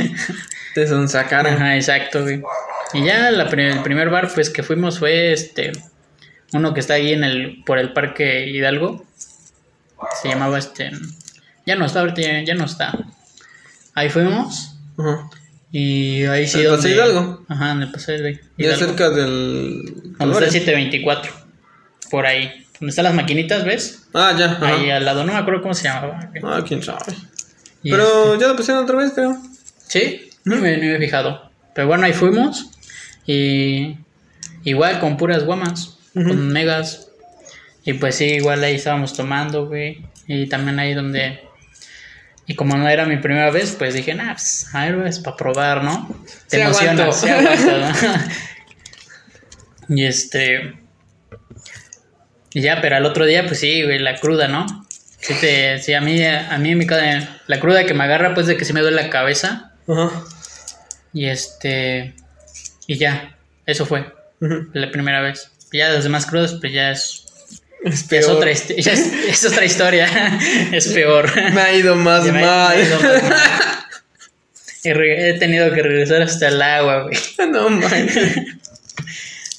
Te 0.74 0.88
son 0.88 1.08
sacaron. 1.08 1.54
Ajá, 1.54 1.76
exacto, 1.76 2.24
güey. 2.24 2.42
Y 2.96 3.04
ya 3.04 3.32
la 3.32 3.44
el 3.44 3.82
primer 3.84 4.10
bar 4.10 4.32
pues 4.34 4.50
que 4.50 4.64
fuimos 4.64 5.00
fue 5.00 5.34
este 5.34 5.72
uno 6.54 6.74
que 6.74 6.80
está 6.80 6.96
ahí 6.96 7.12
en 7.12 7.24
el 7.24 7.64
por 7.66 7.78
el 7.78 7.94
Parque 7.94 8.48
Hidalgo. 8.48 9.06
Se 10.22 10.30
llamaba 10.30 10.58
este 10.58 10.92
ya 11.66 11.76
no 11.76 11.86
está, 11.86 12.02
ahorita 12.02 12.22
ya, 12.22 12.44
ya 12.44 12.56
no 12.56 12.66
está. 12.66 12.98
Ahí 13.96 14.10
fuimos 14.10 14.76
Ajá. 14.98 15.30
y 15.72 16.24
ahí 16.26 16.48
sí 16.48 16.60
¿En 16.60 16.66
el 16.68 16.72
Paseo 16.76 16.92
Hidalgo? 16.92 17.46
Ajá, 17.48 17.72
en 17.72 17.82
el 17.82 17.92
Paseo 17.92 18.16
Hidalgo. 18.18 18.40
Ya 18.58 18.76
cerca 18.76 19.10
del. 19.10 19.84
Donde 19.86 20.12
está 20.12 20.26
Dolores. 20.26 20.56
el 20.56 20.62
724. 20.62 21.34
Por 22.12 22.26
ahí. 22.26 22.66
Donde 22.80 22.90
están 22.90 23.06
las 23.06 23.16
maquinitas, 23.16 23.66
¿ves? 23.66 24.08
Ah, 24.14 24.36
ya. 24.38 24.52
Ajá. 24.52 24.68
Ahí 24.68 24.90
al 24.92 25.06
lado, 25.06 25.24
no 25.24 25.34
me 25.34 25.40
acuerdo 25.40 25.62
cómo 25.62 25.74
se 25.74 25.84
llamaba. 25.84 26.30
Ah, 26.44 26.64
quién 26.68 26.84
sabe. 26.84 27.14
Y 27.82 27.92
Pero 27.92 28.40
ya 28.40 28.48
lo 28.48 28.56
pusieron 28.56 28.84
otra 28.84 28.98
vez, 28.98 29.14
creo. 29.14 29.38
Sí, 29.88 30.30
no 30.44 30.58
me, 30.58 30.78
no 30.78 30.84
me 30.84 30.96
he 30.96 31.00
fijado. 31.00 31.50
Pero 31.74 31.88
bueno, 31.88 32.06
ahí 32.06 32.14
fuimos. 32.14 32.70
Y 33.28 33.98
igual 34.64 35.00
con 35.00 35.18
puras 35.18 35.44
guamas, 35.44 35.98
con 36.14 36.48
megas. 36.50 37.10
Y 37.84 37.94
pues 37.94 38.16
sí, 38.16 38.26
igual 38.26 38.64
ahí 38.64 38.76
estábamos 38.76 39.14
tomando, 39.14 39.68
güey. 39.68 40.02
Y 40.28 40.48
también 40.48 40.80
ahí 40.80 40.94
donde... 40.94 41.42
Y 42.48 42.54
como 42.56 42.78
no 42.78 42.88
era 42.88 43.06
mi 43.06 43.18
primera 43.18 43.50
vez, 43.50 43.76
pues 43.78 43.96
dije, 43.96 44.14
nah, 44.14 44.34
pues, 44.34 44.68
a 44.74 44.86
ver, 44.86 45.02
pues, 45.02 45.20
para 45.20 45.36
probar, 45.36 45.84
¿no? 45.84 46.08
Te 46.48 46.58
Sí 46.58 46.62
emocionas, 46.62 47.00
aguanto. 47.00 47.14
sí 47.14 47.30
aguanto, 47.30 48.18
¿no? 48.18 48.24
Y 49.98 50.06
este. 50.06 50.74
Y 52.54 52.62
ya, 52.62 52.82
pero 52.82 52.96
al 52.96 53.06
otro 53.06 53.26
día, 53.26 53.46
pues 53.46 53.60
sí, 53.60 53.84
güey, 53.84 54.00
la 54.00 54.16
cruda, 54.20 54.48
¿no? 54.48 54.66
Sí, 55.20 55.34
te, 55.42 55.80
sí 55.80 55.94
a 55.94 56.02
mí, 56.02 56.24
a 56.24 56.58
mí 56.60 56.76
me 56.76 56.86
cae- 56.88 57.28
la 57.48 57.60
cruda 57.60 57.86
que 57.86 57.94
me 57.94 58.04
agarra, 58.04 58.34
pues 58.34 58.48
de 58.48 58.58
que 58.58 58.66
sí 58.66 58.74
me 58.74 58.82
duele 58.82 59.02
la 59.02 59.10
cabeza. 59.10 59.74
Ajá. 59.88 60.12
Y 61.14 61.26
este. 61.26 62.14
Y 62.88 62.98
ya, 62.98 63.38
eso 63.66 63.86
fue 63.86 64.06
la 64.40 64.92
primera 64.92 65.22
vez. 65.22 65.52
Ya 65.72 65.90
las 65.90 66.04
demás 66.04 66.26
crudas, 66.26 66.54
pues 66.60 66.74
ya 66.74 66.92
es. 66.92 67.22
Es 67.86 68.08
ya 68.10 68.18
es, 68.18 68.26
peor. 68.26 68.38
otra, 68.38 68.50
histi- 68.52 68.82
ya 68.82 68.94
es, 68.94 69.14
es 69.28 69.46
otra 69.46 69.64
historia. 69.64 70.08
es 70.72 70.88
peor. 70.88 71.30
Me 71.54 71.62
ha 71.62 71.72
ido 71.74 71.96
más 71.96 72.24
me- 72.24 72.42
mal. 72.42 72.76
me 72.76 72.82
he 72.82 72.86
ido 72.88 73.00
más 73.00 73.24
mal. 73.24 73.36
He, 74.84 75.34
tenido 75.40 75.72
que 75.74 75.82
regresar 75.84 76.22
hasta 76.24 76.48
el 76.48 76.62
agua, 76.62 77.04
güey. 77.04 77.18
no 77.52 77.70
manches. 77.70 78.36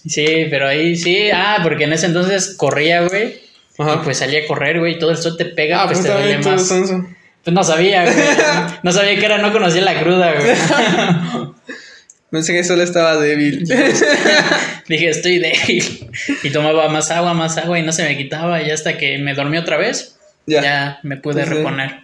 Sí, 0.09 0.47
pero 0.51 0.68
ahí 0.68 0.97
sí. 0.97 1.31
Ah, 1.33 1.59
porque 1.62 1.85
en 1.85 1.93
ese 1.93 2.07
entonces 2.07 2.55
corría, 2.57 3.03
güey. 3.03 3.41
Ajá. 3.79 3.95
Y 3.95 4.05
pues 4.05 4.18
salía 4.18 4.41
a 4.43 4.47
correr, 4.47 4.79
güey. 4.81 4.95
y 4.95 4.99
Todo 4.99 5.11
el 5.11 5.16
sol 5.18 5.37
te 5.37 5.45
pega, 5.47 5.83
ah, 5.83 5.87
pues 5.87 5.99
pues 6.01 6.12
te 6.12 6.20
duele 6.20 6.39
más. 6.39 6.68
Pues 7.45 7.55
no 7.55 7.62
sabía, 7.64 8.03
güey. 8.05 8.16
No 8.83 8.93
sabía 8.93 9.16
que 9.18 9.24
era, 9.27 9.39
no 9.39 9.53
conocía 9.53 9.83
la 9.83 10.01
cruda, 10.01 10.33
güey. 10.35 11.55
Pensé 12.37 12.53
que 12.53 12.64
solo 12.64 12.82
estaba 12.82 13.16
débil. 13.16 13.64
Dije, 14.89 15.09
estoy 15.09 15.39
débil. 15.39 16.11
Y 16.43 16.51
tomaba 16.51 16.87
más 16.91 17.11
agua, 17.11 17.32
más 17.32 17.57
agua 17.57 17.78
y 17.78 17.82
no 17.82 17.93
se 17.93 18.03
me 18.03 18.14
quitaba. 18.14 18.61
Y 18.61 18.70
hasta 18.70 18.99
que 18.99 19.16
me 19.16 19.32
dormí 19.32 19.57
otra 19.57 19.78
vez, 19.78 20.18
ya. 20.45 20.61
ya, 20.61 21.01
me 21.03 21.16
pude 21.16 21.47
reponer. 21.47 22.01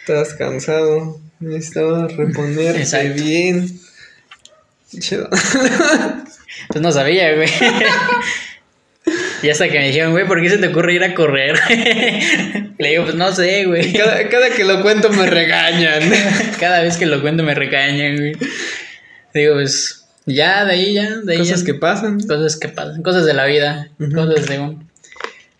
Estabas 0.00 0.34
cansado. 0.34 1.20
Necesitabas 1.38 2.16
reponerte 2.16 2.80
Exacto. 2.80 3.22
bien. 3.22 3.80
Chido. 4.98 5.30
Pues 6.68 6.82
no 6.82 6.90
sabía, 6.90 7.36
güey. 7.36 7.48
Y 9.42 9.50
hasta 9.50 9.68
que 9.68 9.78
me 9.78 9.86
dijeron, 9.86 10.10
güey, 10.10 10.26
¿por 10.26 10.42
qué 10.42 10.48
se 10.48 10.58
te 10.58 10.66
ocurre 10.66 10.94
ir 10.94 11.04
a 11.04 11.14
correr? 11.14 11.56
Le 12.78 12.88
digo, 12.88 13.04
pues 13.04 13.14
no 13.14 13.30
sé, 13.30 13.66
güey. 13.66 13.92
Cada, 13.92 14.28
cada 14.28 14.50
que 14.50 14.64
lo 14.64 14.82
cuento 14.82 15.10
me 15.10 15.26
regañan. 15.26 16.10
Cada 16.58 16.82
vez 16.82 16.96
que 16.96 17.06
lo 17.06 17.20
cuento 17.20 17.44
me 17.44 17.54
recañan, 17.54 18.16
güey. 18.16 18.32
Digo, 19.38 19.54
pues 19.54 20.06
ya, 20.24 20.64
de 20.64 20.72
ahí 20.72 20.94
ya, 20.94 21.16
de 21.18 21.32
ahí 21.34 21.38
Cosas 21.40 21.60
ya. 21.60 21.66
que 21.66 21.74
pasan. 21.74 22.20
Cosas 22.20 22.56
que 22.56 22.68
pasan, 22.68 23.02
cosas 23.02 23.26
de 23.26 23.34
la 23.34 23.44
vida, 23.44 23.90
cosas 24.14 24.46
de 24.46 24.58
un 24.58 24.88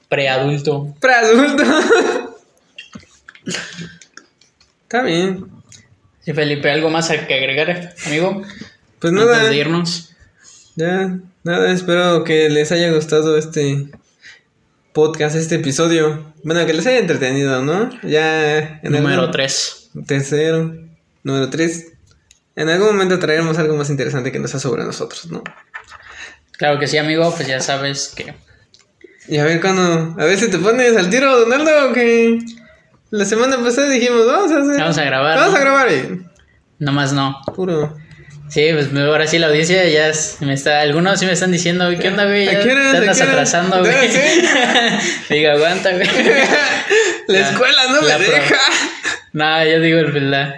preadulto. 0.08 0.94
Para 1.00 1.18
adulto. 1.20 1.62
Está 4.82 5.02
bien. 5.02 5.44
Sí, 6.24 6.32
Felipe, 6.32 6.70
¿algo 6.70 6.90
más 6.90 7.08
que 7.08 7.34
agregar, 7.34 7.94
amigo? 8.06 8.42
Pues 8.98 9.12
Antes 9.12 9.26
nada. 9.26 9.48
de 9.50 9.56
irnos. 9.56 10.10
Ya, 10.74 11.18
nada, 11.44 11.72
espero 11.72 12.24
que 12.24 12.48
les 12.50 12.72
haya 12.72 12.90
gustado 12.92 13.36
este 13.38 13.88
podcast, 14.92 15.36
este 15.36 15.56
episodio. 15.56 16.32
Bueno, 16.42 16.64
que 16.66 16.74
les 16.74 16.86
haya 16.86 16.98
entretenido, 16.98 17.62
¿no? 17.62 17.90
Ya 18.02 18.80
en 18.82 18.92
Número 18.92 19.20
algún- 19.22 19.32
3. 19.32 19.90
Tercero. 20.06 20.74
Número 21.22 21.50
tres. 21.50 21.92
En 22.56 22.68
algún 22.70 22.88
momento 22.88 23.18
traeremos 23.18 23.58
algo 23.58 23.76
más 23.76 23.90
interesante 23.90 24.32
que 24.32 24.38
no 24.38 24.48
sea 24.48 24.58
sobre 24.60 24.84
nosotros, 24.84 25.26
¿no? 25.30 25.44
Claro 26.52 26.78
que 26.78 26.86
sí, 26.86 26.96
amigo, 26.96 27.32
pues 27.34 27.46
ya 27.46 27.60
sabes 27.60 28.12
que... 28.16 28.34
Y 29.28 29.38
a 29.38 29.44
ver 29.44 29.60
cuando. 29.60 30.14
A 30.20 30.24
ver 30.24 30.38
si 30.38 30.48
te 30.48 30.56
pones 30.58 30.96
al 30.96 31.10
tiro, 31.10 31.36
Donaldo, 31.40 31.92
que 31.92 32.38
la 33.10 33.24
semana 33.24 33.58
pasada 33.58 33.88
dijimos, 33.90 34.24
vamos 34.24 34.52
a 34.52 34.60
hacer. 34.60 34.78
Vamos 34.80 34.98
a 34.98 35.04
grabar, 35.04 35.36
Vamos 35.36 35.52
¿no? 35.52 35.56
a 35.58 35.60
grabar, 35.60 35.92
y 35.92 36.22
Nomás 36.78 37.12
no. 37.12 37.36
puro. 37.54 37.96
Sí, 38.48 38.68
pues 38.72 38.88
ahora 38.96 39.26
sí 39.26 39.40
la 39.40 39.48
audiencia 39.48 39.84
ya 39.88 40.06
es- 40.08 40.36
me 40.40 40.52
está... 40.54 40.80
Algunos 40.80 41.18
sí 41.18 41.26
me 41.26 41.32
están 41.32 41.50
diciendo, 41.50 41.88
¿qué 42.00 42.06
onda, 42.08 42.24
güey? 42.26 42.48
¿A 42.48 42.52
Ya 42.52 42.62
qué 42.62 42.70
atrasando, 43.24 43.80
güey. 43.80 44.08
sí. 44.08 44.20
Digo, 45.28 45.50
aguanta, 45.50 45.90
güey. 45.90 46.06
la 47.26 47.40
La- 47.40 47.50
escuela 47.50 47.82
no 47.90 48.00
la 48.02 48.18
me 48.18 48.24
deja. 48.26 48.56
No, 49.32 49.64
yo 49.64 49.80
digo 49.80 49.98
el- 49.98 50.30
la... 50.30 50.54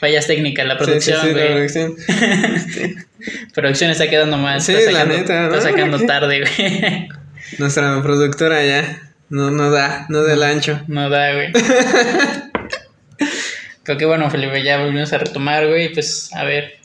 Fallas 0.00 0.26
técnicas, 0.26 0.66
la 0.66 0.78
producción, 0.78 1.20
Sí, 1.20 1.28
sí, 1.28 1.34
sí, 1.34 1.38
la 1.38 1.46
producción. 1.46 1.94
Producción 3.54 3.90
está 3.90 4.08
quedando 4.08 4.38
mal. 4.38 4.62
Sí, 4.62 4.72
está 4.72 4.92
la 4.92 5.04
neta, 5.04 5.48
¿no? 5.48 5.54
Está 5.54 5.70
sacando 5.70 5.98
tarde, 6.06 6.40
güey. 6.40 7.08
Nuestra 7.58 8.02
productora 8.02 8.64
ya. 8.64 9.02
No, 9.28 9.50
no 9.50 9.70
da, 9.70 10.06
no 10.08 10.22
del 10.22 10.42
ancho. 10.42 10.80
No 10.88 11.10
da, 11.10 11.34
güey. 11.34 11.52
Pero 13.84 13.98
qué 13.98 14.04
bueno, 14.06 14.30
Felipe, 14.30 14.62
ya 14.62 14.78
volvimos 14.82 15.12
a 15.12 15.18
retomar, 15.18 15.66
güey. 15.68 15.92
Pues 15.92 16.30
a 16.34 16.44
ver, 16.44 16.78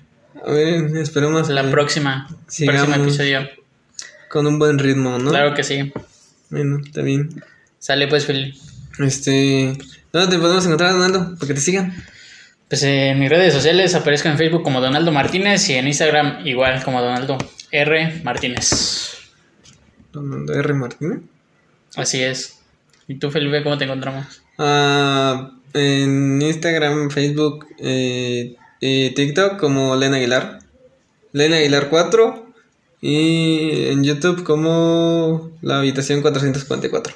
A 0.45 0.51
ver, 0.51 0.97
esperemos 0.97 1.49
la 1.49 1.63
que 1.63 1.69
próxima, 1.69 2.27
próximo 2.65 2.95
episodio. 2.95 3.49
con 4.29 4.47
un 4.47 4.59
buen 4.59 4.77
ritmo, 4.79 5.17
¿no? 5.19 5.29
Claro 5.29 5.53
que 5.53 5.63
sí. 5.63 5.93
Bueno, 6.49 6.79
está 6.85 7.01
bien. 7.01 7.43
Sale 7.79 8.07
pues, 8.07 8.25
Felipe. 8.25 8.57
Este. 8.99 9.77
¿Dónde 10.11 10.35
te 10.35 10.41
podemos 10.41 10.65
encontrar, 10.65 10.93
Donaldo? 10.93 11.35
Para 11.35 11.47
que 11.47 11.53
te 11.53 11.61
sigan. 11.61 11.93
Pues 12.75 12.83
en 12.83 13.17
mis 13.19 13.29
redes 13.29 13.53
sociales 13.53 13.95
aparezco 13.95 14.27
en 14.27 14.37
Facebook 14.37 14.61
como 14.61 14.81
Donaldo 14.81 15.09
Martínez 15.13 15.69
y 15.69 15.75
en 15.75 15.87
Instagram 15.87 16.45
igual 16.45 16.83
como 16.83 17.01
Donaldo 17.01 17.37
R. 17.71 18.19
Martínez. 18.21 19.13
Donaldo 20.11 20.53
R. 20.53 20.73
Martínez. 20.73 21.19
Así 21.95 22.21
es. 22.21 22.59
¿Y 23.07 23.15
tú, 23.15 23.31
Felipe, 23.31 23.63
cómo 23.63 23.77
te 23.77 23.85
encontramos? 23.85 24.41
Ah, 24.57 25.51
en 25.73 26.41
Instagram, 26.41 27.11
Facebook, 27.11 27.65
eh, 27.79 28.57
y 28.81 29.11
TikTok 29.11 29.57
como 29.57 29.95
Lena 29.95 30.17
Aguilar. 30.17 30.59
Lena 31.31 31.55
Aguilar 31.55 31.87
4. 31.89 32.53
Y 32.99 33.87
en 33.87 34.03
YouTube 34.03 34.43
como 34.43 35.57
La 35.61 35.77
Habitación 35.77 36.21
444. 36.21 37.15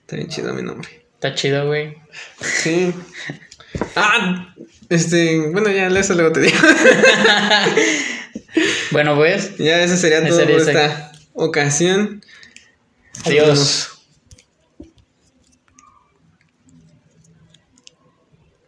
Está 0.00 0.16
bien 0.16 0.28
chido 0.28 0.54
mi 0.54 0.62
nombre. 0.62 0.88
Está 1.12 1.34
chido, 1.34 1.66
güey. 1.66 1.98
Sí. 2.40 2.94
Ah, 3.94 4.54
este, 4.88 5.40
bueno, 5.50 5.70
ya 5.70 5.88
eso 5.88 6.14
luego 6.14 6.32
te 6.32 6.40
digo. 6.40 6.56
Bueno, 8.90 9.16
pues, 9.16 9.58
ya 9.58 9.82
eso 9.82 9.96
sería 9.96 10.26
todo 10.26 10.40
por 10.40 10.50
esta 10.50 11.12
ocasión. 11.34 12.24
adiós. 13.24 13.95